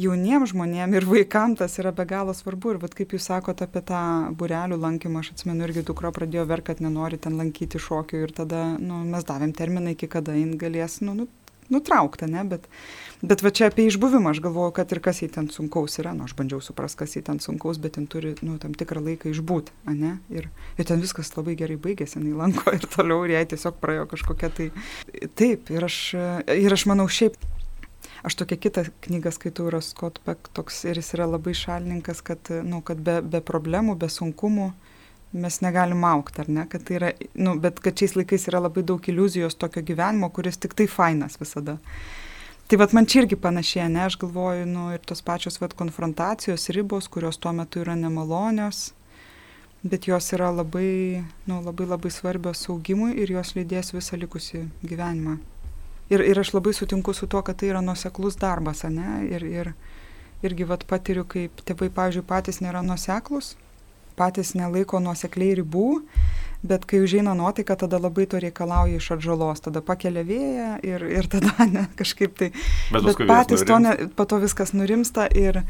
jauniems 0.00 0.52
žmonėms 0.52 0.98
ir 0.98 1.06
vaikams 1.08 1.60
tas 1.62 1.78
yra 1.80 1.92
be 1.96 2.06
galo 2.08 2.34
svarbu. 2.36 2.74
Ir 2.74 2.82
vat, 2.82 2.94
kaip 2.96 3.14
jūs 3.16 3.30
sakote 3.30 3.66
apie 3.66 3.82
tą 3.86 4.02
burelių 4.36 4.78
lankymą, 4.82 5.24
aš 5.24 5.34
atsimenu 5.36 5.66
irgi 5.68 5.86
dukro 5.86 6.12
pradėjo 6.14 6.46
verkti, 6.50 6.72
kad 6.72 6.84
nenori 6.84 7.20
ten 7.22 7.38
lankyti 7.40 7.80
šokių 7.80 8.22
ir 8.26 8.36
tada 8.36 8.68
nu, 8.76 9.02
mes 9.08 9.26
davėm 9.26 9.54
terminą, 9.56 9.96
iki 9.96 10.10
kada 10.10 10.36
jin 10.36 10.56
galės, 10.60 11.00
nu, 11.06 11.14
nu, 11.16 11.28
nutraukta, 11.68 12.26
ne, 12.30 12.44
bet, 12.46 12.66
bet 13.22 13.42
va 13.42 13.50
čia 13.54 13.70
apie 13.70 13.86
išbuvimą 13.88 14.32
aš 14.34 14.40
galvoju, 14.44 14.74
kad 14.76 14.92
ir 14.94 15.00
kas 15.02 15.22
jį 15.22 15.30
ten 15.34 15.48
sunkaus 15.52 15.98
yra, 16.02 16.12
nu 16.16 16.26
aš 16.26 16.36
bandžiau 16.38 16.60
suprasti, 16.62 17.00
kas 17.02 17.16
jį 17.16 17.24
ten 17.26 17.40
sunkaus, 17.42 17.80
bet 17.82 17.96
ten 17.98 18.06
turi, 18.10 18.34
nu, 18.46 18.56
tam 18.62 18.74
tikrą 18.78 19.02
laiką 19.02 19.32
išbūti, 19.32 19.74
ne, 19.90 20.16
ir, 20.30 20.48
ir 20.78 20.88
ten 20.88 21.02
viskas 21.02 21.32
labai 21.36 21.56
gerai 21.58 21.78
baigėsi, 21.80 22.20
jinai 22.20 22.36
lanko 22.44 22.74
ir 22.76 22.86
toliau, 22.92 23.24
ir 23.26 23.36
jai 23.36 23.44
tiesiog 23.54 23.82
praėjo 23.82 24.06
kažkokia 24.14 24.52
tai, 24.60 24.70
taip, 25.38 25.70
ir 25.74 25.88
aš, 25.88 26.00
ir 26.54 26.78
aš 26.78 26.86
manau 26.90 27.08
šiaip 27.10 27.38
Aš 28.26 28.38
tokią 28.42 28.58
kitą 28.66 28.84
knygą 29.06 29.32
skaitau, 29.34 29.68
yra 29.70 29.80
Scott 29.84 30.20
Peck, 30.26 30.50
toks 30.56 30.84
ir 30.88 30.98
jis 31.00 31.12
yra 31.16 31.28
labai 31.30 31.54
šalininkas, 31.56 32.22
kad, 32.26 32.50
nu, 32.64 32.82
kad 32.86 33.00
be, 33.02 33.20
be 33.22 33.42
problemų, 33.44 33.96
be 34.00 34.10
sunkumų 34.12 34.72
mes 35.36 35.58
negalim 35.60 36.04
aukti, 36.04 36.40
ar 36.40 36.48
ne, 36.48 36.66
kad 36.70 36.84
tai 36.86 36.98
yra, 37.00 37.10
nu, 37.34 37.56
bet 37.60 37.80
kad 37.84 37.98
šiais 37.98 38.16
laikais 38.16 38.46
yra 38.50 38.62
labai 38.64 38.84
daug 38.86 39.08
iliuzijos 39.10 39.58
tokio 39.58 39.82
gyvenimo, 39.84 40.30
kuris 40.32 40.58
tik 40.62 40.76
tai 40.78 40.86
fainas 40.90 41.36
visada. 41.40 41.76
Tai 42.66 42.78
vad 42.80 42.94
man 42.96 43.06
čia 43.06 43.22
irgi 43.22 43.38
panašiai, 43.38 43.88
ne, 43.92 44.04
aš 44.08 44.16
galvoju, 44.22 44.66
nu, 44.66 44.88
ir 44.94 45.02
tos 45.06 45.22
pačios 45.22 45.60
vad 45.62 45.76
konfrontacijos 45.78 46.70
ribos, 46.74 47.06
kurios 47.08 47.38
tuo 47.38 47.52
metu 47.54 47.82
yra 47.84 47.94
nemalonios, 47.98 48.88
bet 49.86 50.08
jos 50.10 50.32
yra 50.34 50.50
labai, 50.50 51.22
nu, 51.46 51.60
labai 51.62 51.86
labai 51.86 52.10
svarbios 52.10 52.64
saugimui 52.66 53.14
ir 53.22 53.36
jos 53.36 53.54
lydės 53.58 53.94
visą 53.94 54.18
likusį 54.18 54.64
gyvenimą. 54.82 55.38
Ir, 56.12 56.22
ir 56.22 56.38
aš 56.38 56.52
labai 56.54 56.72
sutinku 56.76 57.14
su 57.16 57.26
tuo, 57.26 57.42
kad 57.42 57.58
tai 57.58 57.72
yra 57.72 57.82
nuseklus 57.82 58.38
darbas, 58.38 58.84
ne? 58.86 59.24
Ir, 59.26 59.42
ir 59.42 59.72
irgi 60.46 60.66
vat 60.68 60.84
patiriu, 60.86 61.24
kaip 61.28 61.62
tėvai, 61.66 61.88
pavyzdžiui, 61.94 62.26
patys 62.28 62.60
nėra 62.62 62.82
nuseklus, 62.86 63.54
patys 64.16 64.54
nelaiko 64.56 65.00
nuosekliai 65.02 65.56
ribų, 65.60 65.88
bet 66.66 66.86
kai 66.88 67.02
užeina 67.04 67.34
nuotaika, 67.36 67.76
tada 67.78 68.00
labai 68.00 68.26
to 68.30 68.40
reikalauja 68.42 69.00
iš 69.00 69.10
atžalos, 69.16 69.62
tada 69.64 69.82
pakelia 69.84 70.24
vėją 70.26 70.70
ir, 70.86 71.06
ir 71.18 71.28
tada 71.32 71.52
ne, 71.74 71.86
kažkaip 71.98 72.36
tai. 72.38 72.50
Bet, 72.94 73.06
bet 73.10 73.22
patys 73.28 73.66
to, 73.68 73.80
ne, 73.82 73.96
po 74.16 74.28
to 74.28 74.40
viskas 74.42 74.74
nurimsta 74.76 75.28
ir, 75.34 75.62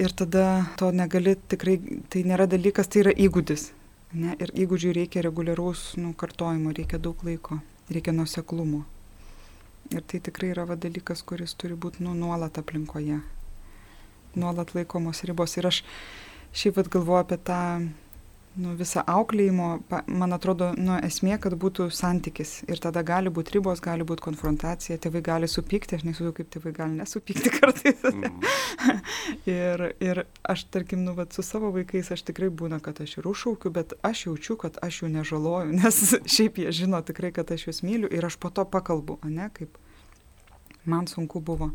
ir 0.00 0.16
tada 0.16 0.66
to 0.80 0.90
negali 0.94 1.36
tikrai, 1.36 1.78
tai 2.12 2.26
nėra 2.26 2.48
dalykas, 2.50 2.90
tai 2.90 3.06
yra 3.06 3.16
įgūdis. 3.28 3.70
Ne? 4.16 4.36
Ir 4.40 4.52
įgūdžių 4.64 4.92
reikia 4.96 5.22
reguliaraus 5.26 5.90
nu, 6.00 6.14
kartojimo, 6.16 6.72
reikia 6.72 7.00
daug 7.02 7.20
laiko, 7.26 7.58
reikia 7.92 8.14
nuseklumo. 8.16 8.84
Ir 9.90 10.02
tai 10.02 10.18
tikrai 10.20 10.50
yra 10.50 10.64
va, 10.66 10.74
dalykas, 10.74 11.22
kuris 11.22 11.54
turi 11.54 11.76
būti 11.78 12.02
nu, 12.02 12.14
nuolat 12.18 12.58
aplinkoje. 12.58 13.20
Nuolat 14.36 14.74
laikomos 14.74 15.22
ribos. 15.28 15.54
Ir 15.60 15.68
aš 15.70 15.82
šiaip 16.56 16.78
pat 16.80 16.90
galvoju 16.92 17.22
apie 17.22 17.38
tą 17.46 17.60
nu, 18.60 18.72
visą 18.78 19.02
auklėjimo, 19.06 19.68
man 20.08 20.34
atrodo, 20.36 20.70
nu, 20.78 20.96
esmė, 21.04 21.36
kad 21.42 21.54
būtų 21.60 21.88
santykis. 21.94 22.58
Ir 22.70 22.80
tada 22.82 23.02
gali 23.06 23.30
būti 23.32 23.56
ribos, 23.56 23.82
gali 23.84 24.06
būti 24.06 24.24
konfrontacija, 24.24 24.98
tėvai 25.02 25.22
gali 25.24 25.50
supykti, 25.50 25.98
aš 25.98 26.06
nesuvokiu, 26.08 26.38
kaip 26.40 26.52
tėvai 26.56 26.72
gali 26.76 26.98
nesupykti 27.00 27.52
kartais. 27.58 28.04
Mm. 28.10 28.40
ir, 29.52 29.84
ir 30.04 30.22
aš, 30.42 30.66
tarkim, 30.72 31.04
nu, 31.06 31.16
vat, 31.18 31.36
su 31.36 31.44
savo 31.46 31.72
vaikais 31.76 32.12
aš 32.16 32.24
tikrai 32.30 32.48
būna, 32.62 32.80
kad 32.84 33.00
aš 33.04 33.18
ir 33.20 33.28
užšaukiu, 33.30 33.72
bet 33.76 33.96
aš 34.06 34.26
jaučiu, 34.28 34.58
kad 34.64 34.80
aš 34.84 35.02
jų 35.02 35.12
nežaloju, 35.18 35.76
nes 35.82 36.02
šiaip 36.24 36.62
jie 36.62 36.72
žino 36.84 37.02
tikrai, 37.06 37.34
kad 37.36 37.52
aš 37.52 37.68
juos 37.68 37.84
myliu 37.86 38.10
ir 38.12 38.26
aš 38.28 38.40
po 38.40 38.52
to 38.54 38.64
pakalbu, 38.68 39.20
ne, 39.28 39.50
kaip 39.56 39.76
man 40.86 41.08
sunku 41.10 41.42
buvo 41.42 41.72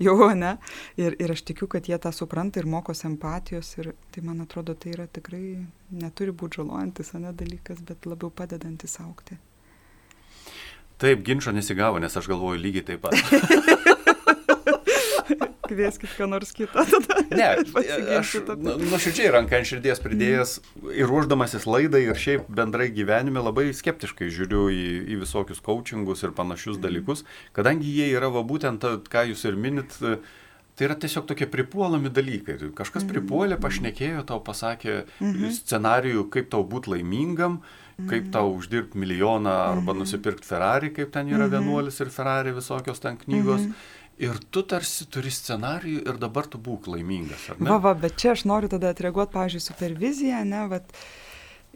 jau, 0.00 0.16
ne? 0.36 0.56
Ir, 1.00 1.16
ir 1.22 1.34
aš 1.34 1.44
tikiu, 1.50 1.68
kad 1.70 1.88
jie 1.88 1.98
tą 2.02 2.12
supranta 2.14 2.60
ir 2.60 2.68
mokosi 2.70 3.06
empatijos. 3.10 3.72
Ir 3.80 3.92
tai, 4.12 4.24
man 4.26 4.42
atrodo, 4.44 4.74
tai 4.74 4.94
yra 4.96 5.06
tikrai 5.06 5.44
neturi 5.90 6.34
būti 6.34 6.62
žalojantis, 6.62 7.14
ne 7.18 7.34
dalykas, 7.36 7.84
bet 7.86 8.08
labiau 8.08 8.32
padedantis 8.34 8.98
aukti. 9.04 9.38
Taip, 11.00 11.22
ginčio 11.24 11.52
nesigavo, 11.56 12.00
nes 12.02 12.16
aš 12.16 12.28
galvoju 12.28 12.60
lygiai 12.60 12.84
taip 12.90 13.06
pat. 13.06 13.16
kvieskit 15.70 16.12
ką 16.18 16.28
nors 16.30 16.52
kitą. 16.56 16.84
Ne, 17.30 17.46
aš 18.18 18.32
nu, 18.58 18.74
nuoširdžiai 18.90 19.30
ranką 19.36 19.60
ant 19.60 19.68
širdies 19.68 20.02
pridėjęs 20.02 20.56
ir 20.90 21.06
ruoždamasis 21.06 21.66
laidai 21.70 22.02
ir 22.08 22.18
šiaip 22.18 22.48
bendrai 22.50 22.88
gyvenime 22.94 23.42
labai 23.44 23.68
skeptiškai 23.76 24.30
žiūriu 24.34 24.66
į, 24.74 24.84
į 25.14 25.20
visokius 25.22 25.62
coachingus 25.62 26.26
ir 26.26 26.34
panašius 26.34 26.76
mhm. 26.76 26.84
dalykus, 26.88 27.24
kadangi 27.56 27.90
jie 27.94 28.10
yra 28.16 28.32
va 28.34 28.42
būtent, 28.46 28.84
ką 29.10 29.26
jūs 29.30 29.46
ir 29.48 29.58
minit, 29.60 29.98
Tai 30.78 30.86
yra 30.86 30.94
tiesiog 30.96 31.26
tokie 31.28 31.44
pripuolami 31.50 32.08
dalykai. 32.08 32.54
Kažkas 32.72 33.02
mhm. 33.02 33.10
pripuolė, 33.10 33.58
pašnekėjo, 33.60 34.22
tau 34.24 34.38
pasakė 34.40 35.02
mhm. 35.18 35.50
scenarijų, 35.58 36.22
kaip 36.32 36.48
tau 36.54 36.62
būti 36.64 36.94
laimingam, 36.94 37.58
kaip 38.08 38.30
tau 38.32 38.54
uždirbti 38.54 38.96
milijoną 38.96 39.52
arba 39.74 39.92
nusipirkti 39.98 40.48
Ferrari, 40.48 40.88
kaip 40.96 41.10
ten 41.12 41.28
yra 41.28 41.50
vienuolis 41.52 42.00
ir 42.00 42.08
Ferrari 42.14 42.54
visokios 42.56 43.02
ten 43.02 43.18
knygos. 43.20 43.66
Ir 44.20 44.36
tu 44.52 44.60
tarsi 44.68 45.06
turi 45.08 45.30
scenarijų 45.32 46.02
ir 46.04 46.18
dabar 46.20 46.44
tu 46.50 46.58
būk 46.60 46.90
laimingas? 46.92 47.46
Va, 47.56 47.78
va, 47.80 47.94
bet 47.96 48.18
čia 48.20 48.34
aš 48.34 48.44
noriu 48.44 48.68
tada 48.68 48.90
atreaguoti, 48.92 49.32
pavyzdžiui, 49.32 49.62
superviziją, 49.64 50.42
ne, 50.44 50.66
va, 50.68 50.80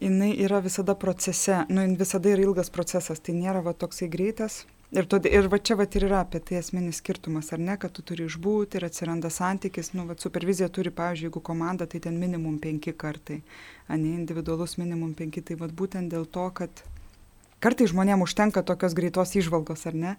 jinai 0.03 0.35
yra 0.45 0.61
visada 0.61 0.93
procese, 0.95 1.63
nu, 1.73 1.87
visada 1.97 2.35
yra 2.35 2.45
ilgas 2.45 2.69
procesas, 2.75 3.23
tai 3.25 3.33
nėra 3.39 3.63
va 3.65 3.73
toksai 3.73 4.11
greitas. 4.13 4.65
Ir, 4.95 5.09
todė, 5.11 5.31
ir 5.33 5.49
va 5.51 5.59
čia 5.59 5.75
va 5.81 5.87
ir 5.89 6.05
yra 6.07 6.21
apie 6.23 6.39
tai 6.45 6.59
esminis 6.61 7.01
skirtumas, 7.01 7.49
ar 7.57 7.63
ne, 7.65 7.75
kad 7.81 7.95
tu 7.97 8.05
turi 8.07 8.29
išbūti 8.29 8.79
ir 8.79 8.85
atsiranda 8.87 9.31
santykis, 9.33 9.95
nu, 9.97 10.05
va 10.07 10.15
supervizija 10.21 10.69
turi, 10.69 10.93
pavyzdžiui, 10.95 11.31
jeigu 11.31 11.43
komanda, 11.43 11.89
tai 11.89 12.03
ten 12.05 12.21
minimum 12.21 12.61
penki 12.63 12.93
kartai, 12.93 13.41
o 13.89 13.97
ne 13.97 14.13
individualus 14.13 14.77
minimum 14.79 15.17
penki, 15.17 15.43
tai 15.43 15.57
va 15.59 15.67
būtent 15.67 16.13
dėl 16.13 16.29
to, 16.29 16.45
kad 16.61 16.85
kartai 17.65 17.89
žmonėms 17.91 18.29
užtenka 18.29 18.63
tokios 18.69 18.95
greitos 18.95 19.35
išvalgos, 19.41 19.89
ar 19.89 19.99
ne? 19.99 20.15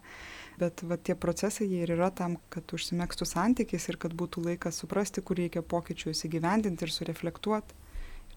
Bet 0.59 0.83
va, 0.87 0.97
tie 0.97 1.15
procesai 1.15 1.67
jie 1.69 1.83
ir 1.83 1.93
yra 1.97 2.11
tam, 2.15 2.37
kad 2.53 2.75
užsimėgstų 2.75 3.27
santykis 3.29 3.89
ir 3.91 3.99
kad 4.01 4.15
būtų 4.17 4.43
laikas 4.49 4.81
suprasti, 4.81 5.23
kur 5.25 5.39
reikia 5.39 5.63
pokyčių 5.65 6.13
įsigyvendinti 6.13 6.87
ir 6.87 6.93
sureflektuoti. 6.93 7.81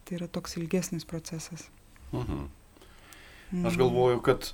Tai 0.04 0.16
yra 0.16 0.28
toks 0.32 0.56
ilgesnis 0.56 1.04
procesas. 1.08 1.68
Mhm. 2.12 2.46
Aš 3.68 3.76
galvoju, 3.80 4.20
kad, 4.24 4.52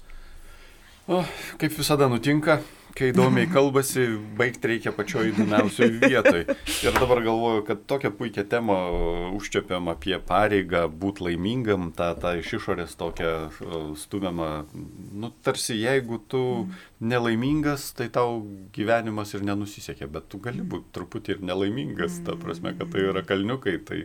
o, 1.08 1.24
kaip 1.60 1.74
visada 1.76 2.08
nutinka, 2.08 2.58
kai 2.94 3.10
įdomiai 3.10 3.48
kalbasi, 3.56 4.06
baigti 4.38 4.70
reikia 4.70 4.92
pačioj 4.94 5.32
įdomiausioje 5.32 5.98
vietoje. 6.02 6.56
Ir 6.86 6.96
dabar 6.96 7.20
galvoju, 7.24 7.64
kad 7.66 7.84
tokią 7.90 8.12
puikią 8.14 8.46
temą 8.50 8.78
užčiapiam 9.36 9.90
apie 9.92 10.16
pareigą 10.22 10.84
būti 10.88 11.26
laimingam, 11.28 11.90
tą, 11.96 12.12
tą 12.22 12.34
iš 12.40 12.54
išorės 12.60 12.96
tokią 13.00 13.32
stumiamą, 14.00 14.50
nu, 15.12 15.32
tarsi 15.44 15.78
jeigu 15.80 16.20
tu 16.30 16.42
nelaimingas, 17.02 17.90
tai 17.98 18.08
tau 18.14 18.42
gyvenimas 18.74 19.34
ir 19.34 19.46
nenusisekė, 19.46 20.10
bet 20.10 20.30
tu 20.32 20.40
gali 20.42 20.64
būti 20.64 20.92
truputį 20.94 21.38
ir 21.38 21.46
nelaimingas, 21.52 22.22
ta 22.26 22.38
prasme, 22.40 22.76
kad 22.78 22.94
tai 22.94 23.08
yra 23.10 23.24
kalniukai, 23.26 23.78
tai 23.84 24.04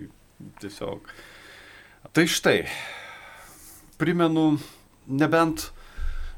tiesiog. 0.63 1.11
Tai 2.15 2.23
štai, 2.31 2.63
primenu, 3.99 4.53
nebent 5.09 5.69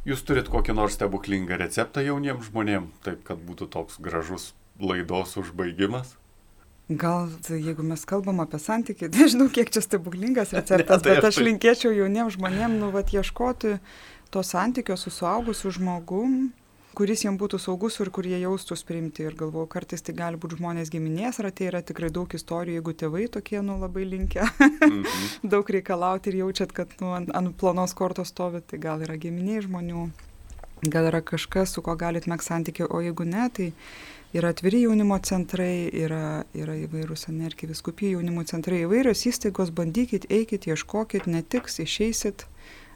Jūs 0.08 0.24
turit 0.26 0.48
kokį 0.50 0.74
nors 0.74 0.96
stebuklingą 0.98 1.60
receptą 1.62 2.02
jauniems 2.02 2.48
žmonėms, 2.50 3.04
taip 3.06 3.22
kad 3.28 3.42
būtų 3.46 3.68
toks 3.70 4.00
gražus 4.02 4.52
laidos 4.82 5.36
užbaigimas? 5.38 6.16
Gal 6.90 7.30
jeigu 7.48 7.86
mes 7.86 8.02
kalbam 8.10 8.42
apie 8.44 8.60
santykį, 8.60 9.12
nežinau, 9.20 9.48
kiek 9.54 9.70
čia 9.74 9.84
stebuklingas 9.86 10.54
receptas, 10.58 11.04
ne, 11.04 11.06
tai 11.06 11.20
bet 11.20 11.30
aš 11.30 11.38
tai... 11.38 11.46
linkėčiau 11.52 11.94
jauniems 11.94 12.40
žmonėms, 12.40 12.80
nu, 12.82 12.90
vat, 12.96 13.14
ieškoti 13.14 13.78
to 14.34 14.44
santykio 14.48 14.98
su 14.98 15.14
suaugusiu 15.14 15.74
žmogum, 15.76 16.50
kuris 16.98 17.24
jiem 17.26 17.38
būtų 17.40 17.60
saugus 17.62 17.98
ir 18.04 18.12
kur 18.14 18.28
jie 18.28 18.40
jaustus 18.42 18.84
priimti. 18.88 19.26
Ir 19.28 19.36
galvoju, 19.40 19.70
kartais 19.72 20.04
tai 20.06 20.16
gali 20.18 20.40
būti 20.42 20.60
žmonės 20.60 20.92
giminės 20.94 21.40
rate, 21.44 21.68
yra 21.70 21.82
tikrai 21.86 22.12
daug 22.14 22.32
istorijų, 22.36 22.80
jeigu 22.80 22.96
tėvai 23.04 23.28
tokie, 23.32 23.60
nu, 23.66 23.78
labai 23.80 24.06
linkę 24.06 24.44
-hmm. 24.44 25.04
daug 25.54 25.70
reikalauti 25.70 26.30
ir 26.30 26.42
jaučiat, 26.44 26.72
kad, 26.72 26.96
nu, 27.02 27.14
ant, 27.16 27.32
ant 27.34 27.56
planos 27.58 27.94
kortos 27.94 28.34
stovi, 28.34 28.62
tai 28.62 28.80
gal 28.80 29.02
yra 29.02 29.18
giminiai 29.18 29.64
žmonių, 29.68 30.10
gal 30.84 31.12
yra 31.12 31.22
kažkas, 31.22 31.74
su 31.74 31.82
ko 31.82 31.96
galit 31.96 32.28
mėg 32.28 32.42
santykių, 32.44 32.88
o 32.90 33.02
jeigu 33.02 33.24
ne, 33.24 33.50
tai 33.50 33.74
yra 34.34 34.50
atviri 34.50 34.82
jaunimo 34.82 35.20
centrai, 35.20 35.90
yra, 35.94 36.44
yra 36.54 36.76
įvairūs 36.76 37.28
energijai 37.30 37.72
viskupijų 37.72 38.20
jaunimo 38.20 38.44
centrai, 38.44 38.84
įvairios 38.86 39.26
įstaigos, 39.26 39.72
bandykit, 39.72 40.28
eikit, 40.30 40.68
ieškokit, 40.68 41.28
netiks, 41.28 41.80
išeisit 41.80 42.46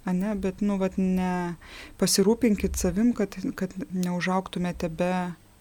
ane, 0.05 0.35
bet, 0.39 0.61
nu, 0.65 0.77
vat, 0.81 0.97
ne, 1.01 1.55
pasirūpinkit 2.01 2.77
savim, 2.79 3.13
kad, 3.17 3.37
kad 3.59 3.73
neužauktumėte 3.93 4.89
be 4.89 5.13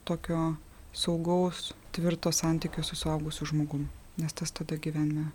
tokio 0.09 0.55
saugaus, 0.95 1.73
tvirto 1.95 2.33
santykio 2.35 2.85
su 2.87 2.99
suaugusiu 2.99 3.49
žmogum, 3.51 3.89
nes 4.21 4.37
tas 4.37 4.53
tada 4.55 4.79
gyvenime 4.79 5.31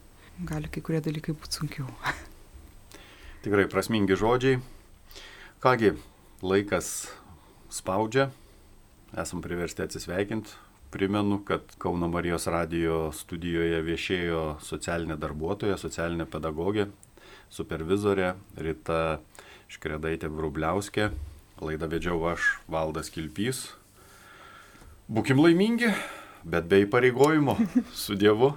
gali 0.47 0.71
kai 0.71 0.83
kurie 0.83 1.01
dalykai 1.03 1.35
būti 1.35 1.59
sunkiau. 1.59 1.87
Tikrai 3.43 3.67
prasmingi 3.71 4.15
žodžiai. 4.19 4.59
Kągi, 5.63 5.93
laikas 6.43 7.09
spaudžia, 7.71 8.29
esam 9.17 9.43
priversti 9.43 9.83
atsisveikinti. 9.83 10.55
Primenu, 10.89 11.43
kad 11.45 11.75
Kauno 11.77 12.07
Marijos 12.09 12.47
radio 12.49 13.11
studijoje 13.13 13.77
viešėjo 13.85 14.39
socialinė 14.65 15.19
darbuotoja, 15.21 15.75
socialinė 15.77 16.25
pedagogė 16.25 16.87
supervizorė 17.53 18.33
Rita 18.57 19.19
Škredaitė 19.69 20.29
Vrubliauskė, 20.33 21.09
Laidą 21.59 21.89
vedžiau 21.91 22.21
aš, 22.31 22.55
Valdas 22.71 23.11
Kilpys. 23.13 23.67
Būkim 25.09 25.41
laimingi, 25.41 25.91
bet 26.45 26.69
be 26.71 26.83
įpareigojimo 26.85 27.57
su 28.05 28.15
Dievu. 28.15 28.53